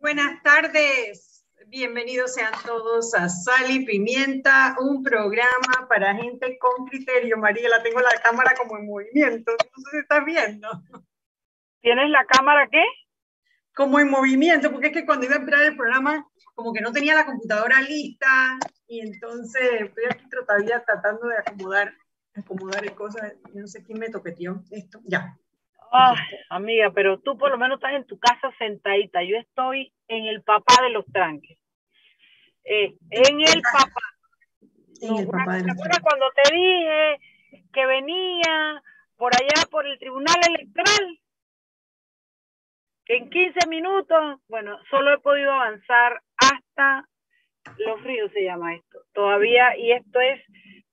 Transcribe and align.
buenas 0.00 0.42
tardes. 0.42 1.44
Bienvenidos 1.66 2.34
sean 2.34 2.52
todos 2.64 3.14
a 3.14 3.28
Sal 3.28 3.70
y 3.70 3.84
Pimienta, 3.84 4.74
un 4.80 5.02
programa 5.02 5.86
para 5.88 6.14
gente 6.14 6.58
con 6.58 6.86
criterio. 6.86 7.36
María, 7.36 7.68
la 7.68 7.82
tengo 7.82 8.00
la 8.00 8.20
cámara 8.22 8.54
como 8.56 8.78
en 8.78 8.86
movimiento, 8.86 9.52
no 9.52 9.82
sé 9.84 9.90
si 9.90 9.98
estás 9.98 10.24
viendo. 10.24 10.68
¿Tienes 11.82 12.10
la 12.10 12.24
cámara 12.26 12.66
qué? 12.70 12.82
Como 13.74 14.00
en 14.00 14.10
movimiento, 14.10 14.72
porque 14.72 14.88
es 14.88 14.92
que 14.94 15.06
cuando 15.06 15.26
iba 15.26 15.36
a 15.36 15.40
entrar 15.40 15.62
el 15.62 15.76
programa, 15.76 16.26
como 16.54 16.72
que 16.72 16.80
no 16.80 16.92
tenía 16.92 17.14
la 17.14 17.26
computadora 17.26 17.80
lista, 17.82 18.58
y 18.88 19.00
entonces 19.00 19.82
estoy 19.82 20.04
aquí 20.06 20.24
todavía 20.28 20.82
tratando 20.82 21.28
de 21.28 21.36
acomodar, 21.38 21.94
acomodar 22.34 22.94
cosas. 22.94 23.34
No 23.54 23.66
sé 23.66 23.84
quién 23.84 23.98
me 23.98 24.08
toqueteó 24.08 24.64
esto. 24.70 25.00
Ya, 25.04 25.36
Ay, 25.92 26.16
amiga, 26.50 26.90
pero 26.94 27.18
tú 27.18 27.36
por 27.36 27.50
lo 27.50 27.58
menos 27.58 27.78
estás 27.78 27.94
en 27.94 28.06
tu 28.06 28.18
casa 28.18 28.52
sentadita. 28.58 29.22
Yo 29.22 29.36
estoy 29.36 29.92
en 30.08 30.26
el 30.26 30.42
papá 30.42 30.82
de 30.82 30.90
los 30.90 31.04
tranques. 31.06 31.58
Eh, 32.64 32.94
en 33.10 33.40
el 33.40 33.62
papá. 33.62 34.00
En 35.00 35.16
el 35.16 35.26
papá 35.26 35.56
de 35.56 35.64
los 35.64 35.76
tranques. 35.76 36.00
cuando 36.00 36.26
te 36.42 36.54
dije 36.54 37.18
que 37.72 37.86
venía 37.86 38.82
por 39.16 39.34
allá 39.34 39.66
por 39.70 39.86
el 39.86 39.98
tribunal 39.98 40.36
electoral? 40.48 41.18
Que 43.04 43.16
en 43.16 43.28
15 43.28 43.66
minutos, 43.68 44.40
bueno, 44.48 44.78
solo 44.90 45.12
he 45.12 45.18
podido 45.18 45.52
avanzar 45.52 46.22
hasta 46.36 47.08
los 47.78 48.02
ríos 48.02 48.30
se 48.32 48.44
llama 48.44 48.74
esto. 48.74 49.00
Todavía, 49.12 49.76
y 49.76 49.92
esto 49.92 50.20
es, 50.20 50.40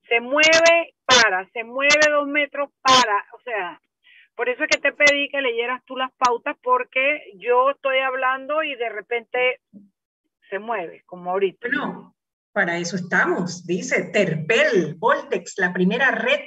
se 0.08 0.20
mueve, 0.20 0.94
para, 1.06 1.48
se 1.52 1.64
mueve 1.64 2.10
dos 2.10 2.28
metros, 2.28 2.70
para. 2.82 3.26
O 3.34 3.42
sea, 3.44 3.80
por 4.38 4.50
eso 4.50 4.64
es 4.64 4.70
que 4.70 4.80
te 4.80 4.94
pedí 4.94 5.30
que 5.30 5.42
leyeras 5.42 5.84
tú 5.86 5.98
las 5.98 6.12
pautas 6.14 6.56
porque 6.62 7.34
yo 7.38 7.72
estoy 7.72 7.98
hablando 7.98 8.62
y 8.62 8.76
de 8.76 8.88
repente 8.88 9.62
se 10.48 10.60
mueve, 10.60 11.02
como 11.08 11.32
ahorita. 11.32 11.68
No, 11.70 12.16
para 12.52 12.78
eso 12.78 12.98
estamos, 12.98 13.66
dice 13.66 14.12
Terpel, 14.14 14.94
Voltex, 15.00 15.56
la 15.58 15.74
primera 15.74 16.12
red 16.12 16.46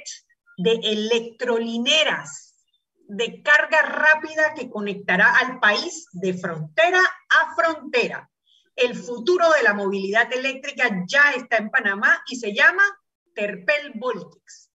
de 0.57 0.79
electrolineras 0.81 2.55
de 3.09 3.41
carga 3.41 3.81
rápida 3.81 4.53
que 4.55 4.69
conectará 4.69 5.35
al 5.39 5.59
país 5.59 6.07
de 6.13 6.33
frontera 6.33 7.01
a 7.01 7.55
frontera. 7.55 8.29
El 8.73 8.95
futuro 8.95 9.49
de 9.57 9.63
la 9.63 9.73
movilidad 9.73 10.31
eléctrica 10.31 11.03
ya 11.05 11.33
está 11.35 11.57
en 11.57 11.69
Panamá 11.69 12.23
y 12.29 12.37
se 12.37 12.53
llama 12.53 12.83
Terpel 13.35 13.91
Voltex 13.95 14.70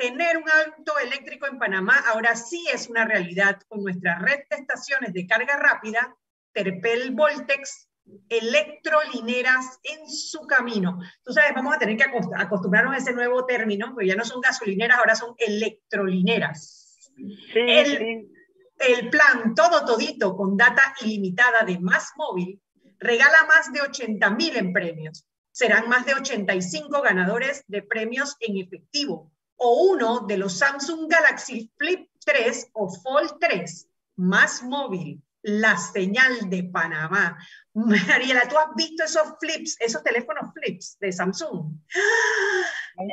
tener 0.00 0.38
un 0.38 0.44
auto 0.48 0.98
eléctrico 0.98 1.46
en 1.46 1.58
Panamá 1.58 2.02
ahora 2.08 2.34
sí 2.34 2.64
es 2.72 2.88
una 2.88 3.04
realidad 3.04 3.60
con 3.68 3.82
nuestra 3.82 4.18
red 4.18 4.40
de 4.48 4.56
estaciones 4.56 5.12
de 5.12 5.26
carga 5.26 5.58
rápida, 5.58 6.16
Terpel 6.54 7.10
Voltex, 7.10 7.86
electrolineras 8.30 9.78
en 9.82 10.08
su 10.08 10.46
camino. 10.46 10.98
Tú 11.22 11.34
sabes, 11.34 11.52
vamos 11.54 11.76
a 11.76 11.78
tener 11.78 11.98
que 11.98 12.04
acostumbrarnos 12.34 12.94
a 12.94 12.96
ese 12.96 13.12
nuevo 13.12 13.44
término, 13.44 13.92
porque 13.92 14.08
ya 14.08 14.16
no 14.16 14.24
son 14.24 14.40
gasolineras, 14.40 14.98
ahora 14.98 15.14
son 15.14 15.34
electrolineras. 15.36 17.12
el, 17.54 18.26
el 18.78 19.10
plan 19.10 19.54
todo 19.54 19.84
todito 19.84 20.34
con 20.34 20.56
data 20.56 20.94
ilimitada 21.02 21.62
de 21.66 21.78
Más 21.78 22.12
Móvil 22.16 22.58
regala 22.98 23.44
más 23.46 23.70
de 23.70 23.82
80 23.82 24.30
mil 24.30 24.56
en 24.56 24.72
premios. 24.72 25.26
Serán 25.52 25.90
más 25.90 26.06
de 26.06 26.14
85 26.14 27.02
ganadores 27.02 27.64
de 27.66 27.82
premios 27.82 28.36
en 28.40 28.56
efectivo 28.56 29.30
o 29.62 29.92
uno 29.92 30.20
de 30.20 30.38
los 30.38 30.58
Samsung 30.58 31.06
Galaxy 31.08 31.70
Flip 31.76 32.08
3 32.24 32.70
o 32.72 32.88
Fold 32.88 33.38
3 33.38 33.88
más 34.16 34.62
móvil, 34.62 35.22
la 35.42 35.76
señal 35.76 36.48
de 36.48 36.64
Panamá. 36.64 37.38
Mariela, 37.74 38.48
¿tú 38.48 38.58
has 38.58 38.74
visto 38.74 39.04
esos 39.04 39.34
flips, 39.38 39.76
esos 39.80 40.02
teléfonos 40.02 40.52
flips 40.54 40.98
de 40.98 41.12
Samsung? 41.12 41.74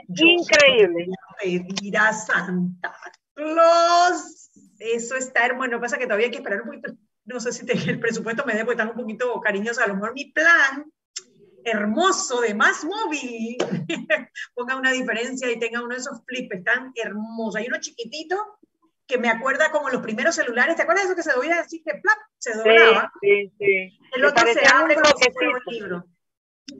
Increíble. 0.07 1.07
Pedir 1.41 1.97
a 1.97 2.13
Santa 2.13 2.93
Claus. 3.33 4.49
Eso 4.79 5.15
está 5.15 5.45
hermoso. 5.45 5.79
Pasa 5.79 5.97
que 5.97 6.05
todavía 6.05 6.25
hay 6.25 6.31
que 6.31 6.37
esperar 6.37 6.61
un 6.61 6.67
poquito. 6.67 6.93
No 7.25 7.39
sé 7.39 7.51
si 7.51 7.65
el 7.69 7.99
presupuesto 7.99 8.45
me 8.45 8.53
dé, 8.53 8.59
porque 8.63 8.81
están 8.81 8.89
un 8.89 9.01
poquito 9.01 9.39
cariñosos. 9.41 9.83
A 9.83 9.87
lo 9.87 9.95
mejor 9.95 10.13
mi 10.13 10.31
plan 10.31 10.91
hermoso 11.67 12.41
de 12.41 12.55
más 12.55 12.83
móvil. 12.83 13.57
Ponga 14.55 14.77
una 14.77 14.91
diferencia 14.91 15.51
y 15.51 15.59
tenga 15.59 15.83
uno 15.83 15.93
de 15.93 16.01
esos 16.01 16.23
flips 16.25 16.63
tan 16.63 16.91
hermosos. 16.95 17.57
Hay 17.57 17.67
uno 17.67 17.79
chiquitito 17.79 18.35
que 19.05 19.17
me 19.17 19.29
acuerda 19.29 19.71
como 19.71 19.89
los 19.89 20.01
primeros 20.01 20.35
celulares. 20.35 20.75
¿Te 20.75 20.83
acuerdas 20.83 21.05
de 21.05 21.13
eso 21.13 21.15
que 21.15 21.23
se 21.23 21.33
doblaba 21.33 21.61
así 21.61 21.81
que 21.81 21.95
plap, 21.95 22.17
se 22.37 22.57
doblaba? 22.57 23.11
Sí, 23.21 23.51
sí, 23.57 23.99
El 24.13 24.25
otro 24.25 24.45
se 24.47 24.67
abre 24.67 24.95
como 24.95 25.17
si 25.17 25.31
fuera 25.31 25.51
un 25.51 25.73
libro. 25.73 26.03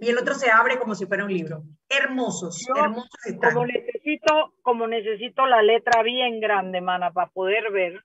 Y 0.01 0.09
el 0.09 0.17
otro 0.17 0.33
se 0.33 0.51
abre 0.51 0.77
como 0.77 0.95
si 0.95 1.05
fuera 1.05 1.23
un 1.23 1.33
libro. 1.33 1.63
Hermosos, 1.87 2.67
hermosos 2.75 3.25
están. 3.25 3.53
Como 3.53 3.65
necesito, 3.65 4.53
como 4.61 4.87
necesito 4.87 5.45
la 5.45 5.61
letra 5.61 6.03
bien 6.03 6.41
grande, 6.41 6.81
mana, 6.81 7.11
para 7.11 7.31
poder 7.31 7.71
ver, 7.71 8.03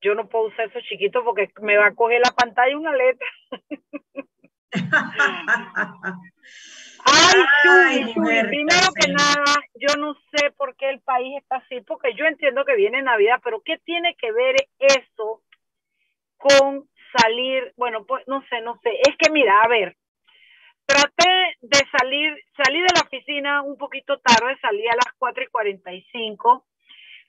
yo 0.00 0.14
no 0.14 0.28
puedo 0.28 0.46
usar 0.46 0.68
eso 0.68 0.78
chiquito 0.88 1.24
porque 1.24 1.50
me 1.62 1.76
va 1.76 1.88
a 1.88 1.94
coger 1.94 2.20
la 2.20 2.30
pantalla 2.30 2.78
una 2.78 2.94
letra. 2.94 3.26
Ay, 7.04 8.12
primero 8.14 8.88
que 9.00 9.12
nada, 9.12 9.54
yo 9.74 9.94
no 9.96 10.14
sé 10.32 10.50
por 10.56 10.74
qué 10.76 10.90
el 10.90 11.00
país 11.00 11.36
está 11.38 11.56
así, 11.56 11.80
porque 11.82 12.14
yo 12.14 12.24
entiendo 12.26 12.64
que 12.64 12.74
viene 12.74 13.02
Navidad, 13.02 13.40
pero 13.44 13.60
¿qué 13.64 13.78
tiene 13.78 14.16
que 14.16 14.32
ver 14.32 14.56
eso 14.78 15.42
con 16.36 16.88
salir? 17.16 17.72
Bueno, 17.76 18.04
pues 18.06 18.26
no 18.26 18.42
sé, 18.48 18.60
no 18.62 18.80
sé. 18.82 18.90
Es 19.08 19.16
que 19.18 19.30
mira, 19.30 19.62
a 19.62 19.68
ver, 19.68 19.96
traté 20.84 21.56
de 21.60 21.78
salir, 21.96 22.36
salí 22.56 22.80
de 22.80 22.94
la 22.94 23.02
oficina 23.02 23.62
un 23.62 23.76
poquito 23.76 24.18
tarde, 24.18 24.56
salí 24.60 24.86
a 24.88 24.96
las 24.96 25.12
4 25.18 25.44
y 25.44 25.46
45. 25.48 26.66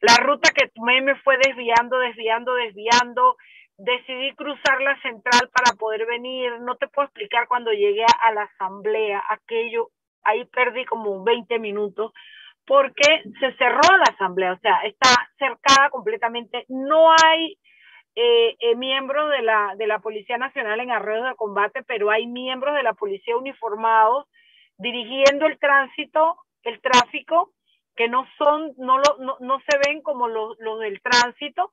La 0.01 0.15
ruta 0.17 0.51
que 0.53 0.69
tomé 0.69 1.01
me 1.01 1.15
fue 1.21 1.37
desviando, 1.37 1.97
desviando, 1.99 2.53
desviando 2.53 3.37
decidí 3.77 4.33
cruzar 4.35 4.81
la 4.81 4.99
central 5.01 5.49
para 5.53 5.75
poder 5.77 6.05
venir. 6.05 6.59
No 6.61 6.75
te 6.75 6.87
puedo 6.87 7.07
explicar 7.07 7.47
cuando 7.47 7.71
llegué 7.71 8.05
a 8.23 8.31
la 8.33 8.43
asamblea, 8.43 9.23
aquello, 9.29 9.89
ahí 10.23 10.45
perdí 10.45 10.85
como 10.85 11.23
20 11.23 11.59
minutos 11.59 12.11
porque 12.67 13.23
se 13.39 13.53
cerró 13.53 13.97
la 13.97 14.13
asamblea, 14.13 14.51
o 14.51 14.59
sea, 14.59 14.81
está 14.83 15.09
cercada 15.39 15.89
completamente. 15.89 16.65
No 16.67 17.11
hay 17.11 17.57
eh, 18.13 18.57
eh, 18.59 18.75
miembros 18.75 19.31
de 19.31 19.41
la, 19.41 19.73
de 19.77 19.87
la 19.87 19.99
Policía 19.99 20.37
Nacional 20.37 20.81
en 20.81 20.91
arreos 20.91 21.25
de 21.29 21.35
combate, 21.35 21.83
pero 21.83 22.11
hay 22.11 22.27
miembros 22.27 22.75
de 22.75 22.83
la 22.83 22.93
policía 22.93 23.37
uniformados 23.37 24.25
dirigiendo 24.77 25.45
el 25.45 25.57
tránsito, 25.59 26.35
el 26.63 26.81
tráfico, 26.81 27.51
que 27.95 28.09
no 28.09 28.27
son, 28.37 28.73
no, 28.77 28.97
lo, 28.97 29.17
no, 29.19 29.37
no 29.39 29.59
se 29.67 29.77
ven 29.85 30.01
como 30.01 30.27
los, 30.27 30.57
los 30.59 30.79
del 30.79 31.01
tránsito, 31.01 31.71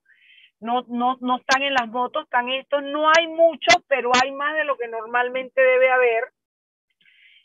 no, 0.65 0.83
no, 0.89 1.19
no 1.21 1.37
están 1.37 1.63
en 1.63 1.75
las 1.75 1.89
motos, 1.89 2.25
están 2.25 2.49
estos, 2.49 2.83
no 2.83 3.11
hay 3.15 3.27
muchos, 3.27 3.77
pero 3.87 4.11
hay 4.23 4.33
más 4.33 4.55
de 4.55 4.65
lo 4.65 4.79
que 4.79 4.89
normalmente 4.89 5.61
debe 5.61 5.91
haber. 5.91 6.33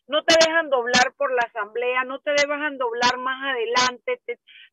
No 0.08 0.24
te 0.24 0.34
dejan 0.40 0.70
doblar 0.70 1.14
por 1.18 1.30
la 1.34 1.42
asamblea, 1.42 2.06
no 2.06 2.20
te 2.20 2.32
dejan 2.32 2.78
doblar 2.78 3.18
más 3.18 3.44
adelante. 3.44 4.22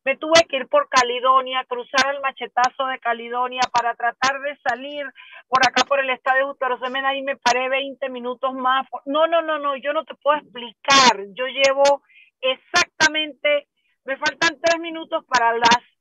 me 0.05 0.15
tuve 0.15 0.45
que 0.47 0.55
ir 0.55 0.67
por 0.69 0.87
Caledonia, 0.87 1.65
cruzar 1.67 2.15
el 2.15 2.21
machetazo 2.21 2.85
de 2.87 2.99
Caledonia 2.99 3.61
para 3.69 3.93
tratar 3.95 4.39
de 4.39 4.57
salir 4.67 5.05
por 5.49 5.67
acá 5.67 5.83
por 5.83 5.99
el 5.99 6.09
estadio 6.09 6.47
Justo 6.47 6.79
Semena 6.81 7.15
y 7.17 7.23
me 7.23 7.35
paré 7.35 7.67
20 7.67 8.09
minutos 8.09 8.53
más. 8.53 8.87
No, 9.05 9.27
no, 9.27 9.41
no, 9.41 9.59
no, 9.59 9.75
yo 9.75 9.91
no 9.91 10.05
te 10.05 10.15
puedo 10.15 10.39
explicar. 10.39 11.25
Yo 11.35 11.45
llevo 11.47 12.01
exactamente, 12.39 13.67
me 14.05 14.15
faltan 14.15 14.57
tres 14.61 14.79
minutos 14.79 15.25
para 15.25 15.51
las 15.57 15.96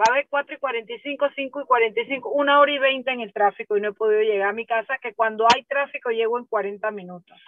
va 0.00 0.04
a 0.08 0.12
haber 0.12 0.28
4 0.30 0.54
y 0.54 0.58
45, 0.58 1.26
5 1.36 1.60
y 1.60 1.64
45, 1.64 2.30
una 2.30 2.58
hora 2.58 2.72
y 2.72 2.78
20 2.78 3.10
en 3.10 3.20
el 3.20 3.32
tráfico 3.32 3.76
y 3.76 3.80
no 3.80 3.90
he 3.90 3.92
podido 3.92 4.22
llegar 4.22 4.48
a 4.48 4.54
mi 4.54 4.66
casa, 4.66 4.98
que 5.02 5.14
cuando 5.14 5.46
hay 5.54 5.64
tráfico 5.64 6.10
llego 6.10 6.38
en 6.38 6.46
40 6.46 6.90
minutos. 6.90 7.38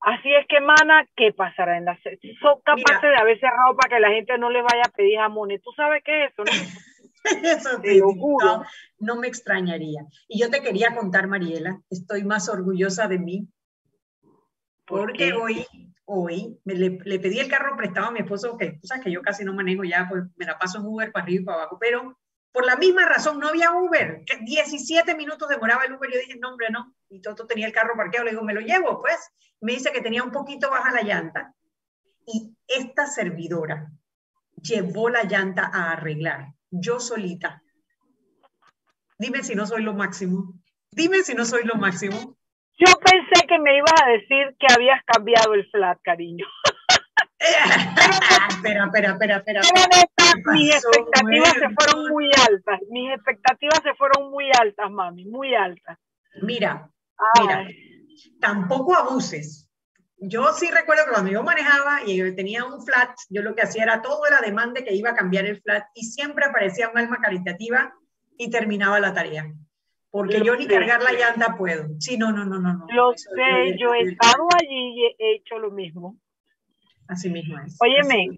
Así 0.00 0.32
es 0.34 0.46
que, 0.48 0.60
mana, 0.60 1.06
¿qué 1.14 1.32
pasará 1.32 1.76
en 1.76 1.84
la 1.84 1.98
Son 2.40 2.60
capaces 2.64 3.02
de 3.02 3.16
haber 3.16 3.38
cerrado 3.38 3.76
para 3.76 3.94
que 3.94 4.00
la 4.00 4.08
gente 4.08 4.38
no 4.38 4.48
le 4.48 4.62
vaya 4.62 4.82
a 4.86 4.96
pedir 4.96 5.18
jamones. 5.18 5.60
¿Tú 5.62 5.72
sabes 5.76 6.02
qué 6.02 6.24
es 6.24 6.32
eso? 6.32 6.44
No? 6.44 7.48
eso 7.48 7.80
te 7.82 7.98
no, 7.98 8.64
no 8.98 9.16
me 9.16 9.28
extrañaría. 9.28 10.06
Y 10.26 10.40
yo 10.40 10.50
te 10.50 10.62
quería 10.62 10.94
contar, 10.94 11.26
Mariela, 11.26 11.82
estoy 11.90 12.24
más 12.24 12.48
orgullosa 12.48 13.08
de 13.08 13.18
mí 13.18 13.48
porque 14.90 15.32
hoy 15.32 15.66
hoy, 16.12 16.58
me 16.64 16.74
le, 16.74 16.90
pedí 17.20 17.38
el 17.38 17.48
carro 17.48 17.76
prestado 17.76 18.08
a 18.08 18.10
mi 18.10 18.20
esposo, 18.20 18.56
que 18.56 18.72
tú 18.72 18.86
sabes 18.86 19.04
que 19.04 19.12
yo 19.12 19.22
casi 19.22 19.44
no 19.44 19.54
manejo 19.54 19.84
ya, 19.84 20.08
pues 20.08 20.24
me 20.36 20.44
la 20.44 20.58
paso 20.58 20.78
en 20.78 20.86
Uber 20.86 21.12
para 21.12 21.24
arriba 21.24 21.40
y 21.40 21.44
para 21.44 21.58
abajo, 21.58 21.78
pero 21.78 22.18
por 22.52 22.66
la 22.66 22.76
misma 22.76 23.06
razón 23.06 23.38
no 23.38 23.48
había 23.48 23.72
Uber, 23.72 24.24
17 24.40 25.14
minutos 25.14 25.48
demoraba 25.48 25.84
el 25.84 25.94
Uber, 25.94 26.10
yo 26.12 26.18
dije, 26.18 26.36
no, 26.36 26.50
hombre, 26.50 26.68
no, 26.70 26.94
y 27.08 27.20
Toto 27.20 27.46
tenía 27.46 27.66
el 27.66 27.72
carro 27.72 27.94
parqueado, 27.96 28.24
le 28.24 28.32
digo, 28.32 28.42
me 28.42 28.54
lo 28.54 28.60
llevo, 28.60 29.00
pues, 29.00 29.30
me 29.60 29.72
dice 29.72 29.92
que 29.92 30.00
tenía 30.00 30.24
un 30.24 30.32
poquito 30.32 30.68
baja 30.68 30.90
la 30.90 31.02
llanta, 31.02 31.54
y 32.26 32.56
esta 32.66 33.06
servidora 33.06 33.92
llevó 34.60 35.10
la 35.10 35.22
llanta 35.22 35.70
a 35.72 35.92
arreglar, 35.92 36.54
yo 36.70 36.98
solita. 36.98 37.62
Dime 39.16 39.44
si 39.44 39.54
no 39.54 39.66
soy 39.66 39.82
lo 39.82 39.94
máximo. 39.94 40.54
Dime 40.90 41.22
si 41.22 41.34
no 41.34 41.44
soy 41.44 41.64
lo 41.64 41.74
máximo. 41.74 42.38
Yo 43.70 43.74
me 43.74 43.78
ibas 43.78 44.02
a 44.02 44.10
decir 44.10 44.56
que 44.58 44.66
habías 44.72 45.02
cambiado 45.04 45.54
el 45.54 45.68
flat, 45.70 45.98
cariño. 46.02 46.46
espera, 47.38 48.84
espera, 48.84 49.12
espera, 49.12 49.36
espera. 49.36 49.60
mis 50.52 50.74
expectativas 50.74 51.52
se 51.52 51.68
fueron 51.70 52.08
muy 52.10 52.30
altas. 52.48 52.80
Mis 52.90 53.12
expectativas 53.12 53.80
se 53.82 53.94
fueron 53.94 54.30
muy 54.30 54.50
altas, 54.58 54.90
mami, 54.90 55.24
muy 55.26 55.54
altas. 55.54 55.98
Mira, 56.42 56.90
mira, 57.40 57.68
tampoco 58.40 58.96
abuses. 58.96 59.68
Yo 60.18 60.52
sí 60.52 60.70
recuerdo 60.70 61.04
que 61.04 61.12
cuando 61.12 61.30
yo 61.30 61.42
manejaba 61.42 62.00
y 62.04 62.34
tenía 62.34 62.64
un 62.64 62.84
flat, 62.84 63.10
yo 63.30 63.42
lo 63.42 63.54
que 63.54 63.62
hacía 63.62 63.84
era 63.84 64.02
todo 64.02 64.22
la 64.30 64.40
demanda 64.40 64.82
que 64.82 64.94
iba 64.94 65.10
a 65.10 65.14
cambiar 65.14 65.46
el 65.46 65.62
flat 65.62 65.84
y 65.94 66.04
siempre 66.04 66.44
aparecía 66.44 66.90
un 66.90 66.98
alma 66.98 67.18
caritativa 67.22 67.94
y 68.36 68.50
terminaba 68.50 69.00
la 69.00 69.14
tarea. 69.14 69.50
Porque 70.10 70.42
yo 70.42 70.56
ni 70.56 70.66
cargar 70.66 71.02
la 71.02 71.12
llanta 71.12 71.56
puedo. 71.56 71.86
Sí, 71.98 72.18
no, 72.18 72.32
no, 72.32 72.44
no, 72.44 72.58
no. 72.58 72.74
no. 72.74 72.86
Lo 72.90 73.12
sé, 73.16 73.76
yo 73.78 73.94
he 73.94 74.02
estado 74.02 74.48
allí 74.60 74.94
y 74.96 75.16
he 75.18 75.36
hecho 75.36 75.58
lo 75.58 75.70
mismo. 75.70 76.16
Así 77.06 77.30
mismo 77.30 77.58
es. 77.60 77.76
Óyeme, 77.80 78.36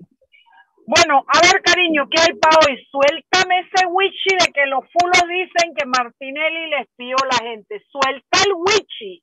bueno, 0.86 1.24
a 1.28 1.40
ver, 1.40 1.62
cariño, 1.62 2.08
¿qué 2.10 2.20
hay 2.20 2.34
para 2.38 2.58
hoy? 2.58 2.76
Suéltame 2.90 3.60
ese 3.60 3.86
wichi 3.86 4.34
de 4.40 4.52
que 4.52 4.66
los 4.66 4.84
fulos 4.92 5.22
dicen 5.28 5.74
que 5.76 5.86
Martinelli 5.86 6.70
les 6.70 6.88
pidió 6.96 7.16
la 7.30 7.38
gente. 7.38 7.82
Suelta 7.90 8.38
el 8.44 8.52
wichi. 8.54 9.22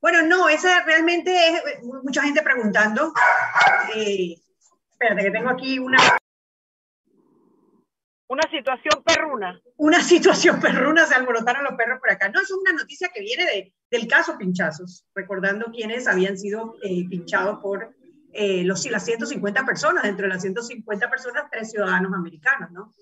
Bueno, 0.00 0.22
no, 0.22 0.48
esa 0.48 0.84
realmente 0.84 1.32
es 1.34 1.82
mucha 1.82 2.22
gente 2.22 2.42
preguntando. 2.42 3.12
Eh, 3.96 4.36
espérate, 4.92 5.24
que 5.24 5.30
tengo 5.30 5.50
aquí 5.50 5.78
una. 5.78 5.98
Una 8.28 8.48
situación 8.50 9.02
perruna. 9.04 9.60
Una 9.76 10.00
situación 10.02 10.60
perruna, 10.60 11.06
se 11.06 11.14
alborotaron 11.14 11.64
los 11.64 11.74
perros 11.74 12.00
por 12.00 12.10
acá. 12.10 12.28
No, 12.28 12.40
es 12.40 12.50
una 12.50 12.72
noticia 12.72 13.08
que 13.14 13.20
viene 13.20 13.44
de, 13.44 13.74
del 13.90 14.08
caso 14.08 14.36
Pinchazos, 14.36 15.06
recordando 15.14 15.66
quienes 15.66 16.08
habían 16.08 16.36
sido 16.36 16.74
eh, 16.82 17.08
pinchados 17.08 17.60
por 17.60 17.94
eh, 18.32 18.64
los, 18.64 18.84
las 18.90 19.04
150 19.04 19.64
personas, 19.64 20.02
dentro 20.02 20.24
de 20.24 20.34
las 20.34 20.42
150 20.42 21.08
personas, 21.08 21.44
tres 21.50 21.70
ciudadanos 21.70 22.12
americanos, 22.12 22.70
¿no? 22.72 22.92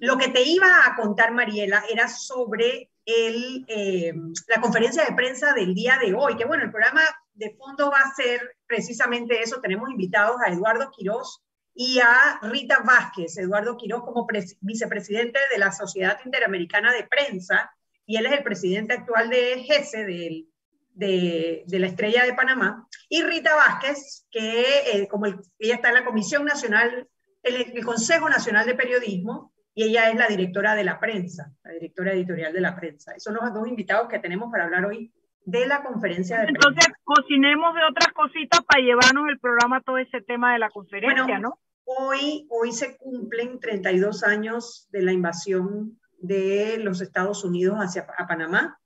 Lo 0.00 0.16
que 0.16 0.28
te 0.28 0.42
iba 0.42 0.86
a 0.86 0.96
contar, 0.96 1.32
Mariela, 1.32 1.84
era 1.90 2.08
sobre 2.08 2.90
el, 3.04 3.64
eh, 3.68 4.14
la 4.48 4.60
conferencia 4.60 5.04
de 5.04 5.14
prensa 5.14 5.52
del 5.52 5.74
día 5.74 5.98
de 6.02 6.14
hoy, 6.14 6.36
que 6.36 6.46
bueno, 6.46 6.64
el 6.64 6.70
programa 6.70 7.02
de 7.34 7.54
fondo 7.56 7.90
va 7.90 7.98
a 7.98 8.14
ser 8.14 8.56
precisamente 8.66 9.42
eso. 9.42 9.60
Tenemos 9.60 9.90
invitados 9.90 10.36
a 10.40 10.50
Eduardo 10.50 10.90
Quirós 10.90 11.42
y 11.74 11.98
a 12.00 12.38
Rita 12.42 12.80
Vázquez. 12.84 13.38
Eduardo 13.38 13.76
Quirós 13.76 14.02
como 14.02 14.26
vicepresidente 14.60 15.38
de 15.50 15.58
la 15.58 15.72
Sociedad 15.72 16.18
Interamericana 16.24 16.92
de 16.92 17.04
Prensa 17.04 17.72
y 18.06 18.16
él 18.16 18.26
es 18.26 18.32
el 18.32 18.42
presidente 18.42 18.94
actual 18.94 19.30
de 19.30 19.62
GESE, 19.64 20.04
del 20.04 20.46
de, 20.94 21.64
la 21.68 21.86
Estrella 21.86 22.24
de 22.24 22.34
Panamá, 22.34 22.86
y 23.08 23.22
Rita 23.22 23.54
Vázquez, 23.54 24.26
que 24.30 24.64
eh, 24.92 25.08
como 25.08 25.26
ella 25.26 25.74
está 25.74 25.88
en 25.88 25.94
la 25.94 26.04
Comisión 26.04 26.44
Nacional, 26.44 27.08
el, 27.42 27.56
el, 27.56 27.84
Consejo 27.84 28.28
Nacional 28.28 28.66
de 28.66 28.74
Periodismo, 28.74 29.52
y 29.74 29.84
ella 29.84 30.10
es 30.10 30.16
la 30.16 30.28
directora 30.28 30.74
de 30.74 30.84
la 30.84 31.00
prensa, 31.00 31.50
la 31.64 31.72
directora 31.72 32.12
editorial 32.12 32.52
de 32.52 32.60
la 32.60 32.76
prensa. 32.76 33.12
Esos 33.12 33.34
son 33.34 33.34
los 33.34 33.54
dos 33.54 33.66
invitados 33.66 34.08
que 34.08 34.18
tenemos 34.18 34.50
para 34.50 34.64
hablar 34.64 34.84
hoy 34.84 35.10
de 35.44 35.66
la 35.66 35.82
conferencia 35.82 36.38
de 36.38 36.44
prensa. 36.44 36.68
Entonces, 36.68 36.94
cocinemos 37.04 37.74
de 37.74 37.80
otras 37.90 38.12
cositas 38.12 38.60
para 38.62 38.82
llevarnos 38.82 39.28
el 39.28 39.38
programa 39.38 39.80
todo 39.80 39.98
ese 39.98 40.20
tema 40.20 40.52
de 40.52 40.58
la 40.58 40.70
conferencia, 40.70 41.38
¿no? 41.38 41.58
Hoy, 41.84 42.46
hoy 42.48 42.72
se 42.72 42.96
cumplen 42.96 43.58
32 43.58 44.22
años 44.22 44.88
de 44.92 45.02
la 45.02 45.12
invasión 45.12 45.98
de 46.20 46.78
los 46.78 47.00
Estados 47.00 47.44
Unidos 47.44 47.78
hacia 47.78 48.06
a 48.16 48.26
Panamá 48.26 48.78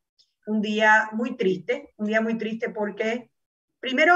un 0.46 0.62
día 0.62 1.10
muy 1.12 1.36
triste, 1.36 1.92
un 1.96 2.06
día 2.06 2.20
muy 2.20 2.38
triste 2.38 2.70
porque, 2.70 3.30
primero, 3.80 4.14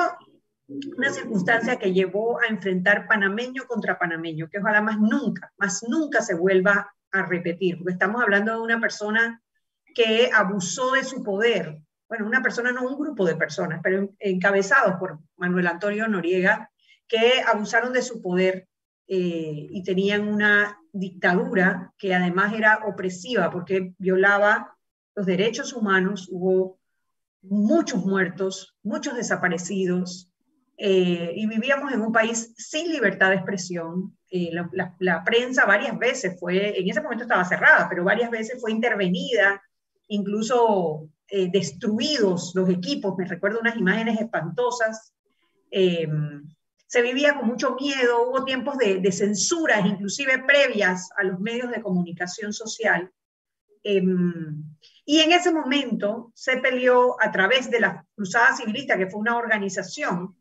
una 0.97 1.11
circunstancia 1.11 1.76
que 1.76 1.93
llevó 1.93 2.41
a 2.41 2.47
enfrentar 2.47 3.09
panameño 3.09 3.65
contra 3.67 3.99
panameño, 3.99 4.49
que 4.49 4.59
ojalá 4.59 4.81
más 4.81 4.99
nunca, 4.99 5.53
más 5.59 5.83
nunca 5.88 6.23
se 6.23 6.37
vuelva 6.37 6.95
a 7.11 7.23
repetir, 7.26 7.76
porque 7.76 7.93
estamos 7.93 8.23
hablando 8.23 8.53
de 8.53 8.61
una 8.61 8.81
persona 8.81 9.43
que 9.95 10.31
abusó 10.33 10.93
de 10.93 11.03
su 11.03 11.25
poder, 11.25 11.81
bueno, 12.11 12.26
una 12.26 12.43
persona, 12.43 12.73
no 12.73 12.83
un 12.83 12.99
grupo 12.99 13.25
de 13.25 13.37
personas, 13.37 13.81
pero 13.85 14.11
encabezados 14.19 14.97
por 14.99 15.21
Manuel 15.37 15.69
Antonio 15.69 16.09
Noriega, 16.09 16.69
que 17.07 17.40
abusaron 17.47 17.93
de 17.93 18.02
su 18.02 18.21
poder 18.21 18.67
eh, 19.07 19.69
y 19.71 19.85
tenían 19.85 20.26
una 20.26 20.76
dictadura 20.93 21.95
que 21.97 22.12
además 22.12 22.52
era 22.52 22.81
opresiva 22.85 23.49
porque 23.52 23.95
violaba 23.99 24.76
los 25.14 25.25
derechos 25.25 25.73
humanos, 25.73 26.29
hubo 26.33 26.81
muchos 27.43 28.05
muertos, 28.05 28.76
muchos 28.83 29.14
desaparecidos, 29.14 30.33
eh, 30.79 31.33
y 31.37 31.47
vivíamos 31.47 31.93
en 31.93 32.00
un 32.00 32.11
país 32.11 32.52
sin 32.57 32.90
libertad 32.90 33.29
de 33.29 33.37
expresión. 33.37 34.17
Eh, 34.33 34.50
la, 34.99 35.25
prensa 35.25 35.64
varias 35.64 35.97
veces 35.97 36.40
fue, 36.40 36.76
en 36.76 36.88
ese 36.88 37.02
momento 37.02 37.23
estaba 37.23 37.45
cerrada, 37.45 37.88
pero 37.88 38.02
varias 38.02 38.33
veces 38.33 38.61
fue 38.61 38.73
intervenida, 38.73 39.62
incluso 40.09 41.09
eh, 41.31 41.49
destruidos 41.51 42.53
los 42.55 42.69
equipos, 42.69 43.17
me 43.17 43.27
recuerdo 43.27 43.61
unas 43.61 43.77
imágenes 43.77 44.21
espantosas. 44.21 45.15
se 46.87 47.03
vivía 47.03 47.37
con 47.37 47.47
mucho 47.47 47.77
miedo, 47.77 48.29
hubo 48.29 48.45
tiempos 48.45 48.77
de, 48.79 48.99
de 49.01 49.13
censuras, 49.13 49.87
inclusive 49.87 50.43
previas 50.45 51.11
a 51.17 51.23
los 51.23 51.39
medios 51.39 51.71
de 51.71 51.81
comunicación 51.81 52.53
social. 52.53 53.13
Em, 53.83 54.65
y 55.05 55.21
en 55.21 55.33
ese 55.33 55.53
momento 55.53 56.33
se 56.35 56.59
peleó 56.59 57.17
a 57.21 57.31
través 57.33 57.71
de 57.71 57.81
la 57.81 58.07
Cruzada 58.15 58.57
Civilista, 58.57 58.99
que 58.99 59.07
fue 59.07 59.21
una 59.21 59.37
organización 59.37 60.37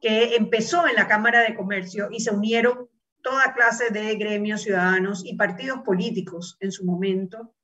que 0.00 0.36
empezó 0.36 0.86
en 0.86 0.96
la 0.96 1.08
Cámara 1.08 1.40
de 1.40 1.54
Comercio 1.54 2.08
y 2.10 2.20
se 2.20 2.30
unieron 2.30 2.88
toda 3.22 3.54
clase 3.54 3.90
de 3.90 4.16
gremios 4.16 4.62
ciudadanos 4.62 5.24
y 5.24 5.36
partidos 5.36 5.80
políticos 5.80 6.56
en 6.60 6.72
su 6.72 6.84
momento 6.84 7.54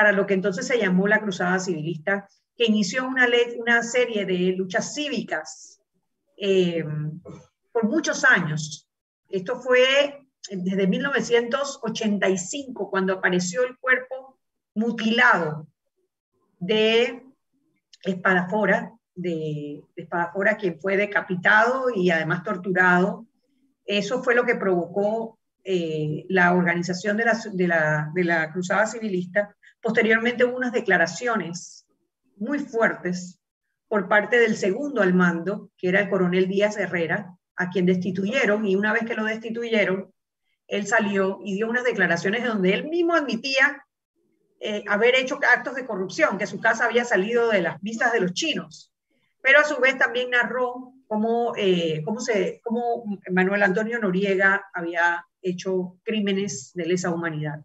para 0.00 0.12
lo 0.12 0.26
que 0.26 0.32
entonces 0.32 0.66
se 0.66 0.78
llamó 0.78 1.06
la 1.06 1.20
Cruzada 1.20 1.58
Civilista, 1.58 2.26
que 2.56 2.64
inició 2.64 3.06
una, 3.06 3.28
una 3.58 3.82
serie 3.82 4.24
de 4.24 4.54
luchas 4.56 4.94
cívicas 4.94 5.78
em, 6.38 7.20
por 7.70 7.84
muchos 7.84 8.24
años. 8.24 8.88
Esto 9.28 9.60
fue 9.60 10.26
desde 10.50 10.86
1985, 10.86 12.88
cuando 12.88 13.12
apareció 13.12 13.62
el 13.62 13.76
cuerpo 13.76 14.38
mutilado 14.74 15.68
de 16.58 17.22
Espadafora, 18.02 18.94
de, 19.14 19.84
Espadafora, 19.96 20.56
quien 20.56 20.80
fue 20.80 20.96
decapitado 20.96 21.90
y 21.94 22.10
además 22.10 22.42
torturado. 22.42 23.26
Eso 23.84 24.22
fue 24.22 24.34
lo 24.34 24.46
que 24.46 24.54
provocó 24.54 25.38
eh, 25.62 26.24
la 26.30 26.54
organización 26.54 27.18
de 27.18 27.26
la, 27.26 28.10
de, 28.14 28.24
la, 28.24 28.50
Cruzada 28.50 28.86
Civilista. 28.86 29.54
Posteriormente 29.82 30.44
hubo 30.44 30.56
unas 30.56 30.72
declaraciones 30.72 31.86
muy 32.36 32.58
fuertes 32.58 33.40
por 33.88 34.08
parte 34.08 34.38
del 34.38 34.56
segundo 34.56 35.02
al 35.02 35.14
mando, 35.14 35.70
que 35.76 35.88
era 35.88 36.00
el 36.00 36.10
coronel 36.10 36.48
Díaz 36.48 36.76
Herrera, 36.76 37.36
a 37.56 37.70
quien 37.70 37.86
destituyeron, 37.86 38.66
y 38.66 38.76
una 38.76 38.92
vez 38.92 39.04
que 39.04 39.14
lo 39.14 39.24
destituyeron, 39.24 40.12
él 40.66 40.86
salió 40.86 41.40
y 41.44 41.54
dio 41.54 41.68
unas 41.68 41.84
declaraciones 41.84 42.44
donde 42.44 42.72
él 42.72 42.88
mismo 42.88 43.14
admitía 43.14 43.84
eh, 44.60 44.84
haber 44.86 45.16
hecho 45.16 45.38
actos 45.42 45.74
de 45.74 45.86
corrupción, 45.86 46.38
que 46.38 46.46
su 46.46 46.60
casa 46.60 46.84
había 46.84 47.04
salido 47.04 47.48
de 47.48 47.62
las 47.62 47.80
vistas 47.80 48.12
de 48.12 48.20
los 48.20 48.32
chinos. 48.32 48.92
Pero 49.42 49.58
a 49.58 49.64
su 49.64 49.80
vez 49.80 49.98
también 49.98 50.30
narró 50.30 50.92
cómo, 51.08 51.54
eh, 51.56 52.02
cómo, 52.04 52.20
se, 52.20 52.60
cómo 52.62 53.04
Manuel 53.32 53.62
Antonio 53.62 53.98
Noriega 53.98 54.66
había 54.72 55.26
hecho 55.42 55.96
crímenes 56.04 56.72
de 56.74 56.86
lesa 56.86 57.10
humanidad. 57.10 57.64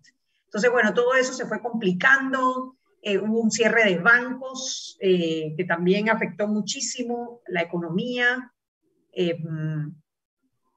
Entonces, 0.56 0.72
bueno, 0.72 0.94
todo 0.94 1.16
eso 1.16 1.34
se 1.34 1.46
fue 1.46 1.62
complicando, 1.62 2.78
eh, 3.02 3.18
hubo 3.18 3.42
un 3.42 3.52
cierre 3.52 3.84
de 3.84 3.98
bancos 3.98 4.98
que 5.02 5.66
también 5.68 6.10
afectó 6.10 6.48
muchísimo 6.48 7.42
la 7.48 7.62
economía, 7.62 8.54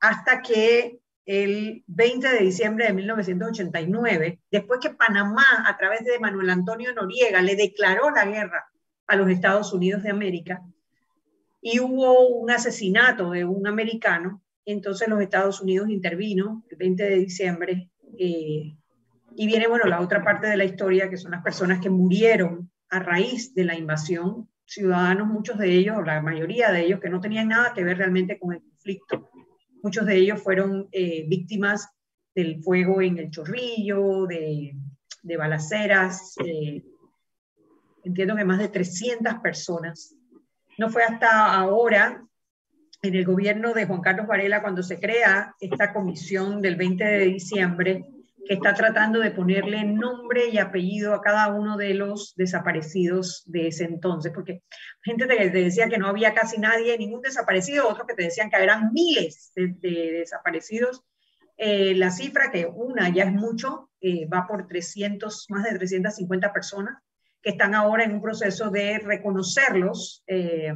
hasta 0.01 0.43
que 0.43 0.99
el 1.27 1.85
20 1.87 2.27
de 2.27 2.39
diciembre 2.39 2.87
de 2.87 2.93
1989, 2.95 4.41
después 4.51 4.81
que 4.81 4.91
Panamá, 4.91 5.45
a 5.67 5.77
través 5.77 6.05
de 6.05 6.19
Manuel 6.19 6.51
Antonio 6.51 6.93
Noriega, 6.95 7.43
le 7.43 7.55
declaró 7.55 8.11
la 8.11 8.25
guerra 8.25 8.67
a 9.07 9.15
los 9.15 9.29
Estados 9.29 9.73
Unidos 9.73 10.03
de 10.03 10.11
América 10.11 10.61
y 11.61 11.81
hubo 11.81 12.29
un 12.29 12.51
asesinato 12.51 13.31
de 13.31 13.45
un 13.45 13.67
americano, 13.67 14.43
entonces 14.65 15.07
los 15.07 15.21
Estados 15.21 15.61
Unidos 15.61 15.89
intervino 15.89 16.65
el 16.69 16.79
20 16.79 17.03
de 17.05 17.17
diciembre 17.17 17.91
eh, 18.19 18.78
y 19.41 19.47
viene, 19.47 19.69
bueno, 19.69 19.85
la 19.85 20.01
otra 20.01 20.25
parte 20.25 20.49
de 20.49 20.57
la 20.57 20.65
historia, 20.65 21.09
que 21.09 21.17
son 21.17 21.31
las 21.31 21.45
personas 21.45 21.81
que 21.81 21.89
murieron 21.89 22.73
a 22.91 22.99
raíz 22.99 23.55
de 23.55 23.63
la 23.63 23.77
invasión, 23.77 24.49
ciudadanos, 24.65 25.29
muchos 25.29 25.59
de 25.59 25.77
ellos, 25.77 26.05
la 26.05 26.21
mayoría 26.21 26.73
de 26.73 26.85
ellos, 26.85 26.99
que 26.99 27.09
no 27.09 27.21
tenían 27.21 27.47
nada 27.47 27.73
que 27.73 27.85
ver 27.85 27.99
realmente 27.99 28.37
con 28.37 28.55
el 28.55 28.63
conflicto 28.63 29.31
Muchos 29.81 30.07
de 30.07 30.17
ellos 30.17 30.43
fueron 30.43 30.89
eh, 30.91 31.25
víctimas 31.29 31.89
del 32.35 32.61
fuego 32.65 33.01
en 33.01 33.19
el 33.19 33.31
chorrillo, 33.31 34.27
de, 34.27 34.75
balaceras, 35.39 36.35
eh, 36.45 36.83
entiendo 38.03 38.35
que 38.35 38.45
más 38.45 38.59
de 38.59 38.71
300 38.71 39.35
personas. 39.35 40.17
No 40.79 40.91
fue 40.91 41.05
hasta 41.05 41.55
ahora, 41.55 42.27
en 43.03 43.15
el 43.15 43.25
gobierno 43.25 43.73
de 43.73 43.87
Juan 43.87 44.01
Carlos 44.01 44.27
Varela, 44.27 44.63
cuando 44.63 44.83
se 44.83 44.99
crea 44.99 45.55
esta 45.61 45.93
comisión 45.93 46.61
del 46.61 46.75
20 46.75 47.05
de 47.05 47.25
diciembre, 47.27 48.05
que 48.49 48.55
está 48.55 48.73
tratando 48.73 49.21
de 49.21 49.31
ponerle 49.31 49.85
nombre 49.85 50.49
y 50.49 50.57
apellido 50.57 51.13
a 51.13 51.21
cada 51.21 51.49
uno 51.49 51.77
de 51.77 51.93
los 51.93 52.35
desaparecidos 52.35 53.43
de 53.45 53.69
ese 53.69 53.85
entonces, 53.85 54.33
porque 54.35 54.63
gente 55.03 55.27
te, 55.27 55.51
decía 55.51 55.91
que 55.91 55.99
no 55.99 56.09
había 56.09 56.33
casi 56.33 56.59
nadie, 56.59 56.97
ningún 56.97 57.21
desaparecido, 57.21 57.87
otros 57.87 58.07
que 58.07 58.15
te 58.15 58.23
decían 58.23 58.49
que 58.49 58.57
eran 58.57 58.91
miles 58.95 59.53
de, 59.55 59.69
desaparecidos. 60.21 61.05
Eh, 61.59 61.95
la 61.95 62.11
cifra, 62.11 62.51
que 62.51 62.65
una 62.65 63.11
ya 63.11 63.25
es 63.25 63.33
mucho, 63.33 63.91
eh, 64.01 64.27
va 64.27 64.47
por 64.47 64.67
300, 64.67 65.51
más 65.51 65.65
de 65.65 65.77
350 65.77 66.51
personas 66.51 67.03
que 67.43 67.51
están 67.51 67.75
ahora 67.75 68.05
en 68.05 68.15
un 68.15 68.23
proceso 68.23 68.71
de 68.71 68.99
reconocerlos 68.99 70.25
eh, 70.27 70.73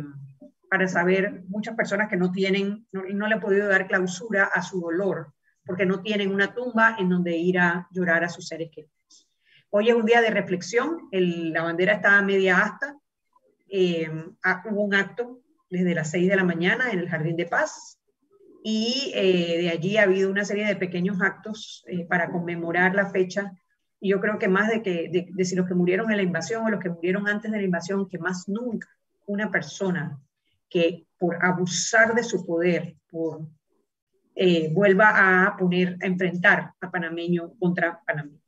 para 0.69 0.89
saber 0.89 1.43
muchas 1.49 1.75
personas 1.75 2.11
que 2.11 2.19
no 2.19 2.33
tienen, 2.33 2.87
no, 2.93 3.03
no 3.15 3.29
le 3.29 3.35
han 3.35 3.41
podido 3.41 3.67
dar 3.67 3.87
clausura 3.87 4.45
a 4.45 4.61
su 4.61 4.79
dolor 4.79 5.33
porque 5.65 5.87
no 5.87 6.01
tienen 6.01 6.33
una 6.33 6.55
tumba 6.55 6.97
en 6.99 7.09
donde 7.09 7.37
ir 7.37 7.59
a 7.59 7.89
llorar 7.91 8.25
a 8.25 8.29
sus 8.29 8.49
seres 8.49 8.71
queridos. 8.71 9.29
Hoy 9.71 9.89
es 9.89 9.95
un 9.95 10.05
día 10.05 10.21
de 10.21 10.31
reflexión, 10.31 11.09
la 11.11 11.63
bandera 11.63 11.95
está 11.95 12.19
a 12.19 12.23
media 12.23 12.59
asta, 12.59 12.99
eh, 13.69 14.11
hubo 14.71 14.83
un 14.83 14.95
acto 14.95 15.41
desde 15.71 15.95
las 15.95 16.11
6 16.11 16.29
de 16.29 16.37
la 16.37 16.45
mañana 16.45 16.91
en 16.91 16.99
el 16.99 17.09
Jardín 17.09 17.37
de 17.37 17.47
Paz 17.47 17.99
y 18.63 19.13
eh, 19.15 19.63
de 19.63 19.71
allí 19.71 19.97
ha 19.97 20.03
habido 20.03 20.31
una 20.31 20.45
serie 20.45 20.67
de 20.67 20.77
pequeños 20.77 21.23
actos 21.23 21.83
eh, 21.87 22.05
para 22.05 22.31
conmemorar 22.31 22.95
la 22.95 23.07
fecha 23.07 23.53
y 23.99 24.11
yo 24.11 24.21
creo 24.21 24.39
que 24.39 24.49
más 24.49 24.69
de 24.69 24.83
que 24.83 25.09
de, 25.09 25.29
de, 25.33 25.45
si 25.45 25.57
los 25.57 25.67
que 25.67 25.75
murieron 25.75 26.11
en 26.11 26.19
la 26.19 26.23
invasión 26.23 26.67
o 26.67 26.71
los 26.71 26.81
que 26.81 26.91
murieron 26.91 27.27
antes 27.29 27.51
de 27.51 27.57
la 27.57 27.65
invasión, 27.65 28.09
que 28.09 28.19
más 28.19 28.49
nunca 28.49 28.89
una 29.27 29.51
persona 29.51 30.21
que 30.69 31.07
por 31.19 31.43
abusar 31.45 32.15
de 32.15 32.25
su 32.25 32.45
poder, 32.45 32.97
por 33.11 33.47
eh, 34.35 34.69
vuelva 34.73 35.13
a 35.47 35.57
poner, 35.57 35.97
a 36.03 36.07
enfrentar 36.07 36.73
a 36.81 36.91
panameño 36.91 37.53
contra 37.59 38.01
panameño. 38.07 38.39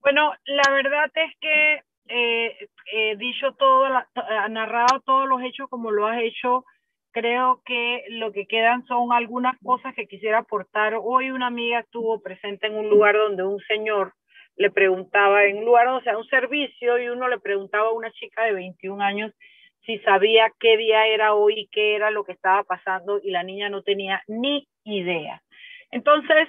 Bueno, 0.00 0.32
la 0.46 0.70
verdad 0.70 1.10
es 1.14 1.32
que 1.40 1.82
eh, 2.08 2.68
eh 2.92 3.16
dicho 3.16 3.52
todo, 3.54 3.84
ha 3.84 4.48
narrado 4.48 5.00
todos 5.04 5.28
los 5.28 5.42
hechos 5.42 5.68
como 5.68 5.90
lo 5.90 6.06
has 6.06 6.22
hecho, 6.22 6.64
creo 7.10 7.62
que 7.64 8.04
lo 8.10 8.32
que 8.32 8.46
quedan 8.46 8.86
son 8.86 9.12
algunas 9.12 9.58
cosas 9.62 9.94
que 9.94 10.06
quisiera 10.06 10.38
aportar. 10.38 10.94
Hoy 11.02 11.30
una 11.30 11.48
amiga 11.48 11.80
estuvo 11.80 12.20
presente 12.22 12.68
en 12.68 12.76
un 12.76 12.88
lugar 12.88 13.16
donde 13.16 13.42
un 13.42 13.60
señor 13.60 14.14
le 14.56 14.70
preguntaba, 14.70 15.44
en 15.44 15.58
un 15.58 15.64
lugar, 15.64 15.86
o 15.88 16.00
sea, 16.02 16.18
un 16.18 16.26
servicio, 16.26 16.98
y 16.98 17.08
uno 17.08 17.28
le 17.28 17.38
preguntaba 17.38 17.88
a 17.88 17.92
una 17.92 18.10
chica 18.10 18.44
de 18.44 18.52
21 18.52 19.02
años 19.02 19.32
si 19.88 19.98
sabía 20.00 20.52
qué 20.60 20.76
día 20.76 21.06
era 21.06 21.32
hoy 21.32 21.66
qué 21.72 21.96
era 21.96 22.10
lo 22.10 22.22
que 22.22 22.32
estaba 22.32 22.62
pasando 22.62 23.20
y 23.22 23.30
la 23.30 23.42
niña 23.42 23.70
no 23.70 23.82
tenía 23.82 24.22
ni 24.26 24.68
idea. 24.84 25.40
Entonces, 25.90 26.46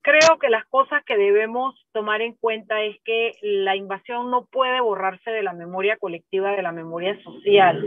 creo 0.00 0.38
que 0.40 0.48
las 0.48 0.64
cosas 0.68 1.04
que 1.04 1.18
debemos 1.18 1.74
tomar 1.92 2.22
en 2.22 2.32
cuenta 2.32 2.82
es 2.82 2.96
que 3.04 3.32
la 3.42 3.76
invasión 3.76 4.30
no 4.30 4.46
puede 4.46 4.80
borrarse 4.80 5.30
de 5.30 5.42
la 5.42 5.52
memoria 5.52 5.98
colectiva, 5.98 6.52
de 6.52 6.62
la 6.62 6.72
memoria 6.72 7.22
social. 7.22 7.84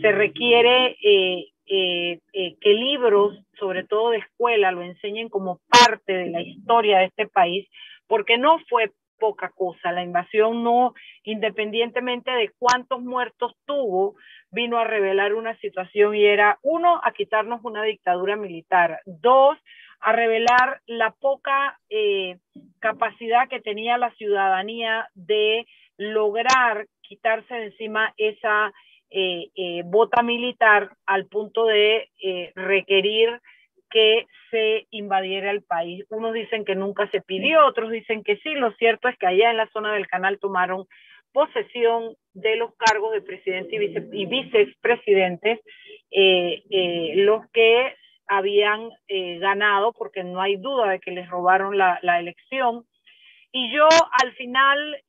Se 0.00 0.12
requiere 0.12 0.96
eh, 1.02 1.48
eh, 1.66 2.18
eh, 2.32 2.56
que 2.58 2.72
libros, 2.72 3.38
sobre 3.58 3.84
todo 3.84 4.10
de 4.10 4.18
escuela, 4.18 4.72
lo 4.72 4.80
enseñen 4.80 5.28
como 5.28 5.60
parte 5.68 6.14
de 6.14 6.30
la 6.30 6.40
historia 6.40 7.00
de 7.00 7.04
este 7.04 7.26
país, 7.26 7.68
porque 8.06 8.38
no 8.38 8.58
fue 8.70 8.92
poca 9.18 9.50
cosa. 9.50 9.92
La 9.92 10.02
invasión 10.02 10.62
no, 10.62 10.94
independientemente 11.24 12.30
de 12.30 12.50
cuántos 12.58 13.02
muertos 13.02 13.52
tuvo, 13.66 14.16
vino 14.50 14.78
a 14.78 14.84
revelar 14.84 15.34
una 15.34 15.56
situación 15.58 16.14
y 16.14 16.24
era, 16.24 16.58
uno, 16.62 17.00
a 17.04 17.12
quitarnos 17.12 17.60
una 17.64 17.82
dictadura 17.82 18.36
militar, 18.36 19.00
dos, 19.04 19.58
a 20.00 20.12
revelar 20.12 20.80
la 20.86 21.10
poca 21.10 21.78
eh, 21.90 22.38
capacidad 22.80 23.48
que 23.48 23.60
tenía 23.60 23.98
la 23.98 24.10
ciudadanía 24.12 25.08
de 25.14 25.66
lograr 25.96 26.86
quitarse 27.02 27.54
de 27.54 27.64
encima 27.66 28.14
esa 28.16 28.72
eh, 29.10 29.48
eh, 29.56 29.82
bota 29.84 30.22
militar 30.22 30.90
al 31.06 31.26
punto 31.26 31.64
de 31.64 32.08
requerir 32.54 33.40
que 33.90 34.26
se 34.50 34.86
invadiera 34.90 35.50
el 35.50 35.62
país. 35.62 36.04
Unos 36.10 36.34
dicen 36.34 36.64
que 36.64 36.74
nunca 36.74 37.10
se 37.10 37.22
pidió, 37.22 37.66
otros 37.66 37.90
dicen 37.90 38.22
que 38.22 38.36
sí. 38.36 38.54
Lo 38.54 38.72
cierto 38.72 39.08
es 39.08 39.16
que 39.18 39.26
allá 39.26 39.50
en 39.50 39.56
la 39.56 39.68
zona 39.70 39.94
del 39.94 40.06
canal 40.06 40.38
tomaron 40.38 40.86
posesión 41.32 42.16
de 42.32 42.56
los 42.56 42.74
cargos 42.76 43.12
de 43.12 43.22
presidente 43.22 43.76
y, 43.76 43.78
vice, 43.78 44.08
y 44.12 44.26
vicepresidentes, 44.26 45.60
eh, 46.10 46.62
eh, 46.70 47.12
los 47.16 47.48
que 47.50 47.94
habían 48.26 48.90
eh, 49.08 49.38
ganado, 49.38 49.92
porque 49.92 50.22
no 50.22 50.40
hay 50.40 50.56
duda 50.56 50.90
de 50.90 51.00
que 51.00 51.10
les 51.10 51.28
robaron 51.28 51.76
la, 51.76 51.98
elección. 52.18 52.84
Y 53.52 53.72
yo 53.74 53.88
al 54.22 54.32
final 54.34 55.02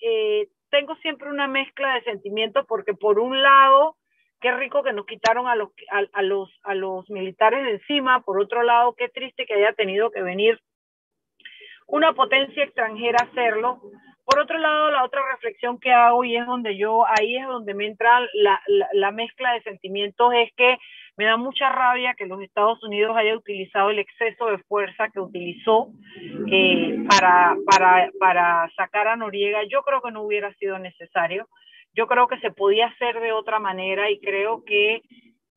tengo 0.69 0.95
siempre 0.97 1.29
una 1.29 1.47
mezcla 1.47 1.95
de 1.95 2.03
sentimientos, 2.03 2.65
porque 2.67 2.93
por 2.93 3.19
un 3.19 3.41
lado, 3.41 3.97
qué 4.39 4.51
rico 4.51 4.83
que 4.83 4.93
nos 4.93 5.05
quitaron 5.05 5.47
a 5.47 5.55
los, 5.55 5.69
a, 6.13 6.21
los, 6.21 6.49
a 6.63 6.73
los 6.75 7.09
militares 7.09 7.65
de 7.65 7.71
encima, 7.71 8.21
por 8.21 8.39
otro 8.39 8.63
lado, 8.63 8.93
qué 8.93 9.09
triste 9.09 9.45
que 9.45 9.55
haya 9.55 9.73
tenido 9.73 10.11
que 10.11 10.21
venir 10.21 10.59
una 11.89 12.13
potencia 12.13 12.63
extranjera 12.63 13.27
hacerlo. 13.29 13.81
Por 14.29 14.41
otro 14.41 14.59
lado, 14.59 14.91
la 14.91 15.03
otra 15.03 15.21
reflexión 15.31 15.79
que 15.79 15.91
hago 15.91 16.23
y 16.23 16.37
es 16.37 16.45
donde 16.45 16.77
yo, 16.77 17.03
ahí 17.07 17.35
es 17.35 17.47
donde 17.47 17.73
me 17.73 17.87
entra 17.87 18.19
la, 18.35 18.61
la, 18.93 19.11
mezcla 19.11 19.53
de 19.53 19.63
sentimientos, 19.63 20.31
es 20.35 20.51
que 20.55 20.77
me 21.17 21.25
da 21.25 21.35
mucha 21.35 21.67
rabia 21.69 22.13
que 22.13 22.27
los 22.27 22.39
Estados 22.43 22.83
Unidos 22.83 23.17
haya 23.17 23.35
utilizado 23.35 23.89
el 23.89 23.97
exceso 23.97 24.45
de 24.45 24.59
fuerza 24.59 25.09
que 25.09 25.19
utilizó 25.19 25.87
eh, 26.51 27.03
para, 27.09 27.57
para, 27.65 28.11
para 28.19 28.69
sacar 28.75 29.07
a 29.07 29.15
Noriega. 29.15 29.63
Yo 29.63 29.81
creo 29.81 29.99
que 29.99 30.11
no 30.11 30.21
hubiera 30.21 30.53
sido 30.55 30.77
necesario. 30.77 31.47
Yo 31.95 32.05
creo 32.05 32.27
que 32.27 32.39
se 32.39 32.51
podía 32.51 32.85
hacer 32.85 33.19
de 33.21 33.31
otra 33.31 33.57
manera 33.57 34.11
y 34.11 34.19
creo 34.19 34.63
que, 34.63 35.01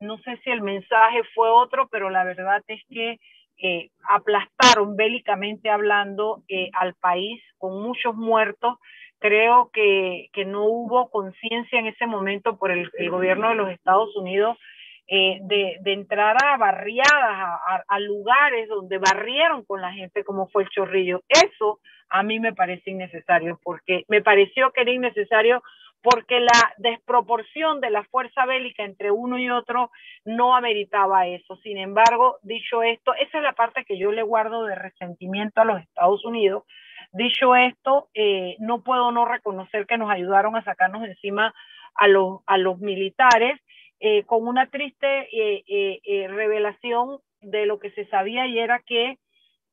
no 0.01 0.17
sé 0.19 0.39
si 0.45 0.51
el 0.51 0.63
mensaje 0.63 1.21
fue 1.35 1.51
otro, 1.51 1.89
pero 1.89 2.09
la 2.09 2.25
verdad 2.25 2.63
es 2.69 2.81
que 2.89 3.19
eh, 3.59 3.91
aplastaron 4.09 4.97
bélicamente 4.97 5.71
hablando 5.71 6.43
eh, 6.49 6.71
al 6.73 6.95
país 6.95 7.43
con 7.59 7.83
muchos 7.83 8.15
muertos. 8.15 8.77
Creo 9.19 9.71
que, 9.73 10.29
que 10.33 10.45
no 10.45 10.65
hubo 10.65 11.11
conciencia 11.11 11.79
en 11.79 11.87
ese 11.87 12.07
momento 12.07 12.57
por 12.57 12.73
el, 12.73 12.91
gobierno 13.09 13.51
de 13.51 13.55
los 13.55 13.71
Estados 13.71 14.15
Unidos 14.17 14.59
eh, 15.07 15.39
de, 15.43 15.77
de, 15.81 15.93
entrar 15.93 16.37
a 16.45 16.57
barriadas, 16.57 17.09
a, 17.13 17.55
a, 17.55 17.85
a, 17.87 18.01
lugares 18.01 18.69
donde 18.69 18.99
barrieron 18.99 19.65
con 19.65 19.81
la 19.81 19.93
gente 19.93 20.25
como 20.25 20.49
fue 20.49 20.65
el 20.65 20.71
chorrillo. 20.71 21.23
Eso 21.29 21.79
a 22.09 22.23
mí 22.23 22.41
me 22.41 22.53
parece 22.53 22.91
innecesario 22.91 23.59
porque 23.63 24.05
me 24.09 24.23
pareció 24.23 24.73
que 24.73 24.83
era 24.83 24.91
innecesario 24.91 25.63
porque 26.03 26.41
la 26.41 26.75
desproporción 26.79 27.81
de 27.81 27.91
la 27.91 28.05
fuerza 28.05 28.45
bélica 28.45 28.83
entre 28.83 29.11
uno 29.11 29.39
y 29.39 29.49
otro 29.51 29.91
no 30.25 30.55
ameritaba 30.55 31.27
eso. 31.29 31.57
Sin 31.57 31.79
embargo, 31.79 32.39
dicho 32.43 32.83
esto, 32.83 33.15
esa 33.15 33.39
es 33.39 33.45
la 33.45 33.53
parte 33.53 33.85
que 33.85 33.99
yo 33.99 34.11
le 34.11 34.23
guardo 34.23 34.65
de 34.65 34.75
resentimiento 34.75 35.61
a 35.61 35.65
los 35.65 35.81
Estados 35.81 36.25
Unidos. 36.25 36.65
Dicho 37.13 37.55
esto, 37.55 38.09
eh, 38.15 38.57
no 38.59 38.83
puedo 38.83 39.13
no 39.13 39.25
reconocer 39.25 39.87
que 39.87 39.99
nos 39.99 40.11
ayudaron 40.11 40.57
a 40.57 40.65
sacarnos 40.65 41.05
encima 41.05 41.55
a 41.95 42.09
los, 42.09 42.41
a 42.47 42.59
los 42.59 42.79
militares 42.79 43.61
eh, 44.01 44.25
con 44.25 44.49
una 44.49 44.69
triste 44.71 45.29
eh, 45.33 46.27
revelación 46.29 47.19
de 47.41 47.67
lo 47.67 47.79
que 47.79 47.91
se 47.93 48.07
sabía 48.07 48.47
y 48.47 48.59
era 48.59 48.81
que 48.81 49.19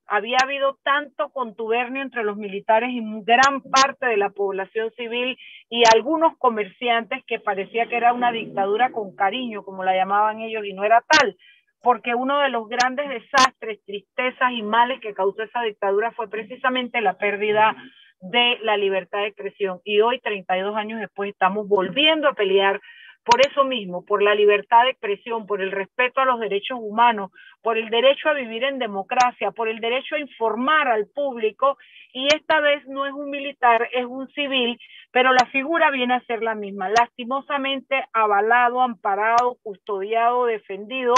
había 0.10 0.38
habido 0.44 0.78
tanto 0.84 1.30
contubernio 1.30 2.02
entre 2.02 2.24
los 2.24 2.36
militares 2.36 2.90
y 2.92 3.02
gran 3.24 3.62
parte 3.62 4.08
de 4.08 4.18
la 4.18 4.32
población 4.32 4.92
civil 4.98 5.38
y 5.70 5.84
algunos 5.94 6.38
comerciantes 6.38 7.24
que 7.26 7.40
parecía 7.40 7.86
que 7.86 7.96
era 7.96 8.14
una 8.14 8.32
dictadura 8.32 8.92
con 8.92 9.16
cariño, 9.16 9.64
como 9.64 9.84
la 9.84 9.96
llamaban 9.96 10.42
ellos, 10.42 10.66
y 10.66 10.74
no 10.74 10.84
era 10.84 11.04
tal, 11.08 11.38
porque 11.82 12.16
uno 12.16 12.40
de 12.40 12.50
los 12.50 12.68
grandes 12.68 13.08
desastres, 13.10 13.84
tristezas 13.86 14.52
y 14.52 14.64
males 14.64 15.00
que 15.00 15.14
causó 15.14 15.44
esa 15.44 15.62
dictadura 15.62 16.12
fue 16.12 16.30
precisamente 16.30 17.02
la 17.02 17.18
pérdida 17.18 17.76
de 18.22 18.58
la 18.64 18.78
libertad 18.78 19.20
de 19.20 19.28
expresión. 19.28 19.80
Y 19.84 20.02
hoy, 20.02 20.20
32 20.20 20.76
años 20.76 21.00
después, 21.00 21.30
estamos 21.30 21.68
volviendo 21.68 22.28
a 22.28 22.34
pelear 22.34 22.82
por 23.30 23.46
eso 23.46 23.64
mismo, 23.64 24.04
por 24.04 24.24
la 24.24 24.34
libertad 24.34 24.84
de 24.84 24.92
expresión, 24.92 25.46
por 25.46 25.62
el 25.62 25.72
respeto 25.72 26.20
a 26.20 26.26
los 26.26 26.40
derechos 26.40 26.80
humanos, 26.82 27.32
por 27.62 27.78
el 27.78 27.90
derecho 27.90 28.30
a 28.30 28.34
vivir 28.34 28.64
en 28.64 28.80
democracia, 28.80 29.52
por 29.52 29.70
el 29.70 29.80
derecho 29.80 30.16
a 30.16 30.20
informar 30.20 30.88
al 30.88 31.06
público, 31.08 31.78
y 32.12 32.28
esta 32.34 32.60
vez 32.60 32.88
no 32.88 33.06
es 33.06 33.14
un 33.14 33.30
militar, 33.30 33.88
es 33.94 34.06
un 34.06 34.28
civil, 34.30 34.80
pero 35.12 35.32
la 35.32 35.46
figura 35.52 35.92
viene 35.92 36.16
a 36.16 36.26
ser 36.26 36.42
la 36.42 36.56
misma, 36.56 36.90
lastimosamente 36.90 38.04
avalado, 38.14 38.82
amparado, 38.82 39.58
custodiado, 39.62 40.46
defendido 40.46 41.14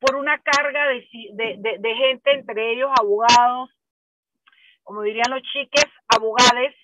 por 0.00 0.16
una 0.16 0.38
carga 0.40 0.88
de, 0.88 1.94
gente, 1.96 2.30
entre 2.30 2.72
ellos 2.72 2.90
abogados, 3.00 3.70
como 4.82 5.00
dirían 5.00 5.30
los 5.30 5.40
chiques, 5.42 5.86
abogados, 6.08 6.74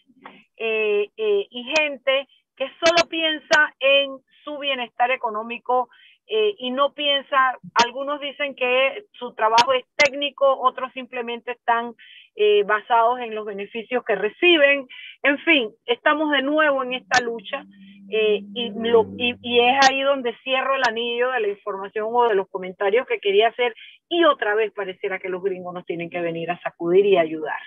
eh, 0.56 1.10
eh, 1.16 1.46
y 1.50 1.64
gente 1.76 2.28
que 2.56 2.70
solo 2.82 3.08
piensa 3.10 3.74
en 3.78 4.20
su 4.44 4.58
bienestar 4.58 5.10
económico 5.10 5.88
eh, 6.32 6.54
y 6.58 6.70
no 6.70 6.92
piensa, 6.92 7.58
algunos 7.84 8.20
dicen 8.20 8.54
que 8.54 9.04
su 9.14 9.34
trabajo 9.34 9.72
es 9.72 9.84
técnico, 9.96 10.60
otros 10.60 10.92
simplemente 10.92 11.50
están 11.50 11.94
eh, 12.36 12.62
basados 12.62 13.18
en 13.18 13.34
los 13.34 13.44
beneficios 13.44 14.04
que 14.04 14.14
reciben. 14.14 14.86
En 15.24 15.38
fin, 15.38 15.70
estamos 15.86 16.30
de 16.30 16.42
nuevo 16.42 16.84
en 16.84 16.94
esta 16.94 17.20
lucha 17.20 17.64
eh, 18.12 18.42
y, 18.54 18.72
y, 19.42 19.60
es 19.60 19.90
ahí 19.90 20.02
donde 20.02 20.36
cierro 20.44 20.76
el 20.76 20.82
anillo 20.86 21.32
de 21.32 21.40
la 21.40 21.48
información 21.48 22.06
o 22.10 22.28
de 22.28 22.36
los 22.36 22.48
comentarios 22.48 23.08
que 23.08 23.18
quería 23.18 23.48
hacer 23.48 23.74
y 24.08 24.24
otra 24.24 24.54
vez 24.54 24.72
pareciera 24.72 25.18
que 25.18 25.28
los 25.28 25.42
gringos 25.42 25.74
nos 25.74 25.84
tienen 25.84 26.10
que 26.10 26.20
venir 26.20 26.50
a 26.52 26.60
sacudir 26.60 27.06
y 27.06 27.16
ayudar. 27.16 27.60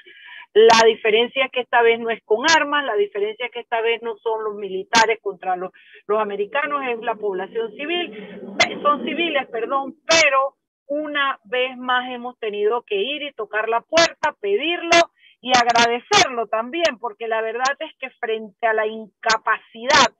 La 0.54 0.86
diferencia 0.86 1.46
es 1.46 1.52
que 1.52 1.62
esta 1.62 1.82
vez 1.82 2.00
no 2.00 2.12
es 2.12 2.22
con 2.26 2.46
armas, 2.56 2.86
la 2.86 2.96
diferencia 2.96 3.48
es 3.48 3.52
que 3.52 3.62
esta 3.62 3.82
vez 3.82 4.04
no 4.04 4.18
son 4.18 4.44
los 4.44 4.56
militares 4.56 5.20
contra 5.22 5.56
los, 5.56 5.72
los 6.06 6.20
americanos, 6.20 6.84
es 6.88 7.00
la 7.00 7.16
población 7.16 7.72
civil, 7.72 8.52
son 8.84 9.04
civiles, 9.04 9.48
perdón, 9.48 9.96
pero 10.08 10.56
una 10.88 11.40
vez 11.46 11.76
más 11.78 12.08
hemos 12.12 12.38
tenido 12.38 12.84
que 12.84 12.96
ir 12.96 13.24
y 13.24 13.34
tocar 13.34 13.68
la 13.68 13.82
puerta, 13.82 14.36
pedirlo 14.40 14.98
y 15.42 15.52
agradecerlo 15.58 16.48
también, 16.48 17.00
porque 17.00 17.28
la 17.28 17.42
verdad 17.42 17.76
es 17.80 17.92
que 18.00 18.12
frente 18.12 18.68
a 18.68 18.74
la 18.74 18.86
incapacidad 18.86 20.14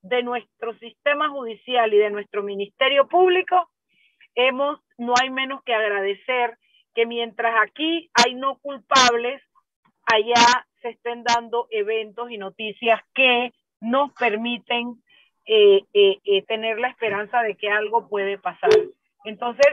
de 0.00 0.22
nuestro 0.22 0.76
sistema 0.78 1.28
judicial 1.28 1.92
y 1.92 1.98
de 1.98 2.10
nuestro 2.10 2.42
Ministerio 2.42 3.06
Público, 3.06 3.70
hemos, 4.34 4.80
no 4.96 5.14
hay 5.20 5.30
menos 5.30 5.62
que 5.64 5.74
agradecer 5.74 6.56
que 6.94 7.06
mientras 7.06 7.54
aquí 7.62 8.10
hay 8.14 8.34
no 8.34 8.58
culpables, 8.58 9.42
allá 10.06 10.66
se 10.82 10.90
estén 10.90 11.24
dando 11.24 11.66
eventos 11.70 12.30
y 12.30 12.38
noticias 12.38 13.00
que 13.14 13.52
nos 13.80 14.12
permiten 14.12 15.02
eh, 15.46 15.82
eh, 15.92 16.18
eh, 16.24 16.42
tener 16.42 16.78
la 16.78 16.88
esperanza 16.88 17.42
de 17.42 17.56
que 17.56 17.68
algo 17.68 18.08
puede 18.08 18.38
pasar. 18.38 18.70
Entonces, 19.24 19.66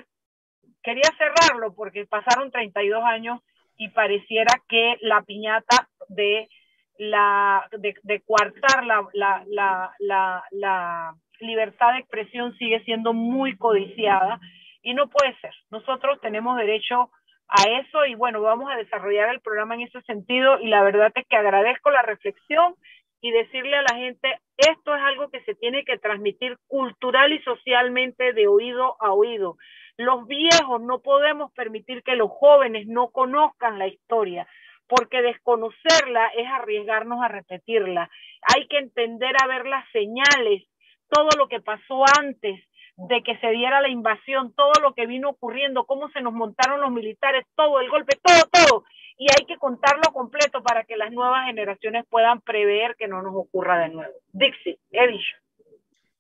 quería 0.84 1.10
cerrarlo 1.18 1.74
porque 1.74 2.06
pasaron 2.06 2.52
32 2.52 3.04
años 3.04 3.40
y 3.78 3.90
pareciera 3.90 4.62
que 4.68 4.98
la 5.02 5.22
piñata 5.22 5.90
de 6.10 6.50
la 6.98 7.68
de, 7.72 8.22
coartar 8.22 8.86
la, 8.86 9.08
la, 9.14 9.44
la, 9.48 9.96
la, 10.00 10.44
la 10.52 11.16
libertad 11.40 11.94
de 11.94 12.00
expresión 12.00 12.56
sigue 12.58 12.84
siendo 12.84 13.14
muy 13.14 13.58
codiciada 13.58 14.40
y 14.84 14.94
no 14.94 15.10
puede 15.10 15.36
ser. 15.40 15.54
Nosotros 15.70 16.20
tenemos 16.22 16.58
derecho 16.58 17.10
a 17.52 17.64
eso 17.82 18.06
y 18.06 18.16
bueno, 18.16 18.42
vamos 18.42 18.72
a 18.72 18.78
desarrollar 18.78 19.30
el 19.30 19.42
programa 19.42 19.76
en 19.76 19.82
ese 19.82 20.02
sentido 20.04 20.60
y 20.60 20.68
la 20.68 20.84
verdad 20.84 21.12
es 21.14 21.28
que 21.28 21.36
agradezco 21.36 21.92
la 21.92 22.02
reflexión 22.02 22.76
y 23.20 23.32
decirle 23.32 23.76
a 23.76 23.84
la 23.84 23.96
gente, 23.96 24.40
esto 24.58 24.96
es 24.96 25.02
algo 25.02 25.30
que 25.30 25.44
se 25.44 25.54
tiene 25.56 25.84
que 25.84 25.98
transmitir 25.98 26.58
cultural 26.68 27.34
y 27.34 27.40
socialmente 27.44 28.34
de 28.34 28.48
oído 28.48 28.96
a 29.00 29.12
oído. 29.12 29.58
Los 29.98 30.26
viejos 30.28 30.82
no 30.82 31.02
podemos 31.02 31.52
permitir 31.52 32.04
que 32.04 32.16
los 32.16 32.32
jóvenes 32.32 32.88
no 32.88 33.10
conozcan 33.10 33.78
la 33.78 33.88
historia, 33.88 34.48
porque 34.88 35.22
desconocerla 35.22 36.28
es 36.38 36.48
arriesgarnos 36.48 37.22
a 37.22 37.28
repetirla. 37.28 38.10
Hay 38.56 38.68
que 38.68 38.78
entender 38.78 39.36
a 39.44 39.48
ver 39.48 39.68
las 39.68 39.86
señales, 39.92 40.64
todo 41.10 41.30
lo 41.38 41.48
que 41.48 41.60
pasó 41.60 42.04
antes, 42.18 42.64
de 42.98 43.24
que 43.24 43.38
se 43.38 43.50
diera 43.52 43.82
la 43.82 43.90
invasión, 43.90 44.54
todo 44.54 44.74
lo 44.82 44.94
que 44.94 45.08
vino 45.08 45.30
ocurriendo, 45.30 45.86
cómo 45.86 46.10
se 46.10 46.22
nos 46.22 46.34
montaron 46.34 46.82
los 46.82 46.92
militares, 46.92 47.46
todo 47.56 47.80
el 47.80 47.90
golpe, 47.90 48.20
todo, 48.22 48.44
todo. 48.52 48.84
Y 49.18 49.28
hay 49.32 49.46
que 49.46 49.58
contarlo 49.58 50.12
completo 50.14 50.64
para 50.64 50.84
que 50.84 50.98
las 50.98 51.12
nuevas 51.12 51.46
generaciones 51.46 52.06
puedan 52.10 52.42
prever 52.42 52.96
que 52.98 53.08
no 53.08 53.22
nos 53.22 53.34
ocurra 53.36 53.80
de 53.80 53.90
nuevo. 53.90 54.14
Dixie, 54.32 54.80
he 54.92 55.08
dicho. 55.08 55.38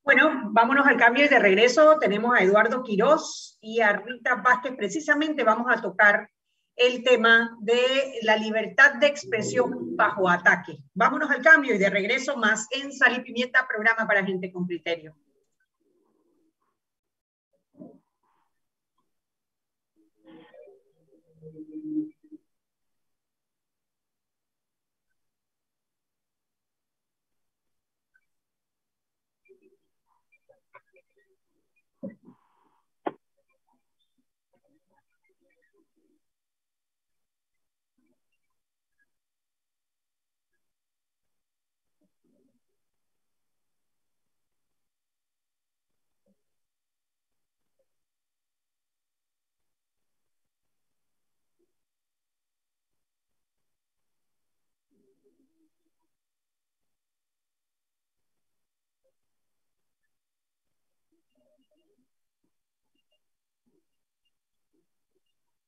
Bueno, 0.04 0.50
vámonos 0.52 0.88
al 0.88 0.98
cambio 0.98 1.26
y 1.26 1.28
de 1.28 1.40
regreso 1.40 2.00
tenemos 2.00 2.36
a 2.36 2.44
Eduardo 2.44 2.84
Quirós 2.84 3.60
y 3.62 3.82
a 3.82 3.94
Rita 3.94 4.36
Vázquez. 4.36 4.76
Precisamente 4.76 5.44
vamos 5.44 5.68
a 5.70 5.80
tocar 5.80 6.28
el 6.76 7.04
tema 7.04 7.56
de 7.60 8.20
la 8.24 8.36
libertad 8.36 8.96
de 8.96 9.08
expresión 9.08 9.96
bajo 9.96 10.28
ataque. 10.28 10.80
Vámonos 10.96 11.30
al 11.30 11.42
cambio 11.42 11.76
y 11.76 11.78
de 11.78 11.90
regreso 11.90 12.36
más 12.38 12.68
en 12.72 12.92
Sal 12.92 13.18
y 13.18 13.22
Pimienta, 13.22 13.68
programa 13.68 14.08
para 14.08 14.26
gente 14.26 14.52
con 14.52 14.66
criterio. 14.66 15.16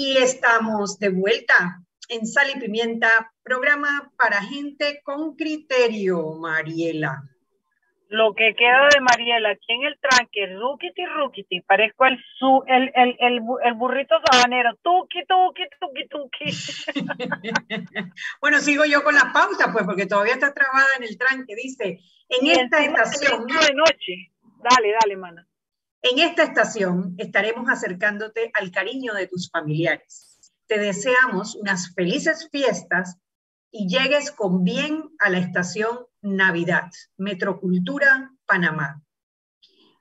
Y 0.00 0.16
estamos 0.16 1.00
de 1.00 1.08
vuelta 1.08 1.82
en 2.08 2.24
Sal 2.24 2.50
y 2.54 2.60
Pimienta, 2.60 3.32
programa 3.42 4.12
para 4.16 4.40
gente 4.40 5.00
con 5.02 5.34
criterio, 5.34 6.36
Mariela. 6.38 7.24
Lo 8.08 8.32
que 8.32 8.54
queda 8.54 8.90
de 8.94 9.00
Mariela 9.00 9.50
aquí 9.50 9.72
en 9.72 9.86
el 9.86 9.98
tranque, 9.98 10.54
rukiti 10.54 11.04
rukiti, 11.04 11.62
parezco 11.62 12.06
el, 12.06 12.16
su, 12.38 12.62
el, 12.68 12.92
el, 12.94 13.16
el, 13.18 13.40
el 13.64 13.74
burrito 13.74 14.14
sabanero, 14.30 14.76
tuki 14.84 15.26
tuki 15.26 15.64
tuki 15.80 16.08
tuki. 16.08 16.44
bueno, 18.40 18.60
sigo 18.60 18.84
yo 18.84 19.02
con 19.02 19.16
la 19.16 19.32
pauta, 19.32 19.72
pues, 19.72 19.84
porque 19.84 20.06
todavía 20.06 20.34
está 20.34 20.54
trabada 20.54 20.90
en 20.98 21.02
el 21.08 21.18
tranque. 21.18 21.56
Dice, 21.56 21.98
en 22.28 22.46
esta 22.46 22.84
estación. 22.84 23.48
De 23.48 23.74
noche. 23.74 24.30
Dale, 24.62 24.92
dale, 24.92 25.16
mana. 25.16 25.47
En 26.02 26.20
esta 26.20 26.44
estación 26.44 27.14
estaremos 27.18 27.68
acercándote 27.68 28.52
al 28.54 28.70
cariño 28.70 29.14
de 29.14 29.26
tus 29.26 29.50
familiares. 29.50 30.52
Te 30.66 30.78
deseamos 30.78 31.56
unas 31.56 31.92
felices 31.92 32.48
fiestas 32.52 33.16
y 33.70 33.88
llegues 33.88 34.30
con 34.30 34.62
bien 34.62 35.10
a 35.18 35.28
la 35.28 35.38
estación 35.38 36.06
Navidad, 36.20 36.90
Metrocultura, 37.16 38.32
Panamá. 38.46 39.02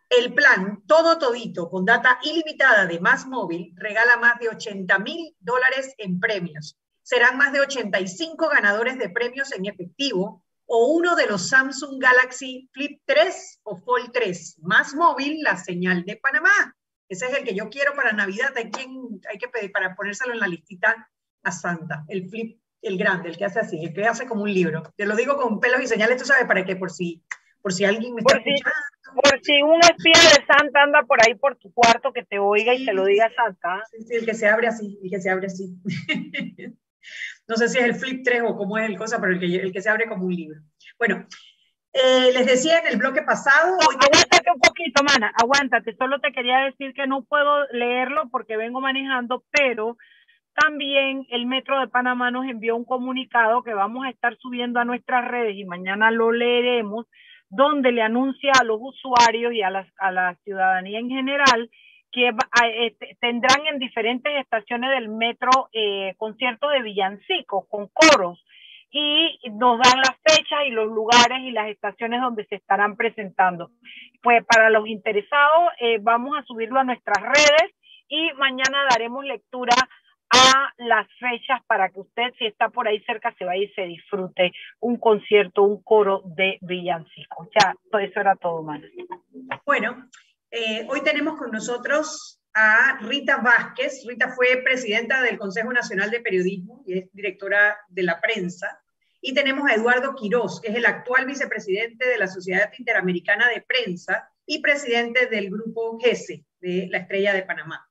El 0.10 0.34
plan 0.36 0.84
Todo 0.86 1.18
Todito 1.18 1.70
con 1.70 1.84
data 1.84 2.20
ilimitada 2.24 2.86
de 2.86 3.00
Más 3.00 3.26
Móvil 3.26 3.74
regala 3.76 4.18
más 4.18 4.40
de 4.40 4.50
80 4.50 5.00
mil 5.00 5.36
dólares 5.40 5.96
en 5.98 6.20
premios. 6.20 6.78
Serán 7.02 7.38
más 7.38 7.54
de 7.54 7.62
85 7.62 8.50
ganadores 8.50 9.00
de 9.00 9.10
premios 9.10 9.52
en 9.52 9.66
efectivo 9.66 10.44
o 10.68 10.94
uno 10.94 11.16
de 11.16 11.28
los 11.28 11.50
Samsung 11.50 12.00
Galaxy 12.00 12.70
Flip 12.72 13.02
3 13.06 13.62
o 13.64 13.78
Fold 13.78 14.12
3. 14.12 14.60
Más 14.62 14.94
Móvil, 14.94 15.42
la 15.42 15.58
señal 15.58 16.04
de 16.06 16.18
Panamá. 16.18 16.76
Ese 17.10 17.26
es 17.26 17.38
el 17.38 17.44
que 17.44 17.56
yo 17.56 17.70
quiero 17.70 17.94
para 17.96 18.12
Navidad. 18.12 18.54
Hay, 18.56 18.70
quien, 18.70 19.22
hay 19.30 19.38
que 19.38 19.48
pedir 19.48 19.72
para 19.72 19.96
ponérselo 19.96 20.34
en 20.34 20.40
la 20.40 20.48
listita 20.48 21.10
a 21.44 21.52
Santa. 21.52 22.04
El 22.10 22.30
Flip 22.30 22.60
el 22.82 22.98
grande, 22.98 23.30
el 23.30 23.38
que 23.38 23.46
hace 23.46 23.60
así, 23.60 23.84
el 23.84 23.94
que 23.94 24.06
hace 24.06 24.28
como 24.28 24.44
un 24.44 24.54
libro. 24.54 24.84
Te 24.96 25.06
lo 25.06 25.16
digo 25.16 25.36
con 25.38 25.60
pelos 25.60 25.82
y 25.82 25.88
señales, 25.88 26.18
tú 26.18 26.26
sabes, 26.26 26.46
para 26.46 26.64
que 26.66 26.76
por 26.76 26.92
si, 26.92 27.24
por 27.62 27.74
si 27.74 27.86
alguien 27.86 28.14
me 28.14 28.22
está 28.22 28.38
escuchando. 28.38 28.76
Por 29.16 29.42
si 29.42 29.62
un 29.62 29.80
espía 29.80 30.14
de 30.14 30.46
Santa 30.46 30.84
anda 30.84 31.02
por 31.04 31.20
ahí 31.26 31.34
por 31.36 31.56
tu 31.56 31.74
cuarto, 31.74 32.14
que 32.14 32.24
te 32.24 32.40
oiga 32.40 32.74
y 32.76 32.86
te 32.86 32.94
lo 32.94 33.06
diga 33.06 33.32
Santa. 33.36 33.84
Sí, 33.92 34.04
sí, 34.04 34.16
el 34.16 34.26
que 34.26 34.34
se 34.34 34.48
abre 34.48 34.68
así, 34.68 35.00
el 35.02 35.10
que 35.10 35.20
se 35.20 35.30
abre 35.30 35.48
así. 35.48 35.76
no 37.48 37.56
sé 37.56 37.70
si 37.70 37.78
es 37.78 37.86
el 37.86 37.96
flip 37.96 38.24
3 38.24 38.44
o 38.46 38.56
cómo 38.56 38.78
es 38.78 38.90
el 38.90 38.98
cosa, 38.98 39.20
pero 39.20 39.34
el 39.34 39.40
que, 39.40 39.56
el 39.56 39.72
que 39.72 39.82
se 39.82 39.90
abre 39.90 40.08
como 40.08 40.26
un 40.26 40.36
libro. 40.36 40.60
Bueno, 40.98 41.26
eh, 41.94 42.32
les 42.34 42.46
decía 42.46 42.80
en 42.80 42.88
el 42.88 42.98
bloque 42.98 43.22
pasado. 43.24 43.78
aguántate 43.80 44.52
un 44.54 44.60
poquito, 44.60 45.04
mana, 45.04 45.32
aguántate. 45.36 45.96
Solo 45.96 46.20
te 46.20 46.32
quería 46.32 46.60
decir 46.60 46.94
que 46.94 47.08
no 47.08 47.24
puedo 47.24 47.66
leerlo 47.72 48.30
porque 48.30 48.58
vengo 48.58 48.82
manejando, 48.82 49.44
pero 49.52 49.98
también 50.54 51.26
el 51.30 51.46
Metro 51.46 51.80
de 51.80 51.88
Panamá 51.88 52.32
nos 52.32 52.46
envió 52.48 52.76
un 52.76 52.86
comunicado 52.86 53.64
que 53.64 53.74
vamos 53.74 54.06
a 54.06 54.10
estar 54.10 54.38
subiendo 54.38 54.80
a 54.80 54.86
nuestras 54.86 55.28
redes 55.28 55.56
y 55.56 55.66
mañana 55.66 56.12
lo 56.12 56.32
leeremos, 56.32 57.06
donde 57.50 57.92
le 57.92 58.02
anuncia 58.02 58.52
a 58.60 58.64
los 58.64 58.80
usuarios 58.82 59.54
y 59.54 59.62
a 59.62 59.70
la, 59.70 59.88
a 60.00 60.12
la 60.12 60.36
ciudadanía 60.44 61.00
en 61.00 61.10
general 61.10 61.70
que 62.12 62.32
este, 62.86 63.18
tendrán 63.20 63.66
en 63.68 63.80
diferentes 63.80 64.34
estaciones 64.40 64.92
del 64.92 65.10
metro 65.10 65.70
eh, 65.74 66.14
conciertos 66.18 66.72
de 66.72 66.82
villancicos 66.82 67.66
con 67.70 67.88
coros 67.88 68.44
y 68.90 69.40
nos 69.52 69.80
dan 69.80 70.00
las 70.00 70.18
fechas 70.24 70.60
y 70.66 70.72
los 70.72 70.88
lugares 70.88 71.40
y 71.42 71.52
las 71.52 71.70
estaciones 71.70 72.22
donde 72.22 72.46
se 72.46 72.56
estarán 72.56 72.96
presentando. 72.96 73.72
Pues 74.24 74.46
para 74.46 74.70
los 74.70 74.88
interesados 74.88 75.72
eh, 75.80 76.00
vamos 76.02 76.38
a 76.38 76.44
subirlo 76.44 76.80
a 76.80 76.84
nuestras 76.84 77.22
redes 77.22 77.74
y 78.08 78.32
mañana 78.38 78.86
daremos 78.90 79.26
lectura 79.26 79.76
a 80.30 80.74
las 80.78 81.08
fechas 81.20 81.62
para 81.68 81.90
que 81.90 82.02
usted, 82.02 82.34
si 82.38 82.46
está 82.46 82.70
por 82.70 82.88
ahí 82.88 83.00
cerca, 83.02 83.34
se 83.38 83.46
vaya 83.46 83.64
y 83.64 83.70
se 83.70 83.84
disfrute 83.84 84.52
un 84.80 84.98
concierto, 84.98 85.64
un 85.64 85.82
coro 85.84 86.22
de 86.26 86.58
villancicos. 86.62 87.48
Ya, 87.58 87.74
todo 87.90 88.02
eso 88.02 88.20
era 88.20 88.36
todo, 88.36 88.62
más. 88.64 88.82
Bueno, 89.66 90.06
eh, 90.52 90.88
hoy 90.90 91.02
tenemos 91.02 91.38
con 91.38 91.52
nosotros 91.52 92.40
a 92.54 92.98
Rita 93.02 93.38
Vázquez. 93.38 94.04
Rita 94.06 94.30
fue 94.30 94.62
presidenta 94.64 95.22
del 95.22 95.38
Consejo 95.38 95.74
Nacional 95.74 96.10
de 96.10 96.22
Periodismo 96.22 96.84
y 96.86 97.00
es 97.00 97.12
directora 97.12 97.78
de 97.90 98.04
la 98.04 98.22
prensa. 98.22 98.82
Y 99.20 99.34
tenemos 99.34 99.70
a 99.70 99.76
Eduardo 99.76 100.16
Quirós, 100.16 100.62
que 100.62 100.70
es 100.70 100.76
el 100.76 100.86
actual 100.86 101.26
vicepresidente 101.26 102.08
de 102.08 102.18
la 102.18 102.28
Sociedad 102.28 102.72
Interamericana 102.78 103.50
de 103.50 103.62
Prensa 103.62 104.30
y 104.46 104.62
presidente 104.62 105.28
del 105.28 105.50
grupo 105.50 106.00
GESE, 106.00 106.46
de 106.62 106.88
la 106.90 107.00
Estrella 107.00 107.34
de 107.34 107.44
Panamá. 107.44 107.86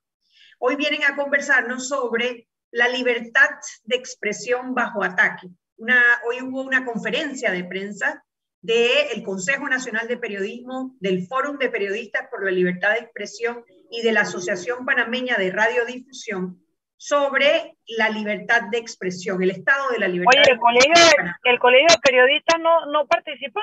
Hoy 0.59 0.75
vienen 0.75 1.03
a 1.03 1.15
conversarnos 1.15 1.87
sobre 1.87 2.47
la 2.71 2.87
libertad 2.87 3.49
de 3.83 3.95
expresión 3.95 4.73
bajo 4.73 5.03
ataque. 5.03 5.47
Hoy 6.27 6.41
hubo 6.41 6.63
una 6.63 6.83
conferencia 6.83 7.51
de 7.51 7.63
prensa 7.63 8.23
del 8.67 9.23
Consejo 9.23 9.69
Nacional 9.69 10.09
de 10.09 10.17
Periodismo, 10.17 10.93
del 10.99 11.25
Fórum 11.25 11.57
de 11.57 11.69
Periodistas 11.69 12.27
por 12.29 12.43
la 12.43 12.51
Libertad 12.51 12.91
de 12.91 12.99
Expresión 12.99 13.63
y 13.89 14.01
de 14.01 14.11
la 14.11 14.21
Asociación 14.21 14.85
Panameña 14.85 15.37
de 15.37 15.51
Radiodifusión 15.51 16.61
sobre 16.97 17.77
la 17.97 18.09
libertad 18.09 18.63
de 18.69 18.79
expresión, 18.79 19.41
el 19.41 19.51
estado 19.51 19.89
de 19.91 19.99
la 19.99 20.09
libertad. 20.09 20.41
Oye, 20.41 20.51
el, 20.51 20.59
colegio, 20.59 20.93
de, 20.93 21.51
el 21.51 21.59
colegio 21.59 21.87
de 21.91 22.01
periodistas 22.03 22.59
no, 22.59 22.85
no 22.91 23.07
participó. 23.07 23.61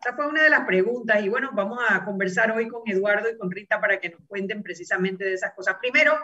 Esa 0.00 0.14
fue 0.14 0.28
una 0.28 0.44
de 0.44 0.50
las 0.50 0.64
preguntas 0.64 1.24
y 1.24 1.28
bueno, 1.28 1.50
vamos 1.52 1.80
a 1.88 2.04
conversar 2.04 2.52
hoy 2.52 2.68
con 2.68 2.82
Eduardo 2.86 3.28
y 3.28 3.36
con 3.36 3.50
Rita 3.50 3.80
para 3.80 3.98
que 3.98 4.10
nos 4.10 4.20
cuenten 4.28 4.62
precisamente 4.62 5.24
de 5.24 5.34
esas 5.34 5.54
cosas. 5.54 5.76
Primero, 5.80 6.16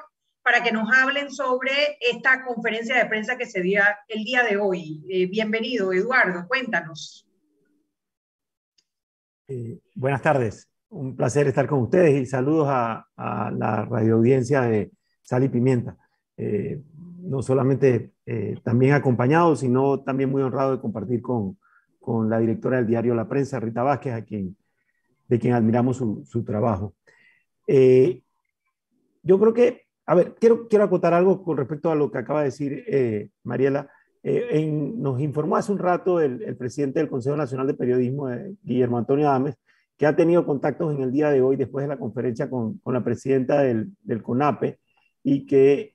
para 0.42 0.62
que 0.62 0.70
nos 0.70 0.88
hablen 0.96 1.32
sobre 1.32 1.98
esta 2.00 2.44
conferencia 2.44 2.96
de 2.96 3.06
prensa 3.06 3.36
que 3.36 3.46
se 3.46 3.62
dio 3.62 3.82
el 4.06 4.22
día 4.22 4.44
de 4.44 4.58
hoy. 4.58 5.02
Eh, 5.10 5.26
bienvenido, 5.26 5.92
Eduardo, 5.92 6.46
cuéntanos. 6.46 7.25
Eh, 9.48 9.78
buenas 9.94 10.22
tardes, 10.22 10.68
un 10.88 11.14
placer 11.14 11.46
estar 11.46 11.66
con 11.66 11.80
ustedes 11.80 12.20
y 12.20 12.26
saludos 12.26 12.66
a, 12.68 13.06
la 13.16 13.84
radioaudiencia 13.84 14.62
de 14.62 14.90
Sal 15.22 15.44
y 15.44 15.48
Pimienta. 15.48 15.96
Eh, 16.36 16.80
no 17.20 17.42
solamente 17.42 18.12
también 18.62 18.94
acompañado, 18.94 19.56
sino 19.56 20.00
también 20.00 20.30
muy 20.30 20.42
honrado 20.42 20.72
de 20.72 20.80
compartir 20.80 21.22
con, 21.22 21.58
con 22.06 22.30
la 22.30 22.38
directora 22.38 22.76
del 22.76 22.86
diario 22.86 23.14
La 23.16 23.28
Prensa, 23.28 23.58
Rita 23.58 23.82
Vázquez, 23.82 24.24
de 25.28 25.38
quien 25.40 25.54
admiramos 25.54 25.96
su, 25.96 26.24
su 26.24 26.44
trabajo. 26.44 26.94
Eh, 27.66 28.22
yo 29.24 29.40
creo 29.40 29.52
que, 29.52 29.86
a 30.06 30.14
ver, 30.14 30.36
quiero, 30.38 30.68
quiero 30.68 30.84
acotar 30.84 31.14
algo 31.14 31.42
con 31.42 31.56
respecto 31.56 31.90
a 31.90 31.96
lo 31.96 32.12
que 32.12 32.18
acaba 32.18 32.40
de 32.40 32.46
decir 32.46 32.84
eh, 32.86 33.30
Mariela. 33.42 33.90
Eh, 34.28 34.68
nos 34.96 35.20
informó 35.20 35.54
hace 35.54 35.70
un 35.70 35.78
rato 35.78 36.20
el, 36.20 36.42
el, 36.42 36.56
presidente 36.56 36.98
del 36.98 37.08
Consejo 37.08 37.36
Nacional 37.36 37.68
de 37.68 37.74
Periodismo, 37.74 38.28
Guillermo 38.64 38.98
Antonio 38.98 39.28
Adames, 39.28 39.54
que 39.96 40.04
ha 40.04 40.16
tenido 40.16 40.44
contactos 40.44 40.92
en 40.92 41.00
el 41.00 41.12
día 41.12 41.30
de 41.30 41.42
hoy 41.42 41.54
después 41.54 41.84
de 41.84 41.88
la 41.88 41.96
conferencia 41.96 42.50
con, 42.50 42.78
con 42.78 42.92
la 42.92 43.04
presidenta 43.04 43.60
del, 43.60 43.92
del, 44.02 44.24
CONAPE 44.24 44.80
y 45.22 45.46
que 45.46 45.94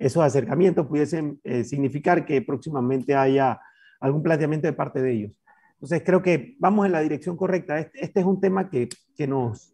esos 0.00 0.24
acercamientos 0.24 0.88
pudiesen 0.88 1.40
significar 1.64 2.26
que 2.26 2.42
próximamente 2.42 3.14
haya 3.14 3.60
algún 4.00 4.24
planteamiento 4.24 4.66
de 4.66 4.72
parte 4.72 5.00
de 5.00 5.12
ellos. 5.12 5.32
Entonces, 5.74 6.02
creo 6.04 6.22
que 6.22 6.56
vamos 6.58 6.84
en 6.84 6.92
la 6.92 7.00
dirección 7.00 7.36
correcta. 7.36 7.78
Este, 7.78 8.04
este, 8.04 8.20
es 8.20 8.26
un 8.26 8.40
tema 8.40 8.68
que, 8.68 8.88
que, 9.14 9.28
nos, 9.28 9.72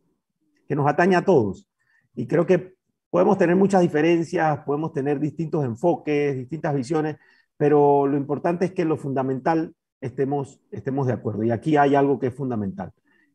que 0.69 0.77
nos 0.77 0.87
a 0.87 1.25
todos 1.25 1.67
y 2.15 2.27
creo 2.27 2.45
que 2.45 2.75
podemos 3.09 3.39
tener 3.39 3.57
muchas 3.57 3.81
diferencias, 3.81 4.59
podemos 4.67 4.93
tener 4.93 5.19
distintos 5.19 5.65
enfoques, 5.65 6.37
distintas 6.37 6.75
visiones, 6.75 7.17
pero 7.63 8.09
lo 8.09 8.17
importante 8.17 8.65
es 8.65 8.73
que 8.73 8.85
lo 8.85 8.97
fundamental 8.97 9.73
estemos, 10.01 10.61
estemos 10.73 11.07
de 11.07 11.13
acuerdo. 11.13 11.45
Y 11.45 11.53
aquí 11.53 11.77
hay 11.77 11.95
algo 11.95 12.19
que 12.19 12.27
es 12.27 12.35
fundamental. 12.35 12.91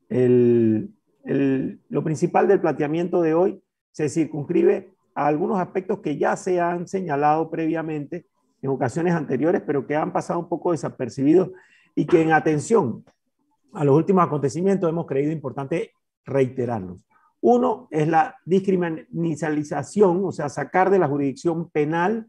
El, 0.10 0.94
el, 1.24 1.80
lo 1.88 2.04
principal 2.04 2.46
del 2.46 2.60
planteamiento 2.60 3.22
de 3.22 3.34
hoy 3.34 3.64
se 3.94 4.10
circunscribe 4.10 4.92
a 5.16 5.28
algunos 5.28 5.60
aspectos 5.60 6.00
que 6.00 6.18
ya 6.18 6.36
se 6.36 6.60
han 6.60 6.90
señalado 6.90 7.50
previamente 7.50 8.26
en 8.62 8.70
ocasiones 8.70 9.14
anteriores, 9.14 9.62
pero 9.66 9.88
que 9.88 9.96
han 9.96 10.12
pasado 10.12 10.42
un 10.42 10.50
poco 10.50 10.74
desapercibidos 10.74 11.52
y 11.96 12.06
que 12.06 12.22
en 12.22 12.34
atención 12.34 13.06
a 13.72 13.86
los 13.86 13.96
últimos 13.96 14.26
acontecimientos 14.26 14.90
hemos 14.90 15.06
creído 15.06 15.32
importante 15.32 15.94
reiterarlos. 16.26 17.08
Uno 17.40 17.88
es 17.92 18.10
la 18.10 18.36
discriminalización, 18.44 20.26
o 20.26 20.34
sea, 20.34 20.50
sacar 20.50 20.90
de 20.90 21.00
la 21.00 21.08
jurisdicción 21.08 21.70
penal 21.70 22.28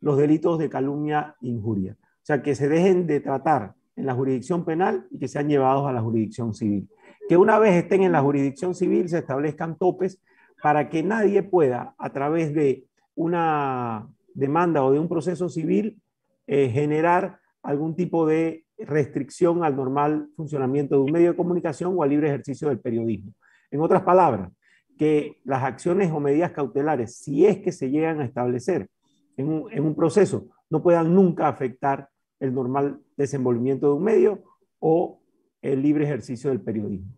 los 0.00 0.16
delitos 0.16 0.58
de 0.58 0.68
calumnia 0.68 1.36
e 1.42 1.48
injuria. 1.48 1.96
O 2.00 2.26
sea, 2.26 2.42
que 2.42 2.54
se 2.54 2.68
dejen 2.68 3.06
de 3.06 3.20
tratar 3.20 3.74
en 3.94 4.06
la 4.06 4.14
jurisdicción 4.14 4.64
penal 4.64 5.06
y 5.10 5.18
que 5.18 5.28
sean 5.28 5.48
llevados 5.48 5.86
a 5.88 5.92
la 5.92 6.02
jurisdicción 6.02 6.54
civil. 6.54 6.88
Que 7.28 7.36
una 7.36 7.58
vez 7.58 7.74
estén 7.74 8.02
en 8.02 8.12
la 8.12 8.20
jurisdicción 8.20 8.74
civil 8.74 9.08
se 9.08 9.18
establezcan 9.18 9.76
topes 9.78 10.20
para 10.62 10.88
que 10.88 11.02
nadie 11.02 11.42
pueda, 11.42 11.94
a 11.98 12.10
través 12.12 12.54
de 12.54 12.84
una 13.14 14.08
demanda 14.34 14.84
o 14.84 14.92
de 14.92 14.98
un 14.98 15.08
proceso 15.08 15.48
civil 15.48 16.00
eh, 16.46 16.68
generar 16.68 17.40
algún 17.62 17.96
tipo 17.96 18.26
de 18.26 18.64
restricción 18.78 19.64
al 19.64 19.74
normal 19.74 20.28
funcionamiento 20.36 20.96
de 20.96 21.02
un 21.02 21.12
medio 21.12 21.30
de 21.30 21.36
comunicación 21.36 21.94
o 21.96 22.02
al 22.02 22.10
libre 22.10 22.28
ejercicio 22.28 22.68
del 22.68 22.78
periodismo. 22.78 23.32
En 23.70 23.80
otras 23.80 24.02
palabras, 24.02 24.50
que 24.98 25.40
las 25.44 25.62
acciones 25.62 26.10
o 26.12 26.20
medidas 26.20 26.52
cautelares, 26.52 27.16
si 27.16 27.46
es 27.46 27.58
que 27.58 27.72
se 27.72 27.90
llegan 27.90 28.20
a 28.20 28.24
establecer 28.24 28.88
en 29.36 29.84
un, 29.84 29.94
proceso, 29.94 30.48
no 30.70 30.82
puedan 30.82 31.14
nunca 31.14 31.48
afectar 31.48 32.08
el 32.40 32.54
normal 32.54 33.00
desenvolvimiento 33.16 33.88
de 33.88 33.92
un 33.94 34.02
medio 34.02 34.42
o 34.78 35.20
el 35.62 35.82
libre 35.82 36.04
ejercicio 36.04 36.50
del 36.50 36.60
periodismo. 36.60 37.12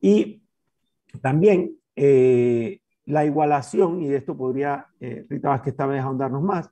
Y 0.00 0.42
también 1.20 1.76
eh, 1.96 2.80
la 3.06 3.24
igualación, 3.24 4.02
y 4.02 4.08
de 4.08 4.16
esto 4.16 4.36
podría 4.36 4.86
eh, 5.00 5.26
Rita 5.28 5.50
Vázquez 5.50 5.72
esta 5.72 5.86
vez 5.86 6.00
ahondarnos 6.00 6.42
más, 6.42 6.70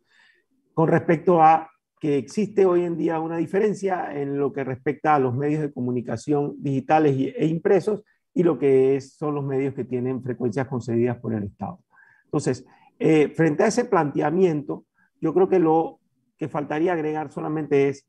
con 0.75 0.89
respecto 0.89 1.43
a 1.43 1.69
que 2.01 2.17
existe 2.17 2.65
hoy 2.65 2.85
en 2.85 2.97
día 2.97 3.19
una 3.19 3.37
diferencia 3.37 4.17
en 4.17 4.39
lo 4.39 4.53
que 4.53 4.63
respecta 4.63 5.17
a 5.17 5.19
los 5.19 5.35
medios 5.35 5.61
de 5.61 5.73
comunicación 5.73 6.55
digitales 6.59 7.35
e 7.37 7.47
impresos 7.47 8.05
y 8.33 8.45
lo 8.45 8.59
que 8.59 9.01
son 9.01 9.35
los 9.35 9.45
medios 9.45 9.75
que 9.75 9.85
tienen 9.85 10.23
frecuencias 10.23 10.69
concedidas 10.69 11.19
por 11.19 11.35
el 11.35 11.45
Estado. 11.45 11.81
Entonces, 12.25 12.65
eh, 12.99 13.29
frente 13.29 13.63
a 13.63 13.69
ese 13.69 13.85
planteamiento, 13.85 14.85
yo 15.21 15.33
creo 15.35 15.49
que 15.49 15.59
lo 15.59 16.01
que 16.37 16.49
faltaría 16.49 16.93
agregar 16.93 17.31
solamente 17.31 17.89
es, 17.89 18.07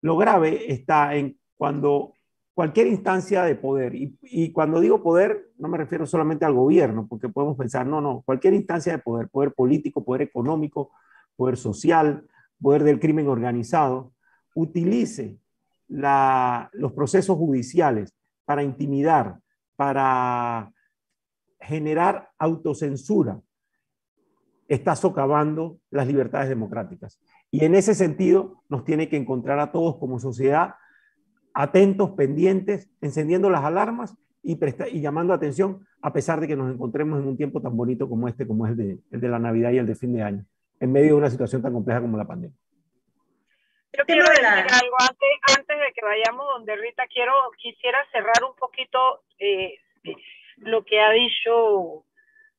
lo 0.00 0.16
grave 0.16 0.72
está 0.72 1.14
en 1.14 1.38
cuando 1.56 2.14
cualquier 2.54 2.88
instancia 2.88 3.44
de 3.44 3.54
poder, 3.54 3.94
y, 3.94 4.52
cuando 4.52 4.80
digo 4.80 5.00
poder, 5.00 5.52
no 5.58 5.68
me 5.68 5.78
refiero 5.78 6.06
solamente 6.06 6.44
al 6.44 6.54
gobierno, 6.54 7.06
porque 7.08 7.28
podemos 7.28 7.56
pensar, 7.56 7.86
no, 7.86 8.00
no, 8.00 8.22
cualquier 8.26 8.54
instancia 8.54 8.92
de 8.92 8.98
poder, 8.98 9.28
poder 9.28 9.52
político, 9.54 10.04
poder 10.04 10.22
económico, 10.22 10.90
poder 11.36 11.56
social, 11.56 12.26
poder 12.60 12.82
del 12.82 12.98
crimen 12.98 13.28
organizado, 13.28 14.12
utilice 14.56 15.38
los 15.88 16.92
procesos 16.92 17.36
judiciales 17.36 18.12
para 18.44 18.64
intimidar, 18.64 19.38
para 19.76 20.72
generar 21.60 22.30
autocensura, 22.38 23.40
está 24.68 24.94
socavando 24.96 25.78
las 25.90 26.06
libertades 26.06 26.48
democráticas. 26.48 27.20
Y 27.50 27.64
en 27.64 27.74
ese 27.74 27.94
sentido 27.94 28.62
nos 28.68 28.84
tiene 28.84 29.08
que 29.08 29.16
encontrar 29.16 29.58
a 29.58 29.72
todos 29.72 29.96
como 29.98 30.18
sociedad 30.18 30.74
atentos, 31.54 32.10
pendientes, 32.10 32.88
encendiendo 33.00 33.50
las 33.50 33.64
alarmas 33.64 34.16
y, 34.42 34.58
y 34.92 35.00
llamando 35.00 35.32
atención 35.32 35.86
a 36.02 36.12
pesar 36.12 36.40
de 36.40 36.46
que 36.46 36.56
nos 36.56 36.72
encontremos 36.72 37.18
en 37.20 37.26
un 37.26 37.36
tiempo 37.36 37.60
tan 37.60 37.76
bonito 37.76 38.08
como 38.08 38.28
este, 38.28 38.46
como 38.46 38.66
es 38.66 38.72
el 38.72 38.76
de, 38.76 38.98
el 39.10 39.20
de 39.20 39.28
la 39.28 39.38
Navidad 39.38 39.72
y 39.72 39.78
el 39.78 39.86
de 39.86 39.94
fin 39.94 40.12
de 40.12 40.22
año, 40.22 40.44
en 40.78 40.92
medio 40.92 41.08
de 41.08 41.14
una 41.14 41.30
situación 41.30 41.62
tan 41.62 41.72
compleja 41.72 42.00
como 42.00 42.16
la 42.16 42.26
pandemia. 42.26 42.56
Yo 43.96 44.04
quiero 44.04 44.22
decir 44.28 44.46
algo 44.46 44.96
antes, 45.00 45.58
antes 45.58 45.76
de 45.76 45.92
que 45.94 46.04
vayamos 46.04 46.46
donde 46.54 46.76
Rita, 46.76 47.04
quiero, 47.12 47.32
quisiera 47.56 47.98
cerrar 48.12 48.44
un 48.48 48.54
poquito 48.54 49.22
eh, 49.40 49.74
lo 50.60 50.84
que 50.84 51.00
ha 51.00 51.10
dicho 51.10 52.04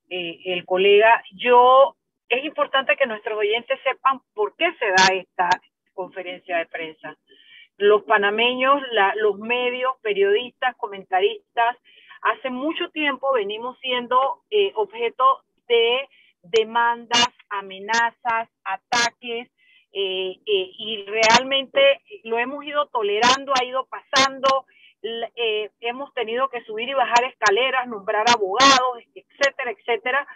eh, 0.09 0.39
el 0.45 0.65
colega. 0.65 1.23
Yo 1.31 1.95
es 2.27 2.43
importante 2.45 2.95
que 2.95 3.05
nuestros 3.05 3.37
oyentes 3.37 3.79
sepan 3.83 4.21
por 4.33 4.55
qué 4.55 4.71
se 4.79 4.85
da 4.85 5.15
esta 5.15 5.49
conferencia 5.93 6.57
de 6.57 6.65
prensa. 6.67 7.17
Los 7.77 8.03
panameños, 8.03 8.81
los 9.15 9.39
medios, 9.39 9.93
periodistas, 10.01 10.75
comentaristas, 10.75 11.77
hace 12.21 12.49
mucho 12.49 12.89
tiempo 12.89 13.33
venimos 13.33 13.77
siendo 13.79 14.41
eh, 14.49 14.71
objeto 14.75 15.43
de 15.67 16.07
demandas, 16.43 17.27
amenazas, 17.49 18.49
ataques, 18.63 19.49
eh, 19.91 20.37
eh, 20.45 20.71
y 20.77 21.05
realmente 21.05 22.01
lo 22.23 22.37
hemos 22.37 22.63
ido 22.63 22.85
tolerando, 22.87 23.53
ha 23.59 23.65
ido 23.65 23.87
pasando, 23.87 24.65
eh, 25.01 25.69
hemos 25.81 26.13
tenido 26.13 26.49
que 26.49 26.63
subir 26.63 26.89
y 26.89 26.93
bajar 26.93 27.23
escaleras, 27.25 27.87
nombrar 27.87 28.25
abogados, 28.29 28.99
etcétera, 29.15 29.71
etcétera, 29.71 30.27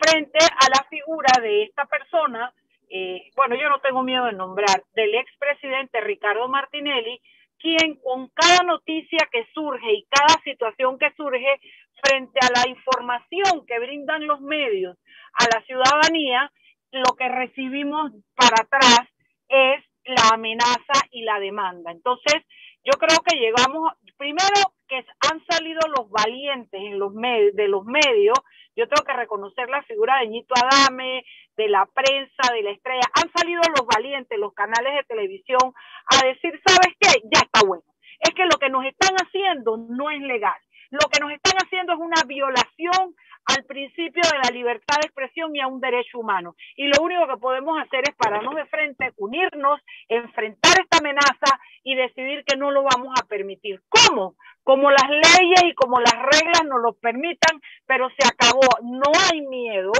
frente 0.00 0.38
a 0.38 0.68
la 0.68 0.84
figura 0.88 1.40
de 1.40 1.64
esta 1.64 1.86
persona, 1.86 2.52
eh, 2.88 3.30
bueno, 3.36 3.56
yo 3.56 3.68
no 3.68 3.80
tengo 3.80 4.02
miedo 4.02 4.26
de 4.26 4.32
nombrar, 4.32 4.84
del 4.94 5.14
expresidente 5.14 6.00
Ricardo 6.00 6.46
Martinelli, 6.48 7.20
quien 7.58 7.96
con 8.02 8.28
cada 8.28 8.64
noticia 8.64 9.28
que 9.30 9.46
surge 9.54 9.92
y 9.92 10.06
cada 10.10 10.40
situación 10.42 10.98
que 10.98 11.12
surge 11.16 11.60
frente 12.02 12.38
a 12.42 12.60
la 12.60 12.68
información 12.68 13.64
que 13.66 13.78
brindan 13.78 14.26
los 14.26 14.40
medios 14.40 14.98
a 15.34 15.44
la 15.54 15.64
ciudadanía, 15.64 16.50
lo 16.90 17.14
que 17.16 17.28
recibimos 17.28 18.12
para 18.34 18.62
atrás 18.62 19.08
es 19.48 19.84
la 20.04 20.34
amenaza 20.34 21.06
y 21.10 21.22
la 21.22 21.38
demanda. 21.38 21.92
Entonces, 21.92 22.42
yo 22.84 22.92
creo 22.98 23.18
que 23.20 23.36
llegamos, 23.36 23.92
primero 24.16 24.74
que 24.88 25.04
han 25.30 25.44
salido 25.46 25.80
los 25.96 26.10
valientes 26.10 26.80
en 26.80 26.98
los 26.98 27.12
medios, 27.12 27.54
de 27.54 27.68
los 27.68 27.84
medios, 27.84 28.38
yo 28.74 28.88
tengo 28.88 29.04
que 29.04 29.12
reconocer 29.12 29.68
la 29.68 29.82
figura 29.82 30.18
de 30.18 30.28
Ñito 30.28 30.54
Adame, 30.56 31.24
de 31.56 31.68
la 31.68 31.86
prensa, 31.86 32.52
de 32.52 32.62
la 32.62 32.70
estrella, 32.70 33.02
han 33.14 33.30
salido 33.36 33.60
los 33.76 33.86
valientes, 33.86 34.38
los 34.38 34.54
canales 34.54 34.94
de 34.94 35.04
televisión, 35.04 35.74
a 36.06 36.26
decir, 36.26 36.60
¿sabes 36.66 36.96
qué? 36.98 37.20
Ya 37.32 37.40
está 37.40 37.60
bueno. 37.66 37.84
Es 38.20 38.34
que 38.34 38.44
lo 38.44 38.58
que 38.58 38.70
nos 38.70 38.84
están 38.84 39.14
haciendo 39.16 39.76
no 39.76 40.10
es 40.10 40.20
legal. 40.20 40.56
Lo 40.90 41.08
que 41.10 41.20
nos 41.20 41.32
están 41.32 41.56
haciendo 41.56 41.94
es 41.94 41.98
una 41.98 42.22
violación 42.26 43.14
al 43.44 43.64
principio 43.64 44.22
de 44.22 44.38
la 44.38 44.50
libertad 44.50 44.96
de 45.00 45.06
expresión 45.06 45.54
y 45.54 45.60
a 45.60 45.66
un 45.66 45.80
derecho 45.80 46.18
humano. 46.18 46.54
Y 46.76 46.86
lo 46.86 47.02
único 47.02 47.26
que 47.26 47.36
podemos 47.36 47.80
hacer 47.80 48.02
es 48.04 48.14
pararnos 48.14 48.54
de 48.54 48.66
frente, 48.66 49.12
unirnos, 49.16 49.80
enfrentar 50.08 50.80
esta 50.80 50.98
amenaza 50.98 51.60
y 51.82 51.94
decidir 51.94 52.44
que 52.44 52.56
no 52.56 52.70
lo 52.70 52.84
vamos 52.84 53.14
a 53.20 53.26
permitir. 53.26 53.82
¿Cómo? 53.88 54.36
Como 54.62 54.90
las 54.90 55.08
leyes 55.10 55.62
y 55.64 55.74
como 55.74 56.00
las 56.00 56.14
reglas 56.14 56.64
nos 56.64 56.80
lo 56.80 56.92
permitan, 56.94 57.60
pero 57.86 58.08
se 58.10 58.26
acabó. 58.26 58.68
No 58.82 59.10
hay 59.30 59.40
miedo, 59.42 59.92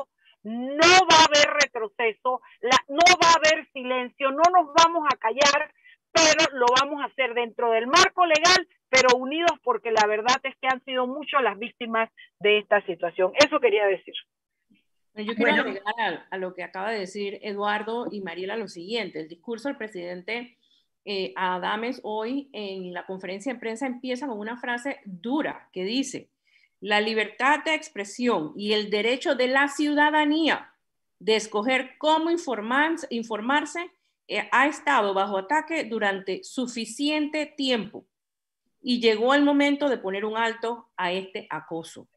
no 0.44 0.88
va 1.10 1.16
a 1.16 1.24
haber 1.24 1.54
retroceso, 1.62 2.40
no 2.88 3.04
va 3.22 3.28
a 3.28 3.36
haber 3.36 3.70
silencio, 3.72 4.30
no 4.30 4.42
nos 4.52 4.72
vamos 4.74 5.06
a 5.12 5.16
callar, 5.16 5.72
pero 6.12 6.58
lo 6.58 6.66
vamos 6.80 7.02
a 7.02 7.06
hacer 7.06 7.34
dentro 7.34 7.70
del 7.70 7.86
marco 7.86 8.24
legal 8.26 8.66
pero 8.92 9.16
unidos 9.16 9.58
porque 9.64 9.90
la 9.90 10.06
verdad 10.06 10.36
es 10.42 10.54
que 10.60 10.68
han 10.68 10.84
sido 10.84 11.06
muchas 11.06 11.42
las 11.42 11.58
víctimas 11.58 12.10
de 12.40 12.58
esta 12.58 12.84
situación. 12.84 13.32
Eso 13.42 13.58
quería 13.58 13.86
decir. 13.86 14.12
Yo 15.14 15.34
quiero 15.34 15.62
agregar 15.62 16.26
a, 16.30 16.36
lo 16.36 16.52
que 16.52 16.62
acaba 16.62 16.90
de 16.90 17.00
decir 17.00 17.38
Eduardo 17.42 18.08
y 18.10 18.20
Mariela 18.20 18.54
lo 18.56 18.68
siguiente. 18.68 19.20
El 19.20 19.28
discurso 19.28 19.68
del 19.68 19.78
presidente 19.78 20.58
eh, 21.06 21.32
Adames 21.36 22.00
hoy 22.02 22.50
en 22.52 22.92
la 22.92 23.06
conferencia 23.06 23.54
de 23.54 23.60
prensa 23.60 23.86
empieza 23.86 24.26
con 24.26 24.38
una 24.38 24.58
frase 24.58 25.00
dura 25.06 25.70
que 25.72 25.84
dice, 25.84 26.28
la 26.80 27.00
libertad 27.00 27.64
de 27.64 27.74
expresión 27.74 28.52
y 28.56 28.74
el 28.74 28.90
derecho 28.90 29.34
de 29.34 29.48
la 29.48 29.68
ciudadanía 29.68 30.70
de 31.18 31.36
escoger 31.36 31.96
cómo 31.96 32.30
informarse, 32.30 33.06
informarse 33.08 33.90
ha 34.50 34.66
estado 34.66 35.14
bajo 35.14 35.38
ataque 35.38 35.84
durante 35.84 36.42
suficiente 36.44 37.46
tiempo 37.46 38.06
y 38.80 39.00
llegó 39.00 39.34
el 39.34 39.42
momento 39.42 39.88
de 39.88 39.98
poner 39.98 40.24
un 40.24 40.36
alto 40.36 40.90
a 40.96 41.12
este 41.12 41.46
acoso. 41.50 42.08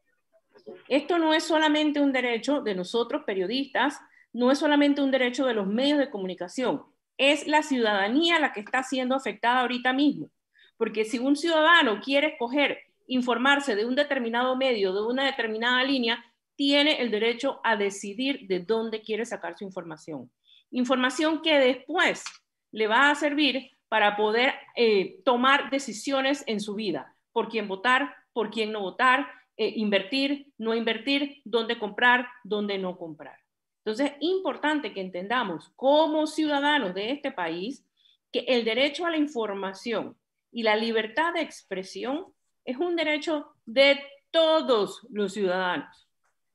Esto 0.88 1.18
no 1.18 1.32
es 1.34 1.44
solamente 1.44 2.00
un 2.00 2.12
derecho 2.12 2.60
de 2.60 2.74
nosotros 2.74 3.22
periodistas, 3.24 4.00
no 4.32 4.50
es 4.50 4.58
solamente 4.58 5.00
un 5.00 5.10
derecho 5.10 5.46
de 5.46 5.54
los 5.54 5.66
medios 5.66 5.98
de 5.98 6.10
comunicación, 6.10 6.82
es 7.18 7.46
la 7.46 7.62
ciudadanía 7.62 8.38
la 8.38 8.52
que 8.52 8.60
está 8.60 8.82
siendo 8.82 9.14
afectada 9.14 9.60
ahorita 9.60 9.92
mismo. 9.92 10.30
Porque 10.76 11.04
si 11.04 11.18
un 11.18 11.36
ciudadano 11.36 12.00
quiere 12.00 12.28
escoger 12.28 12.78
informarse 13.06 13.76
de 13.76 13.86
un 13.86 13.94
determinado 13.94 14.56
medio, 14.56 14.92
de 14.92 15.02
una 15.02 15.24
determinada 15.24 15.82
línea, 15.84 16.22
tiene 16.56 17.00
el 17.00 17.10
derecho 17.10 17.60
a 17.64 17.76
decidir 17.76 18.46
de 18.46 18.60
dónde 18.60 19.00
quiere 19.00 19.24
sacar 19.24 19.56
su 19.56 19.64
información. 19.64 20.30
Información 20.70 21.42
que 21.42 21.58
después 21.58 22.24
le 22.72 22.86
va 22.86 23.10
a 23.10 23.14
servir 23.14 23.70
para 23.88 24.16
poder 24.16 24.54
eh, 24.74 25.20
tomar 25.24 25.70
decisiones 25.70 26.44
en 26.46 26.60
su 26.60 26.74
vida, 26.74 27.14
por 27.32 27.48
quién 27.48 27.68
votar, 27.68 28.14
por 28.32 28.50
quién 28.50 28.72
no 28.72 28.80
votar, 28.80 29.28
eh, 29.56 29.72
invertir, 29.76 30.52
no 30.58 30.74
invertir, 30.74 31.40
dónde 31.44 31.78
comprar, 31.78 32.28
dónde 32.44 32.78
no 32.78 32.98
comprar. 32.98 33.38
Entonces, 33.84 34.12
es 34.12 34.16
importante 34.20 34.92
que 34.92 35.00
entendamos 35.00 35.72
como 35.76 36.26
ciudadanos 36.26 36.92
de 36.94 37.12
este 37.12 37.30
país 37.30 37.86
que 38.32 38.40
el 38.40 38.64
derecho 38.64 39.06
a 39.06 39.10
la 39.10 39.16
información 39.16 40.16
y 40.50 40.64
la 40.64 40.76
libertad 40.76 41.32
de 41.32 41.42
expresión 41.42 42.26
es 42.64 42.76
un 42.76 42.96
derecho 42.96 43.52
de 43.64 44.00
todos 44.30 45.06
los 45.10 45.32
ciudadanos, 45.32 46.08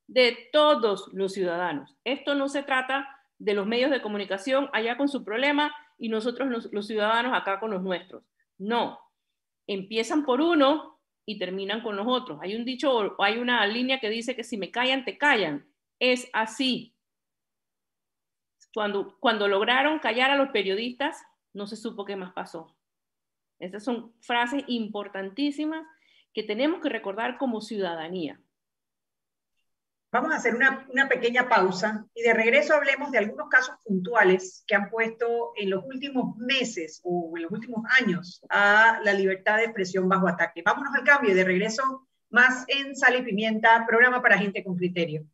de 0.08 0.50
todos 0.52 1.10
los 1.13 1.34
ciudadanos. 1.34 1.95
Esto 2.04 2.36
no 2.36 2.50
se 2.50 2.63
trata 2.63 3.08
de 3.41 3.56
los 3.56 3.65
medios 3.65 3.89
de 3.89 4.04
comunicación 4.04 4.69
allá 4.71 4.97
con 4.97 5.10
su 5.10 5.23
problema 5.23 5.73
y 5.97 6.10
nosotros 6.10 6.69
los, 6.71 6.88
ciudadanos 6.88 7.34
acá 7.34 7.60
con 7.60 7.71
los 7.71 7.82
nuestros. 7.82 8.23
No, 8.60 8.99
empiezan 9.65 10.23
por 10.23 10.41
uno 10.41 10.99
y 11.25 11.39
terminan 11.39 11.82
con 11.82 11.95
los 11.95 12.06
otros. 12.08 12.39
Hay 12.43 12.56
un 12.56 12.65
dicho, 12.65 13.15
hay 13.19 13.39
una 13.39 13.65
línea 13.65 13.99
que 13.99 14.12
dice 14.12 14.36
que 14.36 14.43
si 14.43 14.58
me 14.58 14.69
callan, 14.69 15.06
te 15.06 15.17
callan. 15.17 15.67
Es 15.99 16.30
así. 16.34 16.95
Cuando, 18.75 19.17
cuando 19.19 19.47
lograron 19.47 19.97
callar 19.97 20.30
a 20.30 20.36
los 20.36 20.49
periodistas, 20.49 21.19
no 21.54 21.65
se 21.65 21.77
supo 21.77 22.06
qué 22.06 22.15
más 22.15 22.34
pasó. 22.34 22.77
Estas 23.58 23.84
son 23.84 24.13
frases 24.21 24.63
importantísimas 24.67 25.86
que 26.32 26.43
tenemos 26.43 26.80
que 26.80 26.89
recordar 26.89 27.39
como 27.39 27.60
ciudadanía. 27.60 28.39
Vamos 30.12 30.34
a 30.34 30.36
hacer 30.36 30.56
una, 30.56 30.86
una, 30.89 31.08
pequeña 31.08 31.47
pausa 31.47 32.06
y 32.13 32.21
de 32.21 32.34
regreso 32.34 32.74
hablemos 32.74 33.12
de 33.12 33.19
algunos 33.19 33.47
casos 33.47 33.76
puntuales 33.86 34.62
que 34.67 34.76
han 34.76 34.89
puesto 34.89 35.54
en 35.56 35.69
los 35.69 35.86
últimos 35.86 36.36
meses 36.36 37.00
o 37.06 37.32
en 37.38 37.43
los 37.43 37.52
últimos 37.52 37.86
años 38.02 38.41
a 38.50 39.00
la 39.06 39.13
libertad 39.13 39.58
de 39.58 39.63
expresión 39.63 40.10
bajo 40.10 40.28
ataque. 40.28 40.63
Vámonos 40.65 40.93
al 40.95 41.06
cambio 41.06 41.32
y 41.32 41.34
de 41.34 41.45
regreso 41.45 42.10
más 42.30 42.65
en 42.67 42.93
Sal 42.95 43.15
y 43.15 43.21
Pimienta, 43.21 43.86
programa 43.88 44.21
para 44.21 44.38
gente 44.38 44.63
con 44.65 44.76
criterio. 44.76 45.26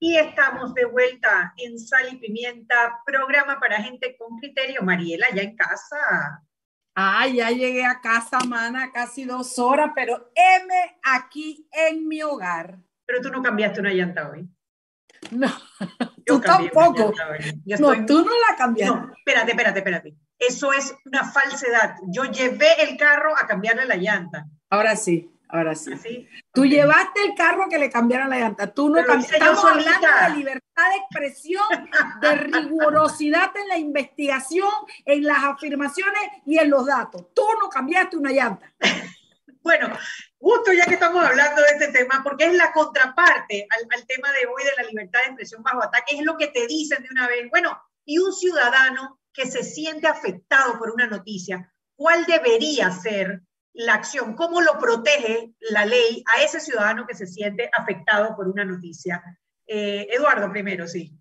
Y 0.00 0.16
estamos 0.16 0.74
de 0.74 0.84
vuelta 0.84 1.52
en 1.56 1.78
Sal 1.78 2.12
y 2.12 2.16
Pimienta, 2.18 3.00
programa 3.04 3.58
para 3.58 3.82
gente 3.82 4.16
con 4.16 4.38
criterio. 4.38 4.82
Mariela, 4.82 5.26
ya 5.34 5.42
en 5.42 5.56
casa. 5.56 6.44
Ay, 6.94 7.36
ya 7.36 7.50
llegué 7.50 7.84
a 7.84 8.00
casa, 8.00 8.38
mana, 8.40 8.90
casi 8.92 9.24
dos 9.24 9.58
horas, 9.58 9.90
pero 9.94 10.32
M 10.34 10.72
aquí 11.02 11.68
en 11.72 12.06
mi 12.06 12.22
hogar. 12.22 12.78
Pero 13.06 13.20
tú 13.20 13.30
no 13.30 13.42
cambiaste 13.42 13.80
una 13.80 13.92
llanta 13.92 14.30
hoy. 14.30 14.48
No, 15.32 15.48
tú 16.26 16.40
tampoco. 16.40 17.12
No, 17.78 18.06
tú 18.06 18.24
no 18.24 18.32
la 18.48 18.56
cambiaste. 18.56 18.94
No, 18.94 19.12
espérate, 19.16 19.50
espérate, 19.50 19.78
espérate. 19.78 20.16
Eso 20.38 20.72
es 20.72 20.94
una 21.04 21.24
falsedad. 21.24 21.96
Yo 22.08 22.24
llevé 22.24 22.82
el 22.82 22.96
carro 22.96 23.36
a 23.36 23.46
cambiarle 23.46 23.84
la 23.86 23.96
llanta. 23.96 24.46
Ahora 24.70 24.94
sí. 24.94 25.32
Ahora 25.48 25.74
sí. 25.74 26.28
Tú 26.52 26.66
llevaste 26.66 27.24
el 27.24 27.34
carro 27.34 27.68
que 27.70 27.78
le 27.78 27.90
cambiaran 27.90 28.28
la 28.28 28.38
llanta. 28.38 28.72
Tú 28.72 28.90
no 28.90 29.02
cambiaste. 29.04 29.36
Estamos 29.36 29.64
hablando 29.64 30.06
de 30.28 30.36
libertad 30.36 30.90
de 30.90 30.96
expresión, 30.96 31.90
de 32.20 32.34
rigurosidad 32.34 33.56
en 33.56 33.68
la 33.68 33.78
investigación, 33.78 34.70
en 35.06 35.24
las 35.24 35.44
afirmaciones 35.44 36.22
y 36.44 36.58
en 36.58 36.68
los 36.68 36.86
datos. 36.86 37.32
Tú 37.34 37.42
no 37.60 37.68
cambiaste 37.68 38.16
una 38.16 38.30
llanta. 38.30 38.72
Bueno, 39.60 39.88
justo 40.38 40.72
ya 40.72 40.86
que 40.86 40.94
estamos 40.94 41.22
hablando 41.22 41.60
de 41.60 41.68
este 41.68 41.88
tema, 41.88 42.22
porque 42.22 42.46
es 42.46 42.54
la 42.54 42.72
contraparte 42.72 43.66
al, 43.68 43.86
al 43.90 44.06
tema 44.06 44.28
de 44.32 44.46
hoy 44.46 44.64
de 44.64 44.82
la 44.82 44.88
libertad 44.88 45.20
de 45.20 45.26
expresión 45.26 45.62
bajo 45.62 45.82
ataque, 45.82 46.16
es 46.16 46.24
lo 46.24 46.38
que 46.38 46.46
te 46.46 46.66
dicen 46.66 47.02
de 47.02 47.08
una 47.10 47.28
vez. 47.28 47.50
Bueno, 47.50 47.78
y 48.06 48.18
un 48.18 48.32
ciudadano 48.32 49.20
que 49.32 49.46
se 49.46 49.64
siente 49.64 50.06
afectado 50.06 50.78
por 50.78 50.90
una 50.90 51.06
noticia, 51.06 51.70
¿cuál 51.96 52.24
debería 52.24 52.90
ser 52.92 53.42
la 53.78 53.94
acción, 53.94 54.34
cómo 54.34 54.60
lo 54.60 54.76
protege 54.80 55.54
la 55.70 55.86
ley 55.86 56.24
a 56.34 56.42
ese 56.42 56.58
ciudadano 56.58 57.06
que 57.06 57.14
se 57.14 57.28
siente 57.28 57.70
afectado 57.72 58.34
por 58.34 58.48
una 58.48 58.64
noticia. 58.64 59.22
Eh, 59.68 60.08
Eduardo, 60.10 60.50
primero, 60.50 60.88
sí. 60.88 61.16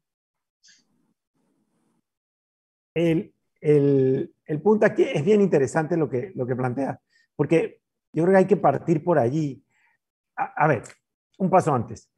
El, 2.95 3.32
el, 3.62 4.34
el, 4.43 4.62
punto 4.62 4.88
aquí 4.88 5.03
es 5.03 5.24
bien 5.24 5.41
interesante 5.41 5.95
lo 5.95 6.10
que, 6.10 6.32
lo 6.34 6.47
que 6.47 6.55
plantea, 6.55 6.99
porque 7.36 7.80
yo 8.12 8.24
creo 8.24 8.34
que 8.34 8.39
hay 8.39 8.47
que 8.47 8.58
partir 8.58 9.03
por 9.03 9.20
allí. 9.20 9.64
A, 10.36 10.64
a 10.64 10.68
ver, 10.68 10.82
un 11.38 11.51
paso 11.51 11.76
antes. 11.76 12.10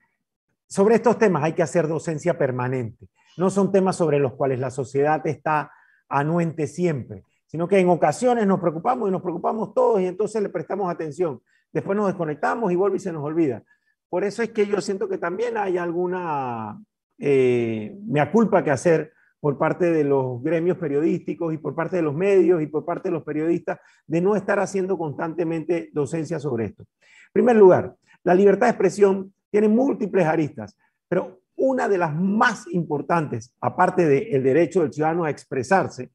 Sobre 0.67 0.95
estos 0.95 1.17
temas 1.17 1.43
hay 1.43 1.51
que 1.51 1.63
hacer 1.63 1.85
docencia 1.85 2.37
permanente. 2.37 3.09
No 3.35 3.49
son 3.49 3.73
temas 3.73 3.97
sobre 3.97 4.19
los 4.19 4.35
cuales 4.35 4.59
la 4.59 4.71
sociedad 4.71 5.21
está 5.27 5.73
anuente 6.07 6.65
siempre 6.65 7.25
sino 7.49 7.67
que 7.67 7.79
en 7.79 7.89
ocasiones 7.89 8.45
nos 8.45 8.59
preocupamos 8.59 9.09
y 9.09 9.11
nos 9.11 9.23
preocupamos 9.23 9.73
todos 9.73 9.99
y 10.01 10.05
entonces 10.05 10.41
le 10.41 10.49
prestamos 10.49 10.91
atención. 10.91 11.41
Después 11.73 11.97
nos 11.97 12.05
desconectamos 12.05 12.71
y 12.71 12.75
vuelve 12.75 12.97
y 12.97 12.99
se 12.99 13.11
nos 13.11 13.23
olvida. 13.23 13.63
Por 14.07 14.23
eso 14.23 14.43
es 14.43 14.51
que 14.51 14.67
yo 14.67 14.79
siento 14.81 15.09
que 15.09 15.17
también 15.17 15.57
hay 15.57 15.79
alguna 15.79 16.79
eh, 17.17 17.97
mea 18.05 18.31
culpa 18.31 18.63
que 18.63 18.69
hacer 18.69 19.13
por 19.39 19.57
parte 19.57 19.91
de 19.91 20.03
los 20.03 20.43
gremios 20.43 20.77
periodísticos 20.77 21.51
y 21.51 21.57
por 21.57 21.73
parte 21.73 21.95
de 21.95 22.03
los 22.03 22.13
medios 22.13 22.61
y 22.61 22.67
por 22.67 22.85
parte 22.85 23.09
de 23.09 23.13
los 23.13 23.23
periodistas 23.23 23.79
de 24.05 24.21
no 24.21 24.35
estar 24.35 24.59
haciendo 24.59 24.95
constantemente 24.95 25.89
docencia 25.91 26.39
sobre 26.39 26.65
esto. 26.65 26.83
En 26.83 27.33
primer 27.33 27.55
lugar, 27.55 27.95
la 28.23 28.35
libertad 28.35 28.67
de 28.67 28.71
expresión 28.71 29.33
tiene 29.49 29.69
múltiples 29.69 30.27
aristas, 30.27 30.77
pero 31.07 31.39
una 31.55 31.89
de 31.89 31.97
las 31.97 32.13
más 32.13 32.67
importantes, 32.67 33.55
aparte 33.59 34.05
del 34.05 34.43
derecho 34.43 34.81
del 34.81 34.93
ciudadano 34.93 35.23
a 35.23 35.31
expresarse, 35.31 36.11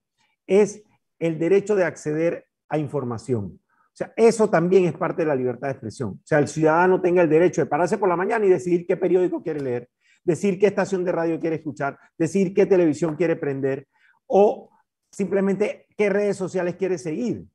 es 0.47 0.82
el 1.27 1.39
derecho 1.39 1.75
de 1.75 1.85
acceder 1.85 2.47
a 2.68 2.79
información. 2.79 3.59
O 3.66 3.97
sea, 3.97 4.12
eso 4.16 4.51
también 4.51 4.85
es 4.85 4.93
parte 4.93 5.22
de 5.22 5.29
la 5.29 5.35
libertad 5.35 5.68
de 5.68 5.72
expresión. 5.72 6.11
O 6.11 6.27
sea, 6.27 6.39
el 6.39 6.49
ciudadano 6.49 7.01
tenga 7.01 7.22
el 7.22 7.29
derecho 7.29 7.62
de 7.62 7.66
pararse 7.66 7.97
por 7.97 8.09
la 8.09 8.16
mañana 8.16 8.45
y 8.45 8.49
decidir 8.51 8.87
qué 8.87 8.97
periódico 8.97 9.43
quiere 9.43 9.61
leer, 9.61 9.89
decir 10.25 10.59
qué 10.59 10.66
estación 10.66 11.05
de 11.05 11.12
radio 11.12 11.41
quiere 11.41 11.57
escuchar, 11.57 11.99
decir 12.18 12.53
qué 12.53 12.66
televisión 12.66 13.16
quiere 13.16 13.37
prender 13.37 13.87
o 14.27 14.70
simplemente 15.11 15.87
qué 15.97 16.11
redes 16.11 16.37
sociales 16.37 16.75
quiere 16.77 16.99
seguir 16.99 17.47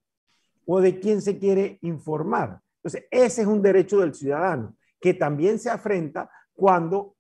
o 0.66 0.80
de 0.80 1.00
quién 1.00 1.22
se 1.22 1.38
quiere 1.38 1.78
informar. 1.82 2.62
Entonces, 2.78 3.06
ese 3.12 3.42
es 3.42 3.48
un 3.48 3.62
derecho 3.62 4.00
del 4.00 4.16
ciudadano 4.16 4.78
que 5.00 5.14
también 5.14 5.60
se 5.60 5.70
afrenta 5.70 6.30
cuando 6.54 7.16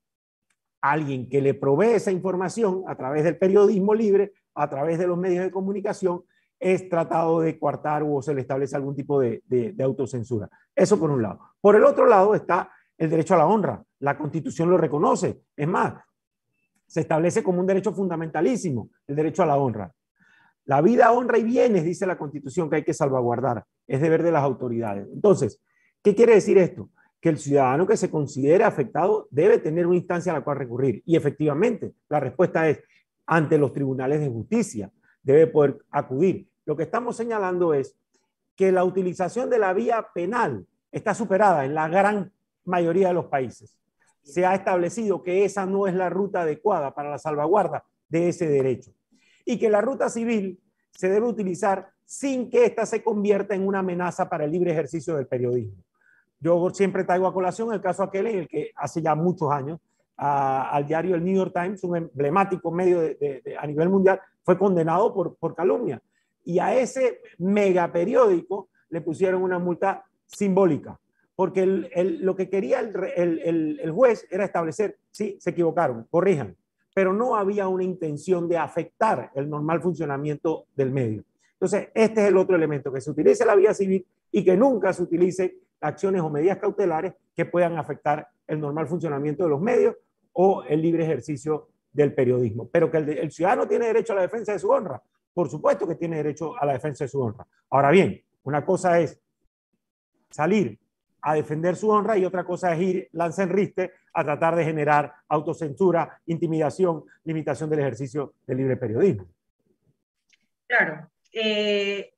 alguien 0.81 1.29
que 1.29 1.41
le 1.41 1.53
provee 1.53 1.95
esa 1.95 2.11
información 2.11 2.83
a 2.87 2.95
través 2.95 3.23
del 3.23 3.37
periodismo 3.37 3.93
libre 3.93 4.33
a 4.59 4.69
través 4.69 4.99
de 4.99 5.07
los 5.07 5.17
medios 5.17 5.45
de 5.45 5.51
comunicación, 5.51 6.23
es 6.59 6.89
tratado 6.89 7.39
de 7.41 7.57
coartar 7.57 8.03
o 8.03 8.21
se 8.21 8.33
le 8.33 8.41
establece 8.41 8.75
algún 8.75 8.95
tipo 8.95 9.19
de, 9.19 9.41
de, 9.47 9.83
autocensura. 9.83 10.49
Eso 10.75 10.99
por 10.99 11.09
un 11.09 11.21
lado. 11.21 11.39
Por 11.61 11.75
el 11.75 11.85
otro 11.85 12.05
lado 12.05 12.35
está 12.35 12.69
el 12.97 13.09
derecho 13.09 13.35
a 13.35 13.37
la 13.37 13.47
honra. 13.47 13.83
La 13.99 14.17
constitución 14.17 14.69
lo 14.69 14.77
reconoce. 14.77 15.41
Es 15.55 15.67
más, 15.67 15.93
se 16.85 17.01
establece 17.01 17.43
como 17.43 17.61
un 17.61 17.67
derecho 17.67 17.93
fundamentalísimo, 17.93 18.89
el 19.07 19.15
derecho 19.15 19.43
a 19.43 19.45
la 19.45 19.57
honra. 19.57 19.93
La 20.65 20.81
vida, 20.81 21.11
honra 21.11 21.37
y 21.37 21.43
bienes, 21.43 21.83
dice 21.83 22.05
la 22.05 22.17
constitución, 22.17 22.69
que 22.69 22.77
hay 22.77 22.83
que 22.83 22.93
salvaguardar. 22.93 23.65
Es 23.87 24.01
deber 24.01 24.21
de 24.21 24.31
las 24.31 24.43
autoridades. 24.43 25.07
Entonces, 25.13 25.61
¿qué 26.03 26.13
quiere 26.13 26.35
decir 26.35 26.57
esto? 26.57 26.89
Que 27.21 27.29
el 27.29 27.37
ciudadano 27.37 27.87
que 27.87 27.97
se 27.97 28.11
considere 28.11 28.63
afectado 28.63 29.27
debe 29.31 29.59
tener 29.59 29.87
una 29.87 29.95
instancia 29.95 30.31
a 30.31 30.35
la 30.35 30.43
cual 30.43 30.57
recurrir. 30.57 31.01
Y 31.05 31.15
efectivamente, 31.15 31.93
la 32.09 32.19
respuesta 32.19 32.67
es 32.69 32.81
ante 33.25 33.57
los 33.57 33.71
tribunales 33.71 34.19
de 34.19 34.29
justicia. 34.29 34.91
Debe 35.23 35.47
poder 35.47 35.77
acudir. 35.91 36.48
Lo 36.65 36.75
que 36.75 36.83
estamos 36.83 37.15
señalando 37.15 37.73
es 37.73 37.95
que 38.55 38.71
la 38.71 38.83
utilización 38.83 39.49
de 39.49 39.57
la 39.57 39.73
vía 39.73 40.07
penal 40.13 40.67
está 40.91 41.13
superada 41.13 41.65
en 41.65 41.73
la 41.73 41.87
gran 41.87 42.33
mayoría 42.65 43.07
de 43.07 43.13
los 43.13 43.27
países. 43.27 43.77
Se 44.21 44.45
ha 44.45 44.53
establecido 44.53 45.23
que 45.23 45.45
esa 45.45 45.65
no 45.65 45.87
es 45.87 45.93
la 45.93 46.09
ruta 46.09 46.41
adecuada 46.41 46.93
para 46.93 47.09
la 47.09 47.17
salvaguarda 47.17 47.85
de 48.09 48.29
ese 48.29 48.47
derecho 48.47 48.91
y 49.45 49.57
que 49.57 49.69
la 49.69 49.81
ruta 49.81 50.09
civil 50.09 50.59
se 50.91 51.09
debe 51.09 51.27
utilizar 51.27 51.89
sin 52.03 52.49
que 52.49 52.65
ésta 52.65 52.85
se 52.85 53.01
convierta 53.01 53.55
en 53.55 53.65
una 53.65 53.79
amenaza 53.79 54.27
para 54.27 54.45
el 54.45 54.51
libre 54.51 54.71
ejercicio 54.71 55.15
del 55.15 55.27
periodismo. 55.27 55.81
Yo 56.39 56.69
siempre 56.71 57.03
traigo 57.03 57.27
a 57.27 57.33
colación 57.33 57.71
el 57.71 57.81
caso 57.81 58.03
aquel 58.03 58.27
en 58.27 58.39
el 58.39 58.47
que 58.47 58.71
hace 58.75 59.01
ya 59.01 59.15
muchos 59.15 59.51
años 59.51 59.79
al 60.17 60.85
diario 60.85 61.15
el 61.15 61.23
New 61.23 61.35
York 61.35 61.53
Times, 61.53 61.81
un 61.85 61.95
emblemático 61.95 62.71
medio 62.71 62.99
a 63.57 63.65
nivel 63.65 63.87
mundial, 63.87 64.19
fue 64.43 64.57
condenado 64.57 65.13
por, 65.13 65.37
por 65.37 65.55
calumnia 65.55 66.01
y 66.43 66.59
a 66.59 66.75
ese 66.75 67.21
mega 67.37 67.91
periódico 67.91 68.69
le 68.89 69.01
pusieron 69.01 69.43
una 69.43 69.59
multa 69.59 70.05
simbólica, 70.25 70.99
porque 71.35 71.65
lo 71.65 72.35
que 72.35 72.49
quería 72.49 72.79
el, 72.79 73.91
juez 73.93 74.27
era 74.29 74.45
establecer, 74.45 74.97
sí, 75.11 75.37
se 75.39 75.51
equivocaron, 75.51 76.07
corrijan, 76.09 76.55
pero 76.93 77.13
no 77.13 77.35
había 77.35 77.67
una 77.67 77.83
intención 77.83 78.47
de 78.47 78.57
afectar 78.57 79.31
el 79.35 79.49
normal 79.49 79.81
funcionamiento 79.81 80.65
del 80.75 80.91
medio. 80.91 81.23
Entonces, 81.53 81.89
este 81.93 82.21
es 82.21 82.27
el 82.27 82.37
otro 82.37 82.55
elemento, 82.55 82.91
que 82.91 83.01
se 83.01 83.11
utilice 83.11 83.45
la 83.45 83.55
vía 83.55 83.73
civil 83.73 84.05
y 84.31 84.43
que 84.43 84.57
nunca 84.57 84.93
se 84.93 85.03
utilicen 85.03 85.53
acciones 85.81 86.21
o 86.21 86.29
medidas 86.29 86.57
cautelares 86.57 87.13
que 87.35 87.45
puedan 87.45 87.77
afectar 87.77 88.27
el 88.47 88.59
normal 88.59 88.87
funcionamiento 88.87 89.43
de 89.43 89.49
los 89.49 89.61
medios 89.61 89.95
o 90.33 90.63
el 90.63 90.81
libre 90.81 91.03
ejercicio 91.03 91.69
del 91.91 92.13
periodismo. 92.13 92.69
Pero 92.71 92.89
que 92.91 92.97
el 92.97 93.31
ciudadano 93.31 93.67
tiene 93.67 93.87
derecho 93.87 94.13
a 94.13 94.17
la 94.17 94.21
defensa 94.23 94.53
de 94.53 94.59
su 94.59 94.69
honra, 94.69 95.01
por 95.33 95.49
supuesto 95.49 95.87
que 95.87 95.95
tiene 95.95 96.17
derecho 96.17 96.53
a 96.59 96.65
la 96.65 96.73
defensa 96.73 97.03
de 97.03 97.09
su 97.09 97.21
honra. 97.21 97.45
Ahora 97.69 97.91
bien, 97.91 98.21
una 98.43 98.65
cosa 98.65 98.99
es 98.99 99.19
salir 100.29 100.79
a 101.21 101.35
defender 101.35 101.75
su 101.75 101.89
honra 101.89 102.17
y 102.17 102.25
otra 102.25 102.43
cosa 102.43 102.73
es 102.73 102.81
ir 102.81 103.09
lanza 103.13 103.43
en 103.43 103.49
riste 103.49 103.93
a 104.13 104.23
tratar 104.23 104.55
de 104.55 104.63
generar 104.63 105.13
autocensura, 105.27 106.21
intimidación, 106.25 107.03
limitación 107.25 107.69
del 107.69 107.79
ejercicio 107.79 108.33
del 108.45 108.57
libre 108.57 108.77
periodismo. 108.77 109.27
Claro, 110.67 111.09
eh, 111.31 112.13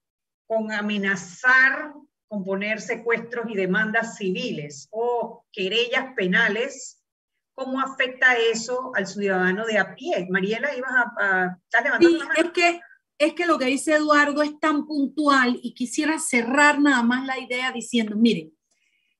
con 0.45 0.71
amenazar 0.71 1.93
con 2.31 2.45
poner 2.45 2.79
secuestros 2.79 3.47
y 3.49 3.55
demandas 3.55 4.15
civiles 4.15 4.87
o 4.91 5.43
querellas 5.51 6.13
penales, 6.15 7.03
¿cómo 7.53 7.81
afecta 7.81 8.37
eso 8.37 8.93
al 8.95 9.05
ciudadano 9.05 9.65
de 9.65 9.77
a 9.77 9.93
pie? 9.95 10.27
Mariela, 10.29 10.73
ibas 10.73 10.91
a, 11.19 11.57
estar 11.61 11.83
levantando 11.83 12.19
sí, 12.33 12.41
Es 12.41 12.51
que 12.51 12.79
es 13.21 13.33
que 13.33 13.45
lo 13.45 13.59
que 13.59 13.65
dice 13.65 13.93
Eduardo 13.93 14.41
es 14.41 14.59
tan 14.59 14.87
puntual 14.87 15.59
y 15.61 15.73
quisiera 15.73 16.17
cerrar 16.17 16.81
nada 16.81 17.03
más 17.03 17.25
la 17.25 17.39
idea 17.39 17.71
diciendo, 17.71 18.15
miren, 18.15 18.51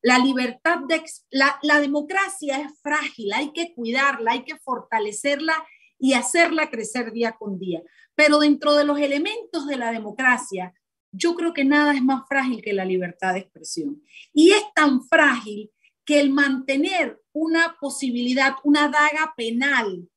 la 0.02 0.18
libertad 0.18 0.80
de 0.88 1.04
la, 1.30 1.60
la 1.62 1.80
democracia 1.80 2.60
es 2.62 2.72
frágil, 2.82 3.32
hay 3.34 3.52
que 3.54 3.76
cuidarla, 3.76 4.32
hay 4.32 4.44
que 4.44 4.58
fortalecerla 4.58 5.54
y 6.00 6.14
hacerla 6.14 6.72
crecer 6.72 7.12
día 7.12 7.34
con 7.34 7.60
día. 7.60 7.84
Pero 8.16 8.40
dentro 8.40 8.74
de 8.74 8.86
los 8.86 9.00
elementos 9.00 9.68
de 9.68 9.78
la 9.78 9.92
democracia, 9.92 10.74
yo 11.12 11.36
creo 11.36 11.54
que 11.54 11.64
nada 11.64 11.94
es 11.94 12.02
más 12.02 12.24
frágil 12.28 12.64
que 12.64 12.74
la 12.74 12.86
libertad 12.86 13.34
de 13.34 13.42
expresión. 13.42 14.02
Y 14.34 14.52
es 14.52 14.64
tan 14.74 15.04
frágil 15.04 15.70
que 16.06 16.20
el 16.20 16.32
mantener 16.32 17.22
una 17.34 17.78
posibilidad, 17.80 18.56
una 18.64 18.90
daga 18.90 19.34
penal 19.38 20.10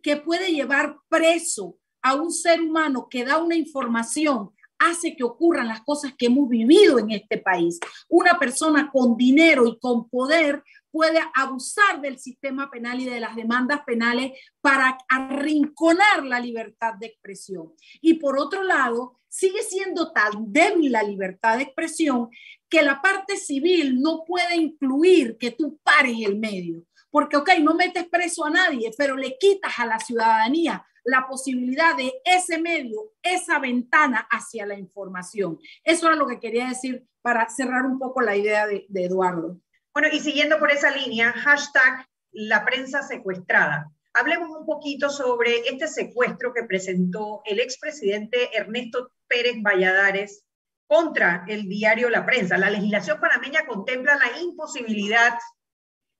que 0.00 0.16
puede 0.16 0.52
llevar 0.52 0.98
preso 1.08 1.76
a 2.06 2.14
un 2.14 2.30
ser 2.30 2.62
humano 2.62 3.08
que 3.10 3.24
da 3.24 3.38
una 3.38 3.56
información 3.56 4.52
hace 4.78 5.16
que 5.16 5.24
ocurran 5.24 5.66
las 5.66 5.80
cosas 5.80 6.14
que 6.16 6.26
hemos 6.26 6.48
vivido 6.48 7.00
en 7.00 7.10
este 7.10 7.38
país. 7.38 7.80
Una 8.08 8.38
persona 8.38 8.90
con 8.92 9.16
dinero 9.16 9.66
y 9.66 9.76
con 9.80 10.08
poder 10.08 10.62
puede 10.92 11.18
abusar 11.34 12.00
del 12.00 12.20
sistema 12.20 12.70
penal 12.70 13.00
y 13.00 13.06
de 13.06 13.18
las 13.18 13.34
demandas 13.34 13.80
penales 13.84 14.38
para 14.60 14.96
arrinconar 15.08 16.24
la 16.24 16.38
libertad 16.38 16.94
de 16.94 17.06
expresión. 17.06 17.72
Y 18.00 18.14
por 18.14 18.38
otro 18.38 18.62
lado, 18.62 19.18
sigue 19.28 19.62
siendo 19.64 20.12
tan 20.12 20.52
débil 20.52 20.92
la 20.92 21.02
libertad 21.02 21.56
de 21.56 21.64
expresión 21.64 22.28
que 22.68 22.82
la 22.82 23.02
parte 23.02 23.36
civil 23.36 24.00
no 24.00 24.22
puede 24.24 24.54
incluir 24.54 25.38
que 25.38 25.50
tú 25.50 25.80
pares 25.82 26.16
el 26.24 26.38
medio. 26.38 26.84
Porque, 27.10 27.36
ok, 27.36 27.50
no 27.62 27.74
metes 27.74 28.06
preso 28.08 28.44
a 28.44 28.50
nadie, 28.50 28.92
pero 28.96 29.16
le 29.16 29.36
quitas 29.38 29.78
a 29.78 29.86
la 29.86 29.98
ciudadanía 29.98 30.86
la 31.06 31.26
posibilidad 31.28 31.96
de 31.96 32.12
ese 32.24 32.58
medio, 32.58 33.12
esa 33.22 33.60
ventana 33.60 34.26
hacia 34.30 34.66
la 34.66 34.76
información. 34.76 35.58
Eso 35.84 36.08
era 36.08 36.16
lo 36.16 36.26
que 36.26 36.40
quería 36.40 36.68
decir 36.68 37.06
para 37.22 37.48
cerrar 37.48 37.86
un 37.86 37.98
poco 37.98 38.20
la 38.20 38.36
idea 38.36 38.66
de, 38.66 38.86
Eduardo. 38.92 39.60
Bueno, 39.94 40.08
y 40.12 40.18
siguiendo 40.18 40.58
por 40.58 40.70
esa 40.70 40.90
línea, 40.90 41.32
hashtag 41.32 42.06
la 42.32 42.64
prensa 42.64 43.02
secuestrada. 43.02 43.90
Hablemos 44.14 44.50
un 44.50 44.66
poquito 44.66 45.08
sobre 45.08 45.68
este 45.68 45.86
secuestro 45.86 46.52
que 46.52 46.64
presentó 46.64 47.40
el 47.44 47.60
expresidente 47.60 48.56
Ernesto 48.56 49.12
Pérez 49.28 49.62
Valladares 49.62 50.44
contra 50.88 51.44
el 51.48 51.68
diario 51.68 52.10
La 52.10 52.26
Prensa. 52.26 52.58
La 52.58 52.70
legislación 52.70 53.20
panameña 53.20 53.66
contempla 53.66 54.16
la 54.16 54.40
imposibilidad 54.40 55.34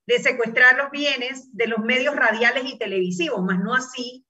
de 0.07 0.18
secuestrar 0.20 0.76
los 0.76 0.91
bienes 0.93 1.55
de 1.57 1.66
los 1.66 1.80
medios 1.80 2.14
radiales 2.14 2.64
y 2.66 2.78
televisivos, 2.78 3.43
más 3.43 3.59
no 3.59 3.74
así 3.74 4.26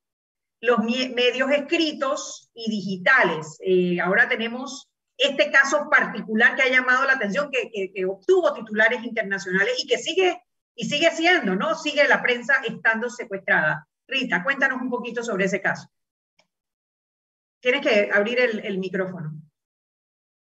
los 0.60 0.78
medios 0.78 1.50
escritos 1.50 2.50
y 2.54 2.70
digitales. 2.70 3.58
Eh, 3.60 4.00
ahora 4.00 4.28
tenemos 4.28 4.88
este 5.16 5.50
caso 5.50 5.88
particular 5.90 6.56
que 6.56 6.62
ha 6.62 6.68
llamado 6.68 7.04
la 7.04 7.14
atención, 7.14 7.50
que, 7.50 8.04
obtuvo 8.06 8.52
titulares 8.52 9.02
internacionales 9.04 9.74
y 9.82 9.86
que 9.86 9.98
sigue, 9.98 10.42
y 10.74 10.86
sigue 10.86 11.10
siendo, 11.10 11.54
¿no? 11.54 11.74
Sigue 11.74 12.06
la 12.06 12.22
prensa 12.22 12.54
estando 12.66 13.08
secuestrada. 13.08 13.88
Rita, 14.06 14.44
cuéntanos 14.44 14.80
un 14.80 14.90
poquito 14.90 15.22
sobre 15.22 15.46
ese 15.46 15.60
caso. 15.60 15.88
Tienes 17.60 17.80
que 17.80 18.10
abrir 18.12 18.38
el, 18.40 18.64
el 18.64 18.78
micrófono. 18.78 19.32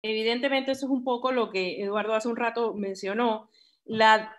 Evidentemente, 0.01 0.71
eso 0.71 0.85
es 0.85 0.91
un 0.91 1.03
poco 1.03 1.31
lo 1.31 1.49
que 1.49 1.81
Eduardo 1.83 2.13
hace 2.13 2.29
un 2.29 2.37
rato 2.37 2.73
mencionó. 2.73 3.49
La, 3.83 4.33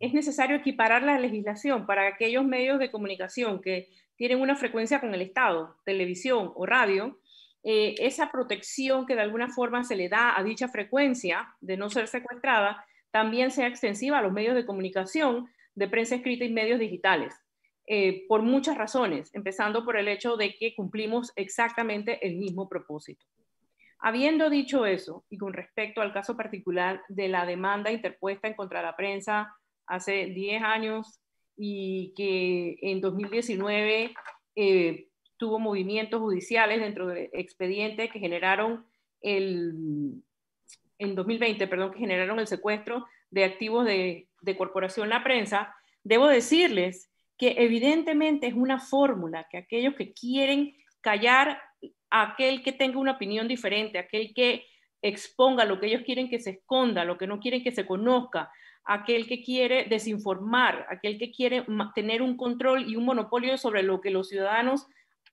es 0.00 0.14
necesario 0.14 0.56
equiparar 0.56 1.02
la 1.02 1.18
legislación 1.18 1.86
para 1.86 2.08
aquellos 2.08 2.44
medios 2.44 2.78
de 2.78 2.90
comunicación 2.90 3.60
que 3.60 3.90
tienen 4.16 4.40
una 4.40 4.56
frecuencia 4.56 4.98
con 4.98 5.14
el 5.14 5.20
Estado, 5.20 5.76
televisión 5.84 6.52
o 6.54 6.64
radio, 6.64 7.20
eh, 7.62 7.94
esa 7.98 8.32
protección 8.32 9.06
que 9.06 9.14
de 9.14 9.20
alguna 9.20 9.48
forma 9.48 9.84
se 9.84 9.96
le 9.96 10.08
da 10.08 10.36
a 10.38 10.42
dicha 10.42 10.68
frecuencia 10.68 11.54
de 11.60 11.76
no 11.76 11.90
ser 11.90 12.08
secuestrada, 12.08 12.84
también 13.10 13.50
sea 13.50 13.66
extensiva 13.66 14.18
a 14.18 14.22
los 14.22 14.32
medios 14.32 14.54
de 14.54 14.64
comunicación 14.64 15.48
de 15.74 15.88
prensa 15.88 16.14
escrita 16.14 16.44
y 16.46 16.50
medios 16.50 16.80
digitales, 16.80 17.34
eh, 17.86 18.24
por 18.26 18.40
muchas 18.40 18.78
razones, 18.78 19.30
empezando 19.34 19.84
por 19.84 19.98
el 19.98 20.08
hecho 20.08 20.36
de 20.38 20.56
que 20.56 20.74
cumplimos 20.74 21.32
exactamente 21.36 22.26
el 22.26 22.36
mismo 22.36 22.70
propósito. 22.70 23.26
Habiendo 23.98 24.48
dicho 24.48 24.86
eso, 24.86 25.26
y 25.28 25.36
con 25.36 25.52
respecto 25.52 26.00
al 26.00 26.14
caso 26.14 26.34
particular 26.34 27.02
de 27.08 27.28
la 27.28 27.44
demanda 27.44 27.92
interpuesta 27.92 28.48
en 28.48 28.54
contra 28.54 28.80
de 28.80 28.86
la 28.86 28.96
prensa 28.96 29.54
hace 29.90 30.26
10 30.26 30.62
años 30.62 31.20
y 31.56 32.14
que 32.16 32.78
en 32.80 33.00
2019 33.00 34.14
eh, 34.56 35.08
tuvo 35.36 35.58
movimientos 35.58 36.20
judiciales 36.20 36.80
dentro 36.80 37.08
del 37.08 37.28
expediente 37.32 38.08
que 38.08 38.20
generaron 38.20 38.86
el, 39.20 40.22
en 40.98 41.14
2020, 41.14 41.66
perdón, 41.66 41.92
que 41.92 41.98
generaron 41.98 42.38
el 42.38 42.46
secuestro 42.46 43.06
de 43.30 43.44
activos 43.44 43.84
de, 43.84 44.28
de 44.40 44.56
Corporación 44.56 45.08
La 45.08 45.24
Prensa, 45.24 45.74
debo 46.04 46.28
decirles 46.28 47.10
que 47.36 47.56
evidentemente 47.58 48.46
es 48.46 48.54
una 48.54 48.78
fórmula 48.78 49.48
que 49.50 49.58
aquellos 49.58 49.94
que 49.94 50.12
quieren 50.12 50.76
callar 51.00 51.60
a 52.10 52.22
aquel 52.22 52.62
que 52.62 52.72
tenga 52.72 52.98
una 52.98 53.12
opinión 53.12 53.48
diferente, 53.48 53.98
aquel 53.98 54.32
que 54.34 54.66
exponga 55.02 55.64
lo 55.64 55.80
que 55.80 55.86
ellos 55.86 56.02
quieren 56.04 56.28
que 56.28 56.38
se 56.38 56.50
esconda, 56.50 57.04
lo 57.04 57.18
que 57.18 57.26
no 57.26 57.40
quieren 57.40 57.62
que 57.62 57.72
se 57.72 57.86
conozca, 57.86 58.50
aquel 58.84 59.26
que 59.26 59.42
quiere 59.42 59.84
desinformar, 59.84 60.86
aquel 60.90 61.18
que 61.18 61.30
quiere 61.30 61.64
tener 61.94 62.22
un 62.22 62.36
control 62.36 62.88
y 62.88 62.96
un 62.96 63.04
monopolio 63.04 63.56
sobre 63.58 63.82
lo 63.82 64.00
que 64.00 64.10
los 64.10 64.28
ciudadanos 64.28 64.86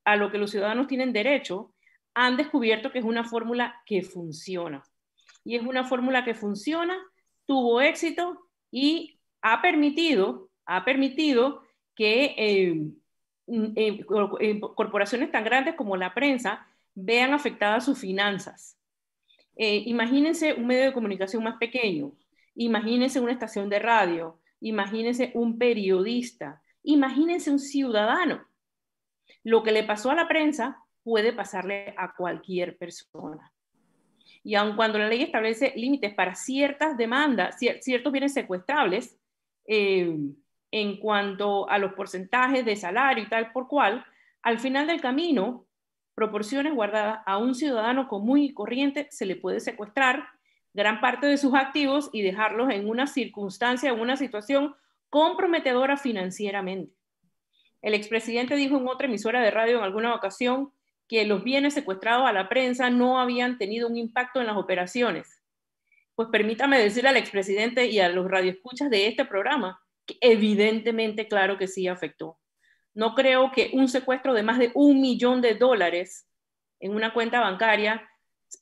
a 0.06 0.16
lo 0.16 0.32
que 0.32 0.38
los 0.38 0.52
ciudadanos 0.52 0.88
tienen 0.88 1.12
derecho, 1.12 1.74
han 2.14 2.38
descubierto 2.38 2.92
que 2.92 3.00
es 3.00 3.06
una 3.06 3.26
fórmula 3.26 3.82
que 3.86 4.02
funciona. 4.02 4.84
Y 5.44 5.56
es 5.56 5.64
una 5.64 5.84
fórmula 5.84 6.24
que 6.24 6.34
funciona, 6.34 6.98
tuvo 7.46 7.82
éxito 7.82 8.48
y 8.72 9.20
ha 9.42 9.62
permitido, 9.62 10.50
ha 10.66 10.86
permitido 10.86 11.62
que 11.94 12.36
eh, 12.38 12.92
eh, 13.48 14.06
eh, 14.40 14.60
corporaciones 14.60 15.32
tan 15.32 15.44
grandes 15.44 15.76
como 15.76 15.98
la 15.98 16.14
prensa 16.14 16.66
vean 16.96 17.34
afectadas 17.34 17.86
sus 17.86 18.00
finanzas. 18.00 18.78
imagínense 19.58 20.54
un 20.54 20.68
medio 20.68 20.86
de 20.86 20.94
comunicación 20.94 21.44
más 21.44 21.58
pequeño, 21.58 22.14
imagínense 22.58 23.20
una 23.20 23.32
estación 23.32 23.70
de 23.70 23.80
radio, 23.80 24.40
imagínense 24.60 25.32
un 25.36 25.58
periodista, 25.58 26.62
imagínense 26.84 27.52
un 27.52 27.60
ciudadano. 27.60 28.46
Lo 29.44 29.64
que 29.64 29.72
le 29.72 29.84
pasó 29.84 30.12
a 30.12 30.16
la 30.16 30.28
prensa 30.28 30.84
puede 31.04 31.32
pasarle 31.34 31.94
a 31.98 32.14
cualquier 32.16 32.78
persona. 32.78 33.54
Y 34.44 34.56
aun 34.56 34.76
cuando 34.76 35.00
la 35.00 35.08
ley 35.08 35.24
establece 35.24 35.74
límites 35.76 36.14
para 36.14 36.36
ciertas 36.36 36.98
demandas, 36.98 37.58
ciertos 37.82 38.12
bienes 38.12 38.34
secuestrables, 38.34 39.18
eh, 39.66 40.18
en 40.72 41.00
cuanto 41.00 41.70
a 41.70 41.78
los 41.78 41.94
porcentajes 41.94 42.66
de 42.66 42.76
salario 42.76 43.24
y 43.24 43.30
tal 43.30 43.52
por 43.52 43.68
cual, 43.68 44.06
al 44.42 44.60
final 44.60 44.88
del 44.88 45.02
camino, 45.02 45.66
proporciones 46.14 46.74
guardadas 46.74 47.22
a 47.26 47.38
un 47.38 47.56
ciudadano 47.56 48.08
común 48.08 48.40
y 48.40 48.54
corriente 48.54 49.08
se 49.12 49.26
le 49.26 49.36
puede 49.36 49.60
secuestrar 49.60 50.28
gran 50.78 51.02
parte 51.02 51.26
de 51.26 51.38
sus 51.38 51.56
activos 51.56 52.12
y 52.14 52.22
dejarlos 52.22 52.70
en 52.70 52.88
una 52.88 53.08
circunstancia, 53.08 53.90
en 53.90 54.00
una 54.00 54.16
situación 54.16 54.76
comprometedora 55.10 55.98
financieramente. 55.98 56.94
El 57.82 57.96
expresidente 57.96 58.56
dijo 58.56 58.78
en 58.78 58.88
otra 58.88 59.08
emisora 59.08 59.42
de 59.42 59.50
radio 59.50 59.80
en 59.80 59.84
alguna 59.84 60.14
ocasión 60.14 60.72
que 61.08 61.26
los 61.26 61.44
bienes 61.44 61.74
secuestrados 61.74 62.28
a 62.28 62.32
la 62.32 62.48
prensa 62.48 62.92
no 62.92 63.20
habían 63.20 63.58
tenido 63.58 63.88
un 63.88 63.98
impacto 63.98 64.40
en 64.40 64.46
las 64.46 64.56
operaciones. 64.56 65.42
Pues 66.14 66.30
permítame 66.32 66.78
decirle 66.78 67.10
al 67.10 67.18
expresidente 67.18 67.88
y 67.88 68.00
a 68.00 68.10
los 68.10 68.30
radioescuchas 68.30 68.92
de 68.92 69.08
este 69.08 69.26
programa 69.26 69.82
que 70.06 70.20
evidentemente, 70.22 71.28
claro 71.28 71.58
que 71.58 71.68
sí 71.68 71.88
afectó. 71.88 72.38
No 72.94 73.16
creo 73.16 73.52
que 73.52 73.72
un 73.74 73.90
secuestro 73.90 74.36
de 74.36 74.44
más 74.44 74.60
de 74.60 74.70
un 74.76 75.02
millón 75.02 75.42
de 75.42 75.56
dólares 75.56 76.30
en 76.80 76.94
una 76.94 77.14
cuenta 77.14 77.40
bancaria 77.40 78.08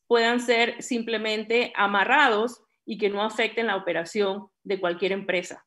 puedan 0.07 0.39
ser 0.39 0.81
simplemente 0.81 1.73
amarrados 1.75 2.63
y 2.86 2.97
que 2.97 3.09
no 3.09 3.23
afecten 3.23 3.67
la 3.67 3.75
operación 3.75 4.47
de 4.63 4.79
cualquier 4.79 5.11
empresa. 5.11 5.65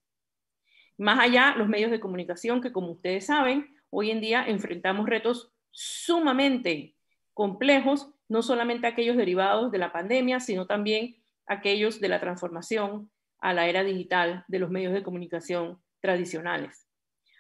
Más 0.97 1.19
allá, 1.19 1.55
los 1.57 1.69
medios 1.69 1.91
de 1.91 2.01
comunicación 2.01 2.61
que, 2.61 2.73
como 2.73 2.93
ustedes 2.93 3.27
saben, 3.27 3.75
hoy 3.91 4.11
en 4.11 4.21
día 4.21 4.45
enfrentamos 4.47 5.07
retos 5.07 5.53
sumamente 5.71 6.97
complejos, 7.35 8.11
no 8.29 8.43
solamente 8.43 8.87
aquellos 8.87 9.17
derivados 9.17 9.71
de 9.71 9.79
la 9.79 9.93
pandemia, 9.93 10.41
sino 10.41 10.67
también 10.67 11.23
aquellos 11.47 12.01
de 12.01 12.09
la 12.09 12.21
transformación 12.21 13.11
a 13.41 13.55
la 13.55 13.69
era 13.69 13.85
digital 13.85 14.45
de 14.49 14.59
los 14.59 14.71
medios 14.71 14.93
de 14.93 15.03
comunicación 15.03 15.81
tradicionales. 16.01 16.87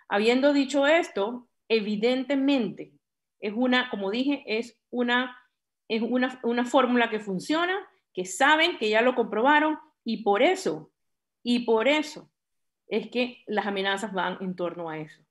Habiendo 0.08 0.52
dicho 0.52 0.86
esto, 0.86 1.48
evidentemente 1.68 2.92
es 3.40 3.52
una, 3.54 3.90
como 3.90 4.10
dije, 4.10 4.42
es 4.46 4.80
una, 4.90 5.36
es 5.88 6.02
una, 6.02 6.38
una 6.42 6.64
fórmula 6.64 7.10
que 7.10 7.20
funciona, 7.20 7.76
que 8.12 8.24
saben, 8.24 8.78
que 8.78 8.90
ya 8.90 9.02
lo 9.02 9.14
comprobaron 9.14 9.78
y 10.04 10.22
por 10.22 10.42
eso, 10.42 10.90
y 11.42 11.60
por 11.60 11.88
eso 11.88 12.30
es 12.88 13.08
que 13.08 13.42
las 13.46 13.66
amenazas 13.66 14.12
van 14.12 14.38
en 14.40 14.54
torno 14.54 14.88
a 14.88 14.98
eso. 14.98 15.22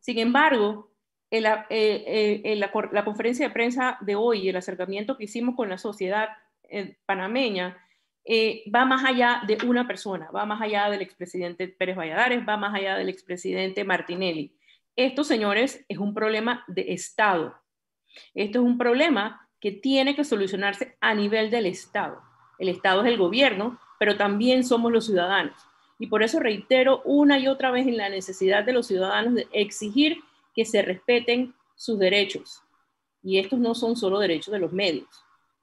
Sin 0.00 0.18
embargo, 0.18 0.90
la, 1.30 1.66
eh, 1.68 2.40
eh, 2.44 2.56
la, 2.56 2.70
conferencia 3.04 3.48
de 3.48 3.52
prensa 3.52 3.98
de 4.00 4.14
hoy, 4.14 4.48
el 4.48 4.56
acercamiento 4.56 5.16
que 5.16 5.24
hicimos 5.24 5.54
con 5.56 5.68
la 5.68 5.78
sociedad 5.78 6.28
eh, 6.68 6.96
panameña, 7.06 7.84
va 8.74 8.84
más 8.84 9.04
allá 9.06 9.42
de 9.46 9.56
una 9.66 9.86
persona, 9.86 10.30
va 10.30 10.44
más 10.44 10.60
allá 10.60 10.90
del 10.90 11.00
expresidente 11.00 11.66
Pérez 11.66 11.96
Valladares, 11.96 12.46
va 12.46 12.58
más 12.58 12.74
allá 12.74 12.96
del 12.96 13.08
expresidente 13.08 13.84
Martinelli. 13.84 14.54
Esto, 14.96 15.24
señores, 15.24 15.84
es 15.88 15.96
un 15.96 16.12
problema 16.12 16.62
de 16.68 16.92
Estado. 16.92 17.54
Esto 18.34 18.58
es 18.58 18.64
un 18.66 18.76
problema 18.76 19.47
que 19.60 19.72
tiene 19.72 20.14
que 20.14 20.24
solucionarse 20.24 20.96
a 21.00 21.14
nivel 21.14 21.50
del 21.50 21.66
Estado. 21.66 22.22
El 22.58 22.68
Estado 22.68 23.02
es 23.02 23.08
el 23.08 23.18
gobierno, 23.18 23.78
pero 23.98 24.16
también 24.16 24.64
somos 24.64 24.92
los 24.92 25.06
ciudadanos. 25.06 25.56
Y 25.98 26.06
por 26.06 26.22
eso 26.22 26.38
reitero 26.38 27.02
una 27.04 27.38
y 27.38 27.48
otra 27.48 27.70
vez 27.70 27.86
en 27.86 27.96
la 27.96 28.08
necesidad 28.08 28.64
de 28.64 28.72
los 28.72 28.86
ciudadanos 28.86 29.34
de 29.34 29.48
exigir 29.52 30.18
que 30.54 30.64
se 30.64 30.82
respeten 30.82 31.54
sus 31.74 31.98
derechos. 31.98 32.62
Y 33.22 33.38
estos 33.38 33.58
no 33.58 33.74
son 33.74 33.96
solo 33.96 34.18
derechos 34.18 34.52
de 34.52 34.60
los 34.60 34.72
medios. 34.72 35.08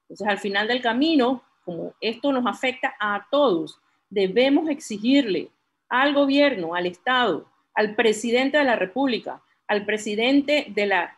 Entonces, 0.01 0.27
al 0.27 0.39
final 0.39 0.67
del 0.67 0.81
camino, 0.81 1.41
como 1.63 1.93
esto 2.01 2.31
nos 2.31 2.45
afecta 2.45 2.95
a 2.99 3.27
todos, 3.31 3.79
debemos 4.09 4.69
exigirle 4.69 5.51
al 5.89 6.13
gobierno, 6.13 6.75
al 6.75 6.85
Estado, 6.85 7.49
al 7.73 7.95
presidente 7.95 8.57
de 8.57 8.65
la 8.65 8.75
República, 8.75 9.41
al 9.67 9.85
presidente 9.85 10.67
de 10.69 10.85
la 10.85 11.17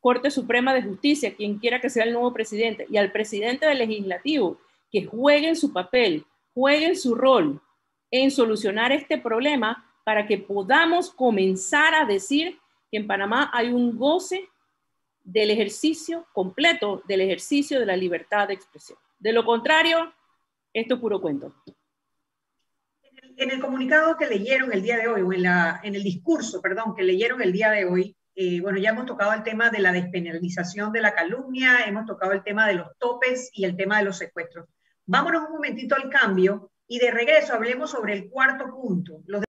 Corte 0.00 0.30
Suprema 0.30 0.74
de 0.74 0.82
Justicia, 0.82 1.34
quien 1.34 1.58
quiera 1.58 1.80
que 1.80 1.90
sea 1.90 2.04
el 2.04 2.12
nuevo 2.12 2.32
presidente, 2.32 2.86
y 2.90 2.96
al 2.96 3.12
presidente 3.12 3.66
del 3.66 3.78
legislativo, 3.78 4.58
que 4.90 5.04
jueguen 5.04 5.56
su 5.56 5.72
papel, 5.72 6.24
jueguen 6.54 6.96
su 6.96 7.14
rol 7.14 7.60
en 8.10 8.30
solucionar 8.30 8.92
este 8.92 9.18
problema 9.18 9.86
para 10.04 10.26
que 10.26 10.38
podamos 10.38 11.10
comenzar 11.10 11.94
a 11.94 12.04
decir 12.04 12.58
que 12.90 12.98
en 12.98 13.06
Panamá 13.06 13.50
hay 13.52 13.68
un 13.68 13.96
goce 13.96 14.48
del 15.22 15.50
ejercicio 15.50 16.26
completo 16.32 17.02
del 17.06 17.20
ejercicio 17.20 17.78
de 17.78 17.86
la 17.86 17.96
libertad 17.96 18.48
de 18.48 18.54
expresión. 18.54 18.98
De 19.18 19.32
lo 19.32 19.44
contrario, 19.44 20.12
esto 20.72 20.94
es 20.94 21.00
puro 21.00 21.20
cuento. 21.20 21.54
En 23.36 23.50
el 23.50 23.60
comunicado 23.60 24.16
que 24.16 24.26
leyeron 24.26 24.72
el 24.72 24.82
día 24.82 24.98
de 24.98 25.08
hoy, 25.08 25.22
o 25.22 25.32
en, 25.32 25.94
el 25.94 26.02
discurso, 26.02 26.60
perdón, 26.60 26.94
que 26.94 27.02
leyeron 27.02 27.40
el 27.40 27.52
día 27.52 27.70
de 27.70 27.84
hoy, 27.84 28.16
eh, 28.34 28.60
bueno, 28.60 28.78
ya 28.78 28.90
hemos 28.90 29.06
tocado 29.06 29.32
el 29.32 29.42
tema 29.42 29.70
de 29.70 29.80
la 29.80 29.92
despenalización 29.92 30.92
de 30.92 31.00
la 31.00 31.14
calumnia, 31.14 31.84
hemos 31.86 32.06
tocado 32.06 32.32
el 32.32 32.42
tema 32.42 32.66
de 32.66 32.74
los 32.74 32.96
topes 32.98 33.50
y 33.52 33.64
el 33.64 33.76
tema 33.76 33.98
de 33.98 34.04
los 34.04 34.18
secuestros. 34.18 34.66
Vámonos 35.06 35.44
un 35.48 35.54
momentito 35.54 35.96
al 35.96 36.08
cambio 36.08 36.70
y 36.86 36.98
de 36.98 37.10
regreso 37.10 37.54
hablemos 37.54 37.90
sobre 37.90 38.14
el 38.14 38.28
cuarto 38.28 38.70
punto, 38.70 39.22
los 39.26 39.42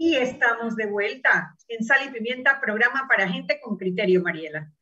Y 0.00 0.14
estamos 0.14 0.76
de 0.76 0.86
vuelta 0.86 1.56
en 1.66 1.84
Sal 1.84 2.08
y 2.08 2.12
Pimienta, 2.12 2.60
programa 2.60 3.06
para 3.08 3.28
gente 3.28 3.60
con 3.60 3.76
criterio, 3.76 4.22
Mariela. 4.22 4.72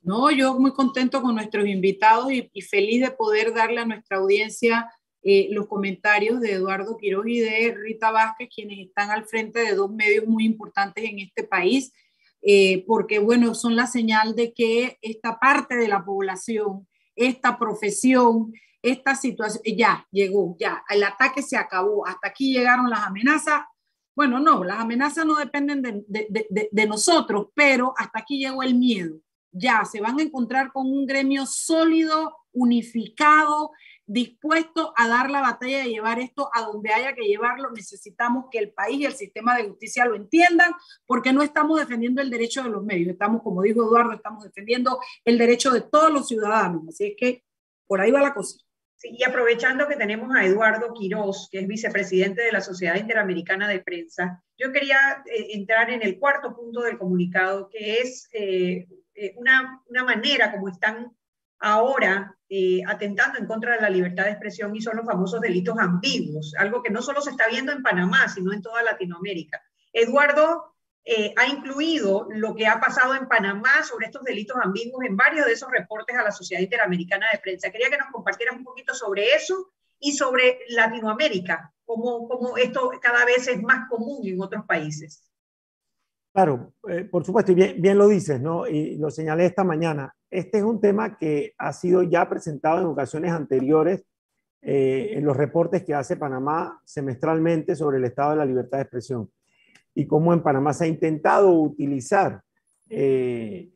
No, 0.00 0.30
yo 0.30 0.54
muy 0.58 0.72
contento 0.72 1.20
con 1.20 1.34
nuestros 1.34 1.66
invitados 1.66 2.30
y, 2.30 2.62
feliz 2.62 3.02
de 3.02 3.10
poder 3.10 3.52
darle 3.52 3.80
a 3.80 3.84
nuestra 3.84 4.18
audiencia 4.18 4.88
eh, 5.24 5.48
los 5.50 5.66
comentarios 5.66 6.40
de 6.40 6.52
Eduardo 6.52 6.96
Quiroz 6.96 7.26
y 7.26 7.40
de 7.40 7.74
Rita 7.76 8.12
Vázquez, 8.12 8.48
quienes 8.54 8.78
están 8.86 9.10
al 9.10 9.24
frente 9.24 9.58
de 9.58 9.74
dos 9.74 9.92
medios 9.92 10.24
muy 10.26 10.44
importantes 10.44 11.04
en 11.04 11.18
este 11.18 11.42
país, 11.42 11.92
eh, 12.42 12.84
porque 12.86 13.18
bueno, 13.18 13.56
son 13.56 13.74
la 13.74 13.88
señal 13.88 14.36
de 14.36 14.52
que 14.52 14.98
esta 15.02 15.40
parte 15.40 15.74
de 15.74 15.88
la 15.88 16.04
población, 16.04 16.86
esta 17.16 17.58
profesión, 17.58 18.52
esta 18.82 19.16
situación, 19.16 19.62
ya 19.64 20.06
llegó, 20.12 20.56
ya, 20.60 20.84
el 20.90 21.02
ataque 21.02 21.42
se 21.42 21.56
acabó, 21.56 22.06
hasta 22.06 22.28
aquí 22.28 22.52
llegaron 22.52 22.88
las 22.88 23.00
amenazas, 23.00 23.62
bueno, 24.14 24.40
no, 24.40 24.62
las 24.64 24.80
amenazas 24.80 25.24
no 25.24 25.36
dependen 25.36 25.82
de, 25.82 26.86
nosotros, 26.86 27.48
pero 27.54 27.94
hasta 27.96 28.20
aquí 28.20 28.38
llegó 28.38 28.62
el 28.62 28.74
miedo. 28.74 29.18
Ya 29.50 29.84
se 29.84 30.00
van 30.00 30.18
a 30.18 30.22
encontrar 30.22 30.72
con 30.72 30.86
un 30.86 31.06
gremio 31.06 31.46
sólido, 31.46 32.36
unificado, 32.52 33.70
dispuesto 34.06 34.92
a 34.96 35.08
dar 35.08 35.30
la 35.30 35.40
batalla 35.40 35.86
y 35.86 35.90
llevar 35.90 36.18
esto 36.20 36.50
a 36.52 36.62
donde 36.62 36.92
haya 36.92 37.14
que 37.14 37.26
llevarlo. 37.26 37.70
Necesitamos 37.70 38.46
que 38.50 38.58
el 38.58 38.72
país 38.72 39.00
y 39.00 39.04
el 39.06 39.14
sistema 39.14 39.56
de 39.56 39.68
justicia 39.68 40.04
lo 40.04 40.14
entiendan, 40.14 40.72
porque 41.06 41.32
no 41.32 41.42
estamos 41.42 41.78
defendiendo 41.78 42.20
el 42.20 42.30
derecho 42.30 42.62
de 42.62 42.70
los 42.70 42.84
medios, 42.84 43.10
estamos, 43.10 43.42
como 43.42 43.62
dijo 43.62 43.82
Eduardo, 43.82 44.12
estamos 44.12 44.44
defendiendo 44.44 45.00
el 45.24 45.38
derecho 45.38 45.70
de 45.70 45.82
todos 45.82 46.12
los 46.12 46.28
ciudadanos. 46.28 46.82
Así 46.88 47.04
es 47.06 47.14
que 47.16 47.44
por 47.86 48.00
ahí 48.00 48.10
va 48.10 48.20
la 48.20 48.34
cosa 48.34 48.58
y 49.04 49.24
aprovechando 49.24 49.88
que 49.88 49.96
tenemos 49.96 50.34
a 50.34 50.44
Eduardo 50.44 50.92
Quirós, 50.94 51.48
que 51.50 51.60
es 51.60 51.66
vicepresidente 51.66 52.42
de 52.42 52.52
la 52.52 52.60
Sociedad 52.60 52.96
Interamericana 52.96 53.68
de 53.68 53.80
Prensa, 53.80 54.42
yo 54.56 54.72
quería 54.72 55.22
eh, 55.26 55.48
entrar 55.54 55.90
en 55.90 56.02
el 56.02 56.18
cuarto 56.18 56.54
punto 56.54 56.82
del 56.82 56.98
comunicado, 56.98 57.68
que 57.68 57.98
es 57.98 58.28
eh, 58.32 58.86
eh, 59.14 59.34
una, 59.36 59.82
una, 59.88 60.04
manera 60.04 60.52
como 60.52 60.68
están 60.68 61.12
ahora 61.58 62.36
atentando 62.86 63.38
en 63.38 63.46
contra 63.46 63.76
de 63.76 63.80
la 63.80 63.88
libertad 63.88 64.24
de 64.24 64.32
expresión 64.32 64.76
y 64.76 64.82
son 64.82 64.98
los 64.98 65.06
famosos 65.06 65.40
delitos 65.40 65.78
ambiguos, 65.78 66.54
algo 66.58 66.82
que 66.82 66.90
no 66.90 67.00
solo 67.00 67.22
se 67.22 67.30
está 67.30 67.48
viendo 67.48 67.72
en 67.72 67.82
Panamá, 67.82 68.28
sino 68.28 68.52
en 68.52 68.60
toda 68.60 68.82
Latinoamérica. 68.82 69.62
Eduardo 69.90 70.71
eh, 71.04 71.34
ha 71.36 71.48
incluido 71.48 72.28
lo 72.30 72.54
que 72.54 72.66
ha 72.66 72.78
pasado 72.78 73.14
en 73.14 73.26
Panamá 73.26 73.82
sobre 73.82 74.06
estos 74.06 74.22
delitos 74.22 74.56
ambiguos 74.62 75.04
en 75.04 75.16
varios 75.16 75.46
de 75.46 75.52
esos 75.52 75.70
reportes 75.70 76.16
a 76.16 76.22
la 76.22 76.30
Sociedad 76.30 76.62
Interamericana 76.62 77.26
de 77.32 77.40
Prensa. 77.40 77.70
Quería 77.70 77.90
que 77.90 77.98
nos 77.98 78.10
compartieras 78.12 78.56
un 78.56 78.64
poquito 78.64 78.94
sobre 78.94 79.34
eso 79.34 79.72
y 79.98 80.12
sobre 80.12 80.60
Latinoamérica, 80.68 81.72
cómo, 81.84 82.28
cómo 82.28 82.56
esto 82.56 82.90
cada 83.00 83.24
vez 83.24 83.48
es 83.48 83.60
más 83.62 83.88
común 83.88 84.26
en 84.26 84.40
otros 84.40 84.64
países. 84.64 85.28
Claro, 86.32 86.72
eh, 86.88 87.04
por 87.04 87.24
supuesto, 87.24 87.52
y 87.52 87.56
bien, 87.56 87.98
lo 87.98 88.08
dices, 88.08 88.40
¿no? 88.40 88.66
Y 88.66 88.96
lo 88.96 89.10
señalé 89.10 89.46
esta 89.46 89.64
mañana. 89.64 90.14
Este 90.30 90.58
es 90.58 90.64
un 90.64 90.80
tema 90.80 91.18
que 91.18 91.54
ha 91.58 91.72
sido 91.72 92.02
ya 92.04 92.28
presentado 92.28 92.80
en 92.80 92.86
ocasiones 92.86 93.32
anteriores 93.32 94.04
eh, 94.62 95.10
en 95.14 95.24
los 95.24 95.36
reportes 95.36 95.84
que 95.84 95.94
hace 95.94 96.16
Panamá 96.16 96.80
semestralmente 96.84 97.74
sobre 97.74 97.98
el 97.98 98.04
estado 98.04 98.30
de 98.30 98.36
la 98.36 98.46
libertad 98.46 98.78
de 98.78 98.82
expresión 98.82 99.30
y 99.94 100.06
cómo 100.06 100.32
en 100.32 100.42
Panamá 100.42 100.72
se 100.72 100.84
ha 100.84 100.88
intentado 100.88 101.52
utilizar 101.52 102.42
eh, 102.88 103.70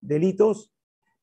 delitos 0.00 0.72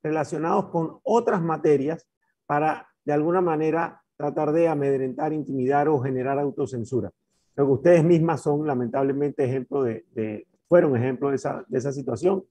relacionados 0.01 0.69
con 0.69 0.99
otras 1.03 1.41
materias 1.41 2.07
para, 2.45 2.87
de 3.05 3.13
alguna 3.13 3.41
manera, 3.41 4.01
tratar 4.17 4.51
de 4.51 4.67
amedrentar, 4.67 5.33
intimidar 5.33 5.87
o 5.87 5.99
generar 5.99 6.39
autocensura. 6.39 7.11
Lo 7.55 7.65
que 7.65 7.71
ustedes 7.71 8.03
mismas 8.03 8.41
son, 8.41 8.65
lamentablemente, 8.65 9.43
ejemplo 9.43 9.83
de, 9.83 10.47
fueron 10.67 10.95
ejemplo 10.95 11.29
de 11.29 11.35
esa, 11.35 11.63
de 11.67 11.77
esa 11.77 11.91
situación. 11.91 12.43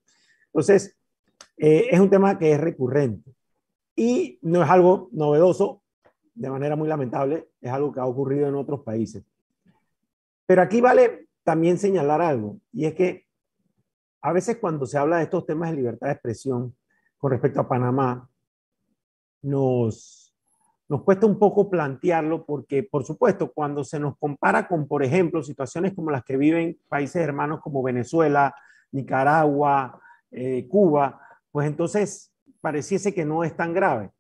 Entonces, 0.46 0.96
eh, 1.56 1.88
es 1.90 2.00
un 2.00 2.10
tema 2.10 2.38
que 2.38 2.52
es 2.52 2.60
recurrente 2.60 3.34
y 3.96 4.38
no 4.42 4.62
es 4.62 4.70
algo 4.70 5.08
novedoso, 5.12 5.82
de 6.34 6.48
manera 6.48 6.76
muy 6.76 6.88
lamentable, 6.88 7.48
es 7.60 7.70
algo 7.70 7.92
que 7.92 8.00
ha 8.00 8.06
ocurrido 8.06 8.48
en 8.48 8.54
otros 8.54 8.80
países. 8.80 9.22
Pero 10.46 10.62
aquí 10.62 10.80
vale 10.80 11.26
también 11.44 11.78
señalar 11.78 12.20
algo, 12.20 12.58
y 12.72 12.86
es 12.86 12.94
que 12.94 13.26
a 14.20 14.32
veces 14.32 14.58
cuando 14.58 14.86
se 14.86 14.98
habla 14.98 15.16
de 15.18 15.24
estos 15.24 15.46
temas 15.46 15.70
de 15.70 15.76
libertad 15.76 16.06
de 16.06 16.12
expresión 16.12 16.76
con 17.18 17.32
respecto 17.32 17.60
a 17.60 17.68
Panamá, 17.68 18.28
nos, 19.42 20.34
nos 20.88 21.02
cuesta 21.02 21.26
un 21.26 21.38
poco 21.38 21.68
plantearlo 21.68 22.46
porque, 22.46 22.84
por 22.84 23.04
supuesto, 23.04 23.52
cuando 23.52 23.82
se 23.82 23.98
nos 23.98 24.16
compara 24.18 24.68
con, 24.68 24.86
por 24.86 25.02
ejemplo, 25.02 25.42
situaciones 25.42 25.94
como 25.94 26.10
las 26.10 26.24
que 26.24 26.36
viven 26.36 26.78
países 26.88 27.16
hermanos 27.22 27.60
como 27.60 27.82
Venezuela, 27.82 28.54
Nicaragua, 28.92 30.00
eh, 30.30 30.66
Cuba, 30.68 31.20
pues 31.50 31.66
entonces 31.66 32.32
pareciese 32.60 33.12
que 33.12 33.24
no 33.24 33.42
es 33.42 33.56
tan 33.56 33.72
grave. 33.72 34.10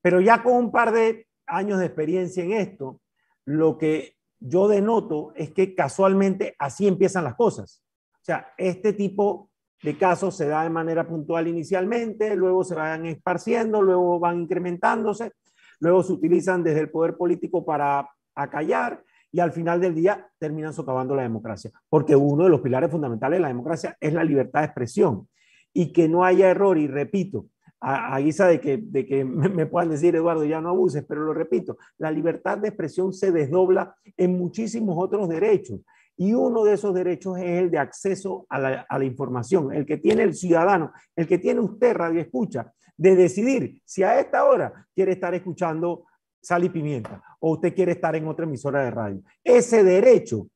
Pero 0.00 0.20
ya 0.20 0.42
con 0.42 0.54
un 0.54 0.72
par 0.72 0.92
de 0.92 1.26
años 1.46 1.78
de 1.78 1.86
experiencia 1.86 2.42
en 2.42 2.52
esto, 2.52 3.00
lo 3.44 3.76
que 3.76 4.13
yo 4.46 4.68
denoto 4.68 5.32
es 5.34 5.52
que 5.52 5.74
casualmente 5.74 6.54
así 6.58 6.86
empiezan 6.86 7.24
las 7.24 7.34
cosas. 7.34 7.82
O 8.12 8.24
sea, 8.24 8.52
este 8.58 8.92
tipo 8.92 9.50
de 9.82 9.96
casos 9.96 10.36
se 10.36 10.46
da 10.46 10.64
de 10.64 10.70
manera 10.70 11.06
puntual 11.08 11.48
inicialmente, 11.48 12.36
luego 12.36 12.62
se 12.62 12.74
van 12.74 13.06
esparciendo, 13.06 13.80
luego 13.80 14.18
van 14.18 14.42
incrementándose, 14.42 15.32
luego 15.80 16.02
se 16.02 16.12
utilizan 16.12 16.62
desde 16.62 16.80
el 16.80 16.90
poder 16.90 17.16
político 17.16 17.64
para 17.64 18.06
acallar 18.34 19.02
y 19.32 19.40
al 19.40 19.52
final 19.52 19.80
del 19.80 19.94
día 19.94 20.30
terminan 20.38 20.74
socavando 20.74 21.14
la 21.14 21.22
democracia, 21.22 21.70
porque 21.88 22.14
uno 22.14 22.44
de 22.44 22.50
los 22.50 22.60
pilares 22.60 22.90
fundamentales 22.90 23.38
de 23.38 23.42
la 23.42 23.48
democracia 23.48 23.96
es 23.98 24.12
la 24.12 24.24
libertad 24.24 24.60
de 24.60 24.66
expresión 24.66 25.28
y 25.72 25.90
que 25.92 26.06
no 26.06 26.22
haya 26.22 26.50
error, 26.50 26.76
y 26.78 26.86
repito, 26.86 27.46
a, 27.84 28.18
guisa 28.18 28.46
de 28.46 28.60
que, 28.60 28.78
de 28.78 29.06
que 29.06 29.24
me, 29.24 29.66
puedan 29.66 29.90
decir, 29.90 30.16
Eduardo, 30.16 30.44
ya 30.44 30.60
no 30.60 30.70
abuses, 30.70 31.04
pero 31.06 31.24
lo 31.24 31.34
repito, 31.34 31.76
la 31.98 32.10
libertad 32.10 32.58
de 32.58 32.68
expresión 32.68 33.12
se 33.12 33.30
desdobla 33.30 33.94
en 34.16 34.38
muchísimos 34.38 34.96
otros 34.98 35.28
derechos. 35.28 35.80
Y 36.16 36.32
uno 36.32 36.64
de 36.64 36.74
esos 36.74 36.94
derechos 36.94 37.38
es 37.38 37.62
el 37.62 37.70
de 37.70 37.78
acceso 37.78 38.46
a 38.48 38.58
la, 38.58 38.86
a 38.88 38.98
la 38.98 39.04
información, 39.04 39.72
el 39.72 39.84
que 39.84 39.98
tiene 39.98 40.22
el 40.22 40.34
ciudadano, 40.34 40.92
el 41.16 41.26
que 41.26 41.38
tiene 41.38 41.60
usted, 41.60 41.94
radio 41.94 42.20
escucha, 42.20 42.72
de 42.96 43.16
decidir 43.16 43.82
si 43.84 44.04
a 44.04 44.20
esta 44.20 44.44
hora 44.44 44.86
quiere 44.94 45.12
estar 45.12 45.34
escuchando 45.34 46.04
sal 46.40 46.62
y 46.62 46.68
pimienta 46.68 47.22
o 47.40 47.52
usted 47.52 47.74
quiere 47.74 47.92
estar 47.92 48.14
en 48.14 48.28
otra 48.28 48.44
emisora 48.44 48.84
de 48.84 48.90
radio. 48.90 49.22
Ese 49.42 49.82
derecho 49.82 50.48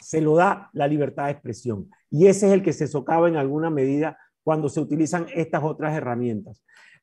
se 0.00 0.20
lo 0.20 0.36
da 0.36 0.70
la 0.74 0.86
libertad 0.86 1.24
de 1.24 1.32
expresión 1.32 1.90
y 2.10 2.28
ese 2.28 2.46
es 2.46 2.52
el 2.52 2.62
que 2.62 2.72
se 2.72 2.86
socava 2.86 3.28
en 3.28 3.36
alguna 3.36 3.70
medida 3.70 4.16
cuando 4.44 4.68
se 4.68 4.80
utilizan 4.80 5.26
estas 5.34 5.64
otras 5.64 5.96
herramientas. 5.96 6.62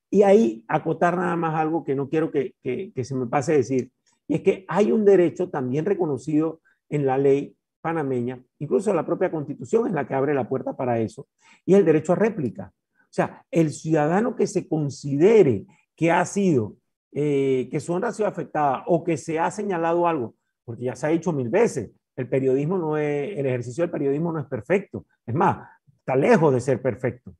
Y 0.10 0.24
ahí 0.24 0.64
acotar 0.68 1.18
nada 1.18 1.36
más 1.36 1.56
algo 1.56 1.84
que 1.84 1.96
no 1.96 2.08
quiero 2.08 2.32
que, 2.32 2.54
se 2.64 3.16
me 3.16 3.28
pase 3.28 3.54
decir, 3.54 3.92
y 4.28 4.36
es 4.36 4.42
que 4.42 4.66
hay 4.68 4.92
un 4.92 5.04
derecho 5.04 5.50
también 5.50 5.86
reconocido 5.86 6.62
en 6.90 7.06
la 7.06 7.18
ley 7.18 7.56
panameña, 7.82 8.40
incluso 8.60 8.94
la 8.94 9.06
propia 9.06 9.32
constitución 9.32 9.88
es 9.88 9.94
la 9.94 10.08
que 10.08 10.14
abre 10.14 10.34
la 10.34 10.48
puerta 10.48 10.78
para 10.78 11.00
eso, 11.00 11.28
y 11.66 11.74
el 11.74 11.84
derecho 11.84 12.14
a 12.14 12.16
réplica. 12.16 12.72
O 13.02 13.14
sea, 13.14 13.44
el 13.50 13.72
ciudadano 13.72 14.36
que 14.36 14.48
se 14.48 14.68
considere 14.68 15.66
que 15.96 16.12
ha 16.12 16.26
sido, 16.26 16.76
eh, 17.12 17.68
que 17.72 17.80
su 17.80 17.92
honra 17.92 18.10
ha 18.10 18.14
sido 18.14 18.28
afectada 18.28 18.84
o 18.88 19.04
que 19.04 19.18
se 19.18 19.40
ha 19.40 19.50
señalado 19.50 20.08
algo, 20.08 20.36
porque 20.64 20.84
ya 20.84 20.96
se 20.96 21.08
ha 21.08 21.10
dicho 21.10 21.34
mil 21.34 21.50
veces, 21.50 21.92
el 22.16 22.30
periodismo 22.30 22.78
no 22.78 22.98
es, 22.98 23.38
el 23.38 23.46
ejercicio 23.46 23.84
del 23.84 23.92
periodismo 23.92 24.32
no 24.32 24.40
es 24.40 24.46
perfecto. 24.46 25.06
Es 25.26 25.34
más, 25.34 25.68
está 26.12 26.16
lejos 26.16 26.54
de 26.54 26.60
ser 26.60 26.82
perfecto. 26.82 27.34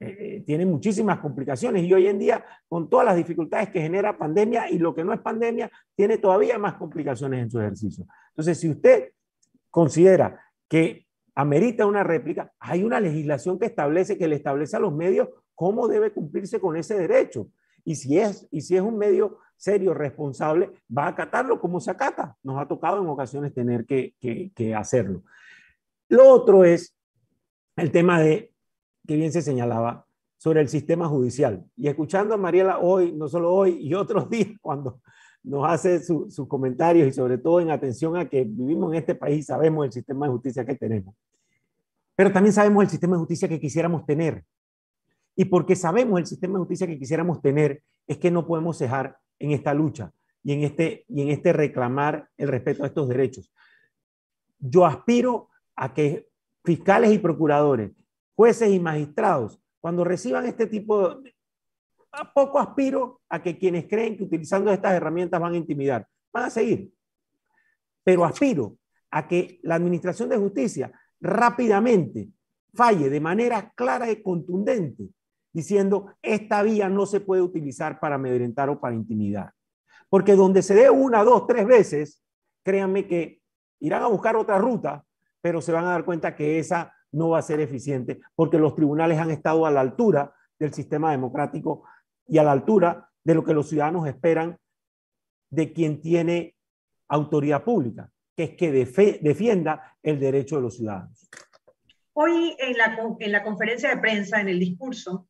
Eh, 0.00 0.16
eh, 0.18 0.42
tiene 0.46 0.64
muchísimas 0.64 1.18
complicaciones 1.18 1.82
y 1.84 1.92
hoy 1.92 2.06
en 2.06 2.18
día, 2.18 2.44
con 2.68 2.88
todas 2.88 3.06
las 3.06 3.16
dificultades 3.16 3.70
que 3.70 3.80
genera 3.80 4.16
pandemia 4.16 4.70
y 4.70 4.78
lo 4.78 4.94
que 4.94 5.04
no 5.04 5.12
es 5.12 5.20
pandemia, 5.20 5.70
tiene 5.94 6.18
todavía 6.18 6.58
más 6.58 6.74
complicaciones 6.74 7.42
en 7.42 7.50
su 7.50 7.60
ejercicio. 7.60 8.06
Entonces, 8.30 8.58
si 8.60 8.68
usted 8.68 9.12
considera 9.70 10.40
que 10.68 11.06
amerita 11.34 11.86
una 11.86 12.04
réplica, 12.04 12.52
hay 12.60 12.84
una 12.84 13.00
legislación 13.00 13.58
que 13.58 13.66
establece, 13.66 14.18
que 14.18 14.28
le 14.28 14.36
establece 14.36 14.76
a 14.76 14.80
los 14.80 14.94
medios 14.94 15.28
cómo 15.54 15.88
debe 15.88 16.12
cumplirse 16.12 16.60
con 16.60 16.76
ese 16.76 16.96
derecho. 16.96 17.48
Y 17.84 17.96
si 17.96 18.18
es, 18.18 18.46
y 18.50 18.60
si 18.60 18.76
es 18.76 18.82
un 18.82 18.98
medio 18.98 19.38
serio, 19.56 19.94
responsable, 19.94 20.70
va 20.96 21.06
a 21.06 21.08
acatarlo 21.08 21.60
como 21.60 21.80
se 21.80 21.90
acata. 21.90 22.36
Nos 22.44 22.60
ha 22.60 22.68
tocado 22.68 23.00
en 23.02 23.08
ocasiones 23.08 23.52
tener 23.52 23.84
que, 23.84 24.14
que 24.20 24.74
hacerlo. 24.74 25.22
Lo 26.08 26.28
otro 26.28 26.64
es 26.64 26.97
el 27.78 27.90
tema 27.90 28.20
de, 28.20 28.52
que 29.06 29.16
bien 29.16 29.32
se 29.32 29.42
señalaba, 29.42 30.06
sobre 30.36 30.60
el 30.60 30.68
sistema 30.68 31.08
judicial. 31.08 31.64
Y 31.76 31.88
escuchando 31.88 32.34
a 32.34 32.36
Mariela 32.36 32.78
hoy, 32.78 33.12
no 33.12 33.28
solo 33.28 33.52
hoy, 33.52 33.78
y 33.80 33.94
otros 33.94 34.28
días, 34.30 34.50
cuando 34.60 35.00
nos 35.42 35.68
hace 35.68 36.00
sus 36.02 36.46
comentarios 36.48 37.08
y 37.08 37.12
sobre 37.12 37.38
todo 37.38 37.60
en 37.60 37.70
atención 37.70 38.16
a 38.16 38.28
que 38.28 38.44
vivimos 38.44 38.92
en 38.92 38.98
este 38.98 39.14
país, 39.14 39.46
sabemos 39.46 39.86
el 39.86 39.92
sistema 39.92 40.26
de 40.26 40.32
justicia 40.32 40.64
que 40.64 40.74
tenemos. 40.74 41.14
Pero 42.14 42.32
también 42.32 42.52
sabemos 42.52 42.82
el 42.82 42.90
sistema 42.90 43.14
de 43.14 43.20
justicia 43.20 43.48
que 43.48 43.60
quisiéramos 43.60 44.04
tener. 44.04 44.44
Y 45.36 45.44
porque 45.44 45.76
sabemos 45.76 46.18
el 46.18 46.26
sistema 46.26 46.54
de 46.54 46.58
justicia 46.58 46.86
que 46.86 46.98
quisiéramos 46.98 47.40
tener, 47.40 47.82
es 48.06 48.18
que 48.18 48.30
no 48.30 48.46
podemos 48.46 48.76
cejar 48.76 49.16
en 49.38 49.52
esta 49.52 49.72
lucha 49.72 50.12
y 50.42 50.52
en 50.52 50.64
este, 50.64 51.04
y 51.08 51.22
en 51.22 51.28
este 51.28 51.52
reclamar 51.52 52.28
el 52.36 52.48
respeto 52.48 52.82
a 52.82 52.86
estos 52.88 53.08
derechos. 53.08 53.52
yo 54.58 54.84
aspiro 54.84 55.48
a 55.76 55.94
que 55.94 56.27
fiscales 56.68 57.10
y 57.14 57.18
procuradores, 57.18 57.92
jueces 58.36 58.70
y 58.70 58.78
magistrados, 58.78 59.58
cuando 59.80 60.04
reciban 60.04 60.44
este 60.44 60.66
tipo 60.66 61.14
de... 61.14 61.34
A 62.12 62.30
poco 62.30 62.58
aspiro 62.58 63.22
a 63.30 63.42
que 63.42 63.56
quienes 63.56 63.86
creen 63.86 64.18
que 64.18 64.24
utilizando 64.24 64.70
estas 64.70 64.92
herramientas 64.92 65.40
van 65.40 65.54
a 65.54 65.56
intimidar, 65.56 66.06
van 66.30 66.44
a 66.44 66.50
seguir. 66.50 66.92
Pero 68.04 68.22
aspiro 68.22 68.76
a 69.10 69.26
que 69.26 69.60
la 69.62 69.76
Administración 69.76 70.28
de 70.28 70.36
Justicia 70.36 70.92
rápidamente 71.20 72.28
falle 72.74 73.08
de 73.08 73.20
manera 73.20 73.72
clara 73.74 74.10
y 74.10 74.22
contundente, 74.22 75.08
diciendo, 75.50 76.12
esta 76.20 76.62
vía 76.62 76.90
no 76.90 77.06
se 77.06 77.20
puede 77.20 77.40
utilizar 77.40 77.98
para 77.98 78.16
amedrentar 78.16 78.68
o 78.68 78.78
para 78.78 78.94
intimidar. 78.94 79.54
Porque 80.10 80.34
donde 80.34 80.60
se 80.60 80.74
dé 80.74 80.90
una, 80.90 81.24
dos, 81.24 81.46
tres 81.46 81.66
veces, 81.66 82.22
créanme 82.62 83.06
que 83.06 83.40
irán 83.80 84.02
a 84.02 84.08
buscar 84.08 84.36
otra 84.36 84.58
ruta, 84.58 85.02
pero 85.40 85.60
se 85.60 85.72
van 85.72 85.84
a 85.84 85.90
dar 85.90 86.04
cuenta 86.04 86.34
que 86.34 86.58
esa 86.58 86.94
no 87.12 87.30
va 87.30 87.38
a 87.38 87.42
ser 87.42 87.60
eficiente, 87.60 88.20
porque 88.34 88.58
los 88.58 88.74
tribunales 88.74 89.18
han 89.18 89.30
estado 89.30 89.66
a 89.66 89.70
la 89.70 89.80
altura 89.80 90.34
del 90.58 90.74
sistema 90.74 91.10
democrático 91.10 91.84
y 92.26 92.38
a 92.38 92.44
la 92.44 92.52
altura 92.52 93.10
de 93.24 93.34
lo 93.34 93.44
que 93.44 93.54
los 93.54 93.68
ciudadanos 93.68 94.06
esperan 94.06 94.58
de 95.50 95.72
quien 95.72 96.00
tiene 96.00 96.56
autoridad 97.08 97.64
pública, 97.64 98.10
que 98.36 98.44
es 98.44 98.50
que 98.56 98.70
defienda 98.70 99.96
el 100.02 100.20
derecho 100.20 100.56
de 100.56 100.62
los 100.62 100.76
ciudadanos. 100.76 101.28
Hoy 102.12 102.56
en 102.58 102.76
la, 102.76 102.98
en 103.18 103.32
la 103.32 103.42
conferencia 103.44 103.90
de 103.90 104.00
prensa, 104.00 104.40
en 104.40 104.48
el 104.48 104.58
discurso, 104.58 105.28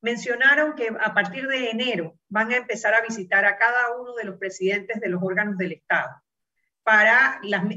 mencionaron 0.00 0.74
que 0.74 0.88
a 0.88 1.14
partir 1.14 1.46
de 1.46 1.70
enero 1.70 2.18
van 2.28 2.50
a 2.50 2.56
empezar 2.56 2.94
a 2.94 3.02
visitar 3.02 3.44
a 3.44 3.58
cada 3.58 3.96
uno 4.00 4.14
de 4.14 4.24
los 4.24 4.38
presidentes 4.38 5.00
de 5.00 5.08
los 5.08 5.22
órganos 5.22 5.58
del 5.58 5.72
Estado 5.72 6.22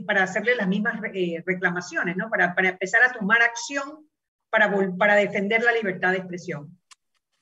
para, 0.05 0.23
hacerle 0.23 0.55
las 0.55 0.67
mismas 0.67 0.99
eh, 1.13 1.43
reclamaciones, 1.45 2.17
¿no? 2.17 2.29
Para, 2.29 2.55
empezar 2.57 3.03
a 3.03 3.11
tomar 3.11 3.43
acción 3.43 4.09
para, 4.49 5.15
defender 5.15 5.61
la 5.63 5.71
libertad 5.71 6.11
de 6.11 6.17
expresión. 6.17 6.79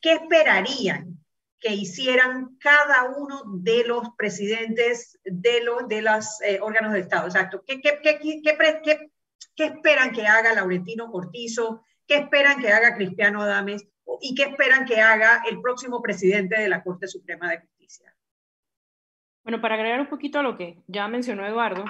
¿Qué 0.01 0.13
esperarían 0.13 1.17
que 1.59 1.73
hicieran 1.73 2.57
cada 2.59 3.03
uno 3.05 3.43
de 3.59 3.85
los 3.85 4.09
presidentes 4.17 5.19
de 5.23 5.63
los 5.63 5.87
de 5.87 5.99
eh, 6.45 6.59
órganos 6.61 6.91
del 6.91 7.03
Estado? 7.03 7.27
Exacto. 7.27 7.63
¿Qué, 7.65 7.81
esperan 9.55 10.11
que 10.11 10.27
haga 10.27 10.53
Laurentino 10.53 11.09
Cortizo? 11.09 11.85
¿Qué 12.05 12.15
esperan 12.17 12.59
que 12.59 12.69
haga 12.69 12.95
Cristiano 12.95 13.43
Adames? 13.43 13.87
¿Y 14.19 14.35
qué 14.35 14.43
esperan 14.43 14.85
que 14.85 14.99
haga 14.99 15.43
el 15.49 15.61
próximo 15.61 16.01
presidente 16.01 16.59
de 16.59 16.67
la 16.67 16.83
Corte 16.83 17.07
Suprema 17.07 17.49
de? 17.49 17.61
Bueno, 19.43 19.61
para 19.61 19.75
agregar 19.75 19.99
un 19.99 20.07
poquito 20.07 20.39
a 20.39 20.43
lo 20.43 20.57
que 20.57 20.77
ya 20.87 21.07
mencionó 21.07 21.45
Eduardo, 21.45 21.85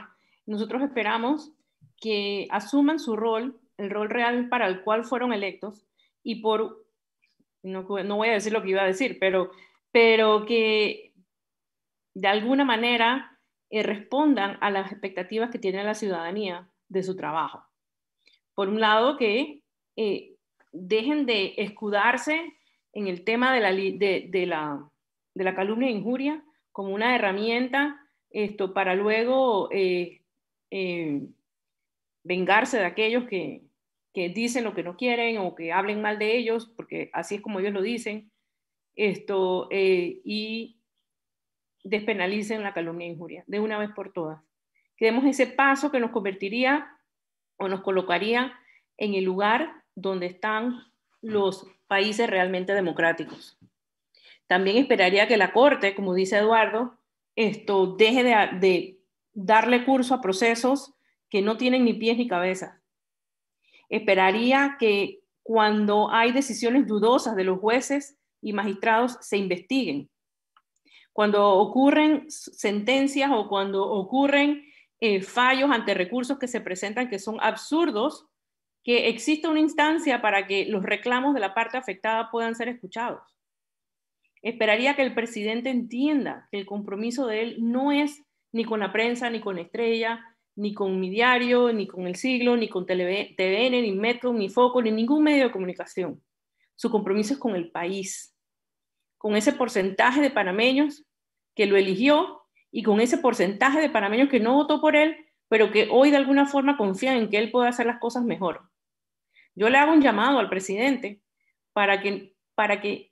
nosotros 0.45 0.81
esperamos 0.81 1.51
que 1.97 2.47
asuman 2.49 2.99
su 2.99 3.15
rol, 3.15 3.59
el 3.77 3.89
rol 3.89 4.09
real 4.09 4.49
para 4.49 4.67
el 4.67 4.81
cual 4.81 5.03
fueron 5.03 5.33
electos, 5.33 5.85
y 6.23 6.41
por, 6.41 6.85
no, 7.63 7.83
no 7.83 8.15
voy 8.15 8.29
a 8.29 8.33
decir 8.33 8.53
lo 8.53 8.61
que 8.61 8.69
iba 8.69 8.81
a 8.81 8.87
decir, 8.87 9.17
pero, 9.19 9.51
pero 9.91 10.45
que 10.45 11.13
de 12.13 12.27
alguna 12.27 12.65
manera 12.65 13.39
eh, 13.69 13.83
respondan 13.83 14.57
a 14.61 14.69
las 14.69 14.91
expectativas 14.91 15.49
que 15.49 15.59
tiene 15.59 15.83
la 15.83 15.93
ciudadanía 15.93 16.69
de 16.89 17.03
su 17.03 17.15
trabajo. 17.15 17.63
Por 18.53 18.67
un 18.67 18.81
lado, 18.81 19.17
que 19.17 19.63
eh, 19.95 20.35
dejen 20.71 21.25
de 21.25 21.53
escudarse 21.57 22.53
en 22.93 23.07
el 23.07 23.23
tema 23.23 23.53
de 23.53 23.59
la, 23.61 23.71
de, 23.71 24.45
la, 24.45 24.89
de 25.33 25.43
la 25.43 25.55
calumnia 25.55 25.87
e 25.87 25.93
injuria 25.93 26.43
como 26.71 26.93
una 26.93 27.15
herramienta 27.15 27.99
esto, 28.29 28.73
para 28.73 28.95
luego 28.95 29.69
eh, 29.71 30.21
eh, 30.69 31.27
vengarse 32.23 32.77
de 32.77 32.85
aquellos 32.85 33.25
que, 33.25 33.63
que, 34.13 34.29
dicen 34.29 34.63
lo 34.63 34.73
que 34.73 34.83
no 34.83 34.95
quieren 34.95 35.37
o 35.37 35.53
que 35.53 35.73
hablen 35.73 36.01
mal 36.01 36.17
de 36.17 36.37
ellos, 36.37 36.71
porque 36.75 37.09
así 37.13 37.35
es 37.35 37.41
como 37.41 37.59
ellos 37.59 37.73
lo 37.73 37.81
dicen, 37.81 38.31
esto, 38.95 39.69
y 39.71 40.77
despenalicen 41.83 42.63
la 42.63 42.73
calumnia 42.73 43.07
e 43.07 43.11
injuria 43.11 43.43
de 43.47 43.59
una 43.59 43.77
vez 43.77 43.89
por 43.91 44.13
todas 44.13 44.41
que 45.01 45.07
demos 45.07 45.25
ese 45.25 45.47
paso 45.47 45.89
que 45.89 45.99
nos 45.99 46.11
convertiría 46.11 46.95
o 47.57 47.67
nos 47.67 47.81
colocaría 47.81 48.53
en 48.97 49.15
el 49.15 49.23
lugar 49.23 49.83
donde 49.95 50.27
están 50.27 50.79
los 51.21 51.65
países 51.87 52.29
realmente 52.29 52.75
democráticos. 52.75 53.57
También 54.51 54.75
esperaría 54.75 55.29
que 55.29 55.37
la 55.37 55.53
Corte, 55.53 55.95
como 55.95 56.13
dice 56.13 56.37
Eduardo, 56.37 56.97
esto 57.37 57.95
deje 57.95 58.21
de, 58.21 58.99
darle 59.31 59.85
curso 59.85 60.13
a 60.13 60.19
procesos 60.19 60.93
que 61.29 61.41
no 61.41 61.55
tienen 61.55 61.85
ni 61.85 61.93
pies 61.93 62.17
ni 62.17 62.27
cabeza. 62.27 62.81
Esperaría 63.87 64.75
que 64.77 65.21
cuando 65.41 66.11
hay 66.11 66.33
decisiones 66.33 66.85
dudosas 66.85 67.37
de 67.37 67.45
los 67.45 67.61
jueces 67.61 68.17
y 68.41 68.51
magistrados 68.51 69.17
se 69.21 69.37
investiguen. 69.37 70.09
Cuando 71.13 71.49
ocurren 71.51 72.29
sentencias 72.29 73.31
o 73.33 73.47
cuando 73.47 73.89
ocurren 73.89 74.65
eh, 74.99 75.21
fallos 75.21 75.71
ante 75.71 75.93
recursos 75.93 76.37
que 76.37 76.49
se 76.49 76.59
presentan 76.59 77.07
que 77.07 77.19
son 77.19 77.37
absurdos, 77.39 78.27
que 78.83 79.07
exista 79.07 79.47
una 79.47 79.61
instancia 79.61 80.21
para 80.21 80.45
que 80.45 80.65
los 80.65 80.83
reclamos 80.83 81.33
de 81.33 81.39
la 81.39 81.53
parte 81.53 81.77
afectada 81.77 82.29
puedan 82.29 82.53
ser 82.53 82.67
escuchados. 82.67 83.21
Esperaría 84.41 84.95
que 84.95 85.03
el 85.03 85.13
presidente 85.13 85.69
entienda 85.69 86.47
que 86.51 86.59
el 86.59 86.65
compromiso 86.65 87.27
de 87.27 87.41
él 87.41 87.57
no 87.59 87.91
es 87.91 88.23
ni 88.51 88.65
con 88.65 88.79
la 88.79 88.91
prensa, 88.91 89.29
ni 89.29 89.39
con 89.39 89.59
Estrella, 89.59 90.25
ni 90.55 90.73
con 90.73 90.99
mi 90.99 91.09
diario, 91.09 91.71
ni 91.71 91.87
con 91.87 92.07
El 92.07 92.15
Siglo, 92.15 92.57
ni 92.57 92.67
con 92.67 92.85
TVN, 92.85 93.71
ni 93.71 93.91
Metro, 93.93 94.33
ni 94.33 94.49
Foco, 94.49 94.81
ni 94.81 94.91
ningún 94.91 95.23
medio 95.23 95.45
de 95.45 95.51
comunicación. 95.51 96.21
Su 96.75 96.89
compromiso 96.89 97.33
es 97.33 97.39
con 97.39 97.55
el 97.55 97.71
país, 97.71 98.35
con 99.17 99.35
ese 99.35 99.53
porcentaje 99.53 100.21
de 100.21 100.31
panameños 100.31 101.05
que 101.55 101.67
lo 101.67 101.77
eligió 101.77 102.41
y 102.71 102.83
con 102.83 102.99
ese 102.99 103.17
porcentaje 103.17 103.79
de 103.79 103.89
panameños 103.89 104.29
que 104.29 104.39
no 104.39 104.55
votó 104.55 104.81
por 104.81 104.95
él, 104.95 105.15
pero 105.47 105.71
que 105.71 105.87
hoy 105.91 106.11
de 106.11 106.17
alguna 106.17 106.45
forma 106.45 106.77
confían 106.77 107.17
en 107.17 107.29
que 107.29 107.37
él 107.37 107.51
pueda 107.51 107.69
hacer 107.69 107.85
las 107.85 107.99
cosas 107.99 108.23
mejor. 108.23 108.69
Yo 109.53 109.69
le 109.69 109.77
hago 109.77 109.91
un 109.91 110.01
llamado 110.01 110.39
al 110.39 110.49
presidente 110.49 111.21
para 111.73 112.01
que, 112.01 112.35
para 112.55 112.81
que 112.81 113.10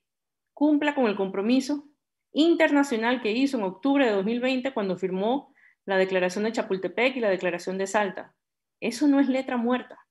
cumpla 0.60 0.94
con 0.94 1.06
el 1.06 1.16
compromiso 1.16 1.88
internacional 2.34 3.22
que 3.22 3.32
hizo 3.32 3.58
en 3.58 3.64
octubre 3.64 4.06
de 4.06 4.12
2020 4.12 4.74
cuando 4.74 4.98
firmó 4.98 5.56
la 5.86 5.96
declaración 5.96 6.44
de 6.44 6.52
Chapultepec 6.52 7.16
y 7.16 7.22
la 7.22 7.30
declaración 7.30 7.78
de 7.78 7.88
Salta. 7.88 8.36
Eso 8.82 9.08
no 9.08 9.22
es 9.22 9.30
letra 9.30 9.56
muerta. 9.56 10.06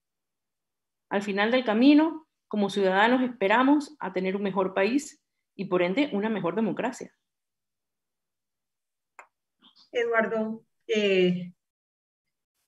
Al 1.11 1.20
final 1.20 1.51
del 1.51 1.66
camino, 1.66 2.26
como 2.49 2.70
ciudadanos 2.70 3.20
esperamos 3.20 3.94
a 4.01 4.14
tener 4.14 4.36
un 4.36 4.42
mejor 4.42 4.72
país 4.72 5.22
y 5.55 5.66
por 5.66 5.82
ende 5.82 6.09
una 6.14 6.30
mejor 6.30 6.55
democracia. 6.55 7.14
Eduardo. 9.92 10.64
Eh, 10.86 11.53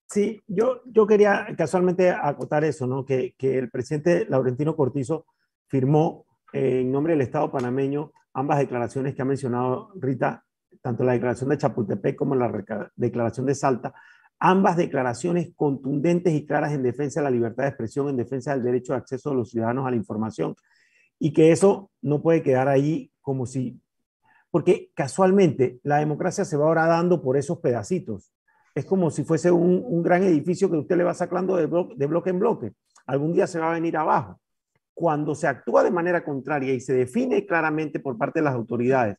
sí, 0.06 0.42
yo, 0.46 0.82
yo 0.84 1.06
quería 1.06 1.46
casualmente 1.56 2.10
acotar 2.10 2.62
eso, 2.62 2.86
¿no? 2.86 3.06
Que, 3.06 3.34
que 3.38 3.56
el 3.56 3.70
presidente 3.70 4.26
Laurentino 4.28 4.76
Cortizo 4.76 5.24
firmó 5.66 6.26
en 6.52 6.90
nombre 6.90 7.12
del 7.12 7.22
Estado 7.22 7.50
panameño 7.50 8.12
ambas 8.34 8.58
declaraciones 8.58 9.14
que 9.14 9.22
ha 9.22 9.24
mencionado 9.24 9.90
Rita, 9.96 10.44
tanto 10.82 11.04
la 11.04 11.12
declaración 11.12 11.50
de 11.50 11.58
Chapultepec 11.58 12.16
como 12.16 12.34
la 12.34 12.52
declaración 12.96 13.46
de 13.46 13.54
Salta, 13.54 13.94
ambas 14.38 14.76
declaraciones 14.76 15.52
contundentes 15.54 16.32
y 16.32 16.46
claras 16.46 16.72
en 16.72 16.82
defensa 16.82 17.20
de 17.20 17.24
la 17.24 17.30
libertad 17.30 17.64
de 17.64 17.70
expresión, 17.70 18.08
en 18.08 18.16
defensa 18.16 18.52
del 18.52 18.62
derecho 18.62 18.92
de 18.92 18.98
acceso 18.98 19.30
de 19.30 19.36
los 19.36 19.50
ciudadanos 19.50 19.86
a 19.86 19.90
la 19.90 19.96
información, 19.96 20.54
y 21.18 21.32
que 21.32 21.52
eso 21.52 21.90
no 22.00 22.22
puede 22.22 22.42
quedar 22.42 22.68
ahí 22.68 23.10
como 23.20 23.46
si 23.46 23.80
porque 24.50 24.90
casualmente 24.94 25.78
la 25.84 25.98
democracia 25.98 26.44
se 26.44 26.56
va 26.56 26.66
ahora 26.66 26.86
dando 26.86 27.22
por 27.22 27.36
esos 27.36 27.58
pedacitos. 27.58 28.32
Es 28.74 28.84
como 28.84 29.10
si 29.10 29.22
fuese 29.22 29.50
un, 29.52 30.02
gran 30.02 30.24
edificio 30.24 30.68
que 30.68 30.76
usted 30.76 30.96
le 30.96 31.04
va 31.04 31.14
sacando 31.14 31.54
de 31.54 31.66
bloque 31.66 32.30
en 32.30 32.38
bloque. 32.40 32.72
Algún 33.06 33.32
día 33.32 33.46
se 33.46 33.60
va 33.60 33.70
a 33.70 33.74
venir 33.74 33.96
abajo. 33.96 34.40
Cuando 34.94 35.34
se 35.34 35.46
actúa 35.46 35.82
de 35.82 35.90
manera 35.90 36.24
contraria 36.24 36.74
y 36.74 36.80
se 36.80 36.92
define 36.92 37.46
claramente 37.46 38.00
por 38.00 38.18
parte 38.18 38.40
de 38.40 38.44
las 38.44 38.54
autoridades 38.54 39.16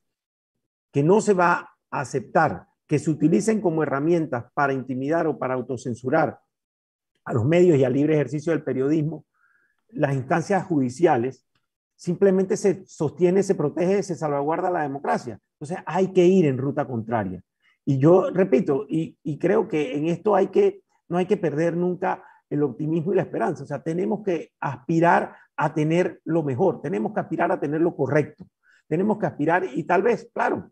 que 0.92 1.04
no 1.04 1.22
se 1.22 1.34
va 1.34 1.70
a 1.90 2.02
aceptar 2.02 2.68
que 2.88 3.00
se 3.00 3.10
utilicen 3.10 3.62
como 3.62 3.84
herramientas 3.84 4.46
para 4.54 4.74
intimidar 4.74 5.26
o 5.26 5.40
para 5.40 5.54
autocensurar 5.54 6.40
a 7.24 7.34
los 7.34 7.46
medios 7.46 7.78
y 7.78 7.86
al 7.86 7.94
libre 7.94 8.16
ejercicio 8.16 8.52
del 8.52 8.64
periodismo, 8.64 9.26
las 9.90 10.14
instancias 10.14 10.66
judiciales 10.66 11.48
simplemente 11.96 12.58
se 12.58 12.86
sostiene, 12.86 13.44
se 13.44 13.56
protege, 13.56 14.04
se 14.04 14.16
salvaguarda 14.16 14.70
la 14.70 14.82
democracia. 14.82 15.40
Entonces 15.54 15.78
hay 15.86 16.12
que 16.12 16.26
ir 16.26 16.46
en 16.46 16.58
ruta 16.58 16.86
contraria. 16.86 17.42
Y 17.86 17.98
yo 17.98 18.30
repito, 18.30 18.86
y, 18.90 19.16
creo 19.40 19.68
que 19.68 19.96
en 19.96 20.08
esto 20.08 20.32
no 21.08 21.18
hay 21.18 21.26
que 21.28 21.38
perder 21.38 21.78
nunca 21.78 22.24
el 22.52 22.62
optimismo 22.62 23.12
y 23.12 23.16
la 23.16 23.24
esperanza. 23.24 23.64
O 23.64 23.68
sea, 23.68 23.82
tenemos 23.82 24.24
que 24.24 24.52
aspirar 24.60 25.36
a 25.58 25.74
tener 25.74 26.22
lo 26.26 26.44
mejor, 26.44 26.82
tenemos 26.82 27.14
que 27.14 27.20
aspirar 27.22 27.52
a 27.52 27.60
tener 27.60 27.82
lo 27.82 27.96
correcto, 27.96 28.46
tenemos 28.88 29.18
que 29.18 29.26
aspirar 29.26 29.66
y 29.74 29.84
tal 29.84 30.04
vez, 30.04 30.30
claro, 30.34 30.72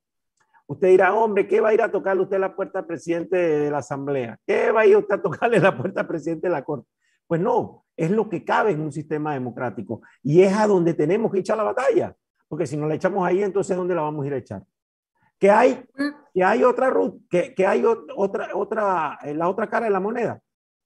Usted 0.70 0.90
dirá, 0.90 1.16
hombre, 1.16 1.48
¿qué 1.48 1.60
va 1.62 1.70
a 1.70 1.74
ir 1.74 1.82
a 1.82 1.90
tocarle 1.90 2.22
usted 2.22 2.38
la 2.38 2.56
puerta 2.56 2.78
al 2.78 2.86
presidente 2.86 3.36
de 3.36 3.72
la 3.72 3.80
Asamblea? 3.80 4.38
¿Qué 4.46 4.70
va 4.70 4.82
a 4.82 4.86
ir 4.86 4.98
usted 4.98 5.16
a 5.16 5.22
tocarle 5.22 5.60
la 5.60 5.76
puerta 5.76 6.02
al 6.02 6.08
presidente 6.08 6.46
de 6.46 6.54
la 6.54 6.64
Corte? 6.64 6.88
Pues 7.26 7.42
no, 7.42 7.86
es 7.98 8.12
lo 8.12 8.30
que 8.30 8.46
cabe 8.46 8.70
en 8.70 8.82
un 8.82 8.92
sistema 8.92 9.34
democrático 9.34 10.04
y 10.22 10.44
es 10.44 10.56
a 10.56 10.68
donde 10.68 10.94
tenemos 10.94 11.32
que 11.32 11.40
echar 11.40 11.58
la 11.58 11.64
batalla, 11.64 12.16
porque 12.48 12.68
si 12.68 12.78
no 12.78 12.88
la 12.88 12.94
echamos 12.94 13.26
ahí, 13.26 13.42
entonces 13.42 13.76
¿dónde 13.76 13.96
la 13.96 14.04
vamos 14.04 14.24
a 14.24 14.28
ir 14.28 14.34
a 14.36 14.38
echar? 14.38 14.64
Que 15.40 15.50
hay, 15.50 15.84
que 16.32 16.44
hay 16.44 16.64
otra 16.64 16.92
ruta, 16.92 17.18
que, 17.32 17.56
que 17.56 17.66
hay 17.66 17.84
otra, 17.84 18.50
otra, 18.54 19.18
eh, 19.24 19.34
la 19.34 19.50
otra 19.50 19.68
cara 19.72 19.86
de 19.88 19.92
la 19.92 20.00
moneda. 20.00 20.40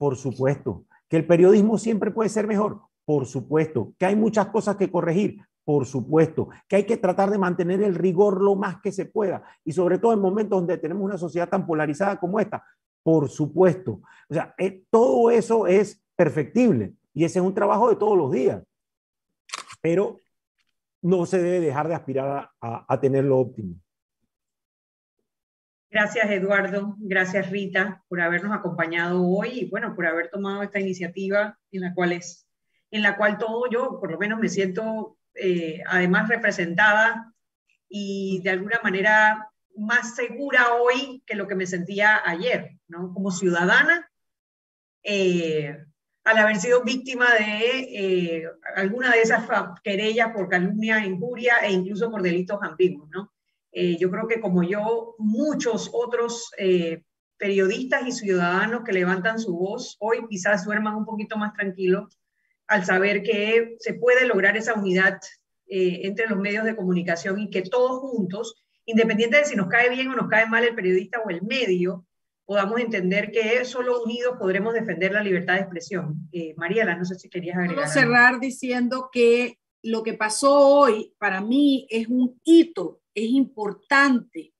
Por 0.03 0.17
supuesto. 0.17 0.83
Que 1.07 1.15
el 1.15 1.25
periodismo 1.25 1.77
siempre 1.77 2.11
puede 2.11 2.27
ser 2.27 2.45
mejor. 2.45 2.81
Por 3.05 3.25
supuesto. 3.25 3.93
Que 3.97 4.07
hay 4.07 4.17
muchas 4.17 4.47
cosas 4.47 4.75
que 4.75 4.91
corregir. 4.91 5.39
Por 5.63 5.85
supuesto. 5.85 6.49
Que 6.67 6.75
hay 6.75 6.83
que 6.83 6.97
tratar 6.97 7.31
de 7.31 7.37
mantener 7.37 7.81
el 7.81 7.95
rigor 7.95 8.41
lo 8.41 8.53
más 8.55 8.81
que 8.81 8.91
se 8.91 9.05
pueda. 9.05 9.45
Y 9.63 9.71
sobre 9.71 9.99
todo 9.99 10.11
en 10.11 10.19
momentos 10.19 10.59
donde 10.59 10.77
tenemos 10.77 11.05
una 11.05 11.17
sociedad 11.17 11.47
tan 11.47 11.65
polarizada 11.65 12.19
como 12.19 12.37
esta. 12.37 12.65
Por 13.01 13.29
supuesto. 13.29 14.01
O 14.27 14.33
sea, 14.33 14.53
eh, 14.57 14.83
todo 14.89 15.31
eso 15.31 15.67
es 15.67 16.03
perfectible. 16.17 16.95
Y 17.13 17.23
ese 17.23 17.39
es 17.39 17.45
un 17.45 17.53
trabajo 17.53 17.87
de 17.87 17.95
todos 17.95 18.17
los 18.17 18.29
días. 18.29 18.61
Pero 19.79 20.17
no 21.01 21.25
se 21.25 21.41
debe 21.41 21.61
dejar 21.61 21.87
de 21.87 21.95
aspirar 21.95 22.49
a, 22.59 22.85
a 22.93 22.99
tener 22.99 23.23
lo 23.23 23.39
óptimo. 23.39 23.75
Gracias, 25.93 26.31
Eduardo. 26.31 26.95
Gracias, 26.97 27.51
Rita, 27.51 28.03
por 28.07 28.19
habernos 28.19 28.51
acompañado 28.51 29.23
hoy 29.23 29.49
y, 29.59 29.69
bueno, 29.69 29.93
por 29.93 30.07
haber 30.07 30.31
tomado 30.31 30.63
esta 30.63 30.79
iniciativa 30.79 31.59
en 31.71 31.81
la 31.81 31.93
cual, 31.93 32.13
es, 32.13 32.47
en 32.89 33.03
la 33.03 33.15
cual 33.15 33.37
todo 33.37 33.69
yo, 33.69 33.99
por 33.99 34.09
lo 34.09 34.17
menos, 34.17 34.39
me 34.39 34.49
siento 34.49 35.19
eh, 35.35 35.83
además 35.85 36.29
representada 36.29 37.31
y 37.87 38.41
de 38.43 38.49
alguna 38.49 38.79
manera 38.81 39.51
más 39.77 40.15
segura 40.15 40.73
hoy 40.73 41.21
que 41.27 41.35
lo 41.35 41.47
que 41.47 41.53
me 41.53 41.67
sentía 41.67 42.27
ayer, 42.27 42.71
¿no? 42.87 43.13
Como 43.13 43.29
ciudadana, 43.29 44.09
eh, 45.03 45.77
al 46.23 46.37
haber 46.39 46.55
sido 46.55 46.83
víctima 46.83 47.31
de 47.35 48.39
eh, 48.39 48.49
alguna 48.75 49.11
de 49.11 49.21
esas 49.21 49.47
querellas 49.83 50.33
por 50.33 50.49
calumnia, 50.49 51.05
injuria 51.05 51.57
e 51.57 51.71
incluso 51.71 52.09
por 52.09 52.23
delitos 52.23 52.57
ambiguos, 52.63 53.07
¿no? 53.11 53.31
Eh, 53.73 53.97
yo 53.97 54.11
creo 54.11 54.27
que 54.27 54.39
como 54.39 54.61
yo, 54.61 55.15
muchos 55.17 55.89
otros 55.93 56.51
eh, 56.59 57.01
periodistas 57.37 58.07
y 58.07 58.11
ciudadanos 58.11 58.83
que 58.83 58.93
levantan 58.93 59.39
su 59.39 59.57
voz 59.57 59.97
hoy 59.99 60.19
quizás 60.29 60.63
duerman 60.63 60.95
un 60.95 61.05
poquito 61.05 61.37
más 61.37 61.53
tranquilos 61.53 62.19
al 62.67 62.85
saber 62.85 63.23
que 63.23 63.75
se 63.79 63.95
puede 63.95 64.27
lograr 64.27 64.55
esa 64.55 64.75
unidad 64.75 65.19
eh, 65.67 66.01
entre 66.03 66.27
los 66.27 66.37
medios 66.37 66.65
de 66.65 66.75
comunicación 66.75 67.39
y 67.39 67.49
que 67.49 67.63
todos 67.63 67.99
juntos, 67.99 68.63
independiente 68.85 69.37
de 69.37 69.45
si 69.45 69.55
nos 69.55 69.67
cae 69.67 69.89
bien 69.89 70.09
o 70.09 70.15
nos 70.15 70.29
cae 70.29 70.45
mal 70.45 70.63
el 70.63 70.75
periodista 70.75 71.19
o 71.25 71.31
el 71.31 71.41
medio, 71.41 72.05
podamos 72.45 72.79
entender 72.79 73.31
que 73.31 73.65
solo 73.65 74.03
unidos 74.03 74.37
podremos 74.37 74.75
defender 74.75 75.13
la 75.13 75.23
libertad 75.23 75.55
de 75.55 75.61
expresión. 75.61 76.29
Mariela, 76.57 76.95
no 76.95 77.05
sé 77.05 77.15
si 77.15 77.27
querías 77.27 77.57
agregar. 77.57 77.85
Quiero 77.85 77.91
cerrar 77.91 78.39
diciendo 78.39 79.09
que 79.11 79.57
lo 79.81 80.03
que 80.03 80.13
pasó 80.13 80.59
hoy 80.59 81.13
para 81.17 81.41
mí 81.41 81.87
es 81.89 82.07
un 82.07 82.39
hito 82.43 83.02
es 83.15 83.29
importante, 83.29 84.53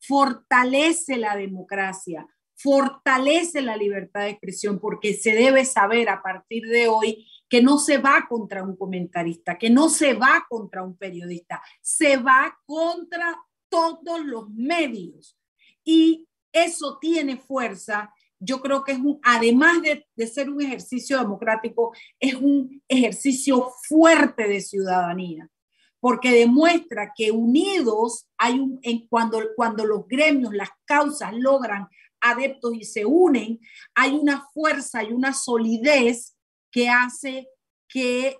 fortalece 0.00 1.16
la 1.16 1.36
democracia, 1.36 2.26
fortalece 2.54 3.62
la 3.62 3.76
libertad 3.76 4.22
de 4.22 4.30
expresión, 4.30 4.78
porque 4.78 5.14
se 5.14 5.32
debe 5.32 5.64
saber 5.64 6.08
a 6.08 6.22
partir 6.22 6.66
de 6.66 6.88
hoy 6.88 7.26
que 7.48 7.62
no 7.62 7.78
se 7.78 7.98
va 7.98 8.26
contra 8.28 8.62
un 8.62 8.76
comentarista, 8.76 9.58
que 9.58 9.70
no 9.70 9.88
se 9.88 10.14
va 10.14 10.46
contra 10.48 10.82
un 10.82 10.96
periodista, 10.96 11.62
se 11.80 12.16
va 12.16 12.58
contra 12.66 13.36
todos 13.68 14.24
los 14.24 14.50
medios. 14.50 15.38
Y 15.84 16.28
eso 16.52 16.98
tiene 17.00 17.38
fuerza. 17.38 18.12
Yo 18.38 18.60
creo 18.60 18.84
que 18.84 18.92
es 18.92 18.98
un, 18.98 19.20
además 19.22 19.82
de, 19.82 20.06
de 20.14 20.26
ser 20.26 20.50
un 20.50 20.60
ejercicio 20.60 21.18
democrático, 21.18 21.94
es 22.18 22.34
un 22.34 22.82
ejercicio 22.88 23.70
fuerte 23.88 24.46
de 24.46 24.60
ciudadanía 24.60 25.50
porque 26.00 26.32
demuestra 26.32 27.12
que 27.14 27.30
unidos 27.30 28.26
hay 28.38 28.58
un, 28.58 28.80
cuando, 29.08 29.40
cuando 29.54 29.84
los 29.84 30.08
gremios, 30.08 30.54
las 30.54 30.70
causas 30.84 31.32
logran 31.34 31.88
adeptos 32.20 32.74
y 32.74 32.84
se 32.84 33.04
unen, 33.04 33.60
hay 33.94 34.12
una 34.12 34.46
fuerza 34.52 35.04
y 35.04 35.12
una 35.12 35.32
solidez 35.32 36.36
que 36.70 36.88
hace 36.88 37.48
que 37.88 38.36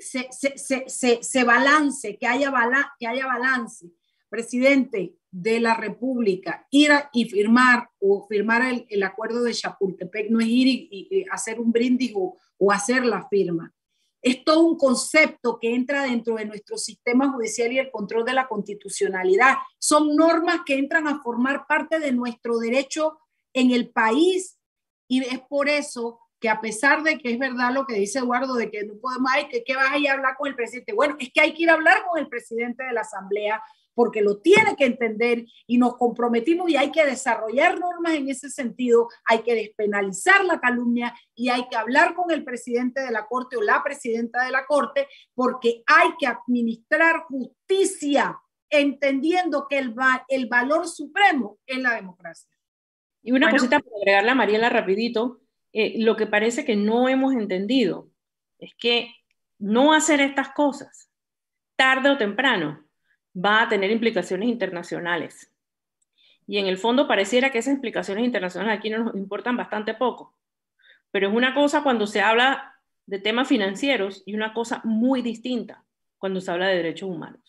se, 0.00 0.28
se, 0.30 0.88
se, 0.88 1.22
se 1.22 1.44
balance, 1.44 2.16
que 2.16 2.26
haya, 2.26 2.52
que 2.98 3.06
haya 3.06 3.26
balance. 3.26 3.90
Presidente 4.28 5.14
de 5.30 5.60
la 5.60 5.74
República, 5.74 6.66
ir 6.70 6.90
y 7.12 7.24
firmar 7.26 7.90
o 8.00 8.26
firmar 8.26 8.62
el, 8.62 8.86
el, 8.88 9.02
acuerdo 9.02 9.42
de 9.42 9.54
Chapultepec 9.54 10.30
no 10.30 10.40
es 10.40 10.46
ir 10.46 10.68
y, 10.68 11.08
y 11.10 11.24
hacer 11.30 11.60
un 11.60 11.72
brindis 11.72 12.12
o, 12.14 12.36
o 12.58 12.72
hacer 12.72 13.04
la 13.04 13.26
firma 13.28 13.72
es 14.22 14.44
todo 14.44 14.62
un 14.62 14.76
concepto 14.76 15.58
que 15.60 15.74
entra 15.74 16.02
dentro 16.02 16.34
de 16.36 16.44
nuestro 16.44 16.76
sistema 16.76 17.30
judicial 17.32 17.72
y 17.72 17.78
el 17.78 17.90
control 17.90 18.24
de 18.24 18.32
la 18.32 18.48
constitucionalidad. 18.48 19.56
Son 19.78 20.16
normas 20.16 20.60
que 20.66 20.78
entran 20.78 21.06
a 21.06 21.22
formar 21.22 21.66
parte 21.66 21.98
de 21.98 22.12
nuestro 22.12 22.58
derecho 22.58 23.18
en 23.52 23.70
el 23.70 23.90
país 23.90 24.58
y 25.06 25.24
es 25.24 25.40
por 25.40 25.68
eso 25.68 26.20
que 26.40 26.48
a 26.48 26.60
pesar 26.60 27.02
de 27.02 27.18
que 27.18 27.32
es 27.32 27.38
verdad 27.38 27.72
lo 27.72 27.84
que 27.84 27.94
dice 27.94 28.20
Eduardo, 28.20 28.54
de 28.54 28.70
que 28.70 28.84
no 28.84 28.94
podemos, 29.00 29.30
ay, 29.34 29.48
que, 29.48 29.64
que 29.64 29.74
vas 29.74 29.90
a 29.90 29.98
ir 29.98 30.08
a 30.08 30.12
hablar 30.12 30.36
con 30.36 30.48
el 30.48 30.54
presidente. 30.54 30.92
Bueno, 30.92 31.16
es 31.18 31.32
que 31.32 31.40
hay 31.40 31.52
que 31.52 31.64
ir 31.64 31.70
a 31.70 31.74
hablar 31.74 32.04
con 32.08 32.18
el 32.18 32.28
presidente 32.28 32.84
de 32.84 32.92
la 32.92 33.00
Asamblea 33.00 33.60
porque 33.98 34.22
lo 34.22 34.38
tiene 34.38 34.76
que 34.76 34.84
entender 34.84 35.44
y 35.66 35.76
nos 35.76 35.96
comprometimos 35.96 36.70
y 36.70 36.76
hay 36.76 36.92
que 36.92 37.04
desarrollar 37.04 37.80
normas 37.80 38.14
en 38.14 38.28
ese 38.28 38.48
sentido, 38.48 39.08
hay 39.24 39.40
que 39.40 39.56
despenalizar 39.56 40.44
la 40.44 40.60
calumnia 40.60 41.12
y 41.34 41.48
hay 41.48 41.66
que 41.68 41.74
hablar 41.74 42.14
con 42.14 42.30
el 42.30 42.44
presidente 42.44 43.00
de 43.00 43.10
la 43.10 43.26
Corte 43.26 43.56
o 43.56 43.60
la 43.60 43.82
presidenta 43.82 44.44
de 44.44 44.52
la 44.52 44.66
Corte 44.66 45.08
porque 45.34 45.82
hay 45.84 46.10
que 46.16 46.28
administrar 46.28 47.24
justicia 47.24 48.38
entendiendo 48.70 49.66
que 49.68 49.78
el, 49.78 49.96
el 50.28 50.46
valor 50.46 50.86
supremo 50.86 51.58
es 51.66 51.78
la 51.78 51.96
democracia. 51.96 52.56
Y 53.20 53.32
una 53.32 53.50
cosita 53.50 53.80
para 53.80 53.96
agregarle 53.96 54.30
a 54.30 54.34
Mariela 54.36 54.68
rapidito, 54.68 55.40
eh, 55.72 55.94
lo 55.98 56.14
que 56.14 56.28
parece 56.28 56.64
que 56.64 56.76
no 56.76 57.08
hemos 57.08 57.34
entendido 57.34 58.12
es 58.60 58.76
que 58.78 59.12
no 59.58 59.92
hacer 59.92 60.20
estas 60.20 60.50
cosas, 60.50 61.10
tarde 61.74 62.10
o 62.10 62.16
temprano, 62.16 62.87
va 63.34 63.62
a 63.62 63.68
tener 63.68 63.90
implicaciones 63.90 64.48
internacionales. 64.48 65.52
Y 66.46 66.58
en 66.58 66.66
el 66.66 66.78
fondo 66.78 67.06
pareciera 67.06 67.50
que 67.50 67.58
esas 67.58 67.74
implicaciones 67.74 68.24
internacionales 68.24 68.78
aquí 68.78 68.90
nos 68.90 69.14
importan 69.14 69.56
bastante 69.56 69.94
poco. 69.94 70.34
Pero 71.10 71.28
es 71.28 71.34
una 71.34 71.54
cosa 71.54 71.82
cuando 71.82 72.06
se 72.06 72.20
habla 72.20 72.74
de 73.06 73.18
temas 73.18 73.48
financieros 73.48 74.22
y 74.26 74.34
una 74.34 74.52
cosa 74.52 74.80
muy 74.84 75.22
distinta 75.22 75.84
cuando 76.18 76.40
se 76.40 76.50
habla 76.50 76.68
de 76.68 76.76
derechos 76.76 77.08
humanos. 77.08 77.48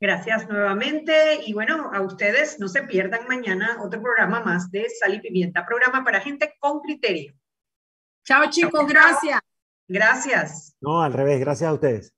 Gracias 0.00 0.48
nuevamente 0.48 1.40
y 1.46 1.52
bueno, 1.52 1.90
a 1.92 2.00
ustedes 2.00 2.58
no 2.58 2.68
se 2.68 2.84
pierdan 2.84 3.28
mañana 3.28 3.76
otro 3.82 4.00
programa 4.00 4.40
más 4.40 4.70
de 4.70 4.88
Sal 4.88 5.14
y 5.14 5.20
Pimienta, 5.20 5.66
programa 5.66 6.02
para 6.02 6.20
gente 6.20 6.54
con 6.58 6.80
criterio. 6.80 7.34
Chao 8.24 8.48
chicos, 8.48 8.86
gracias. 8.86 9.40
Gracias. 9.86 10.76
No, 10.80 11.02
al 11.02 11.12
revés, 11.12 11.40
gracias 11.40 11.68
a 11.68 11.74
ustedes. 11.74 12.14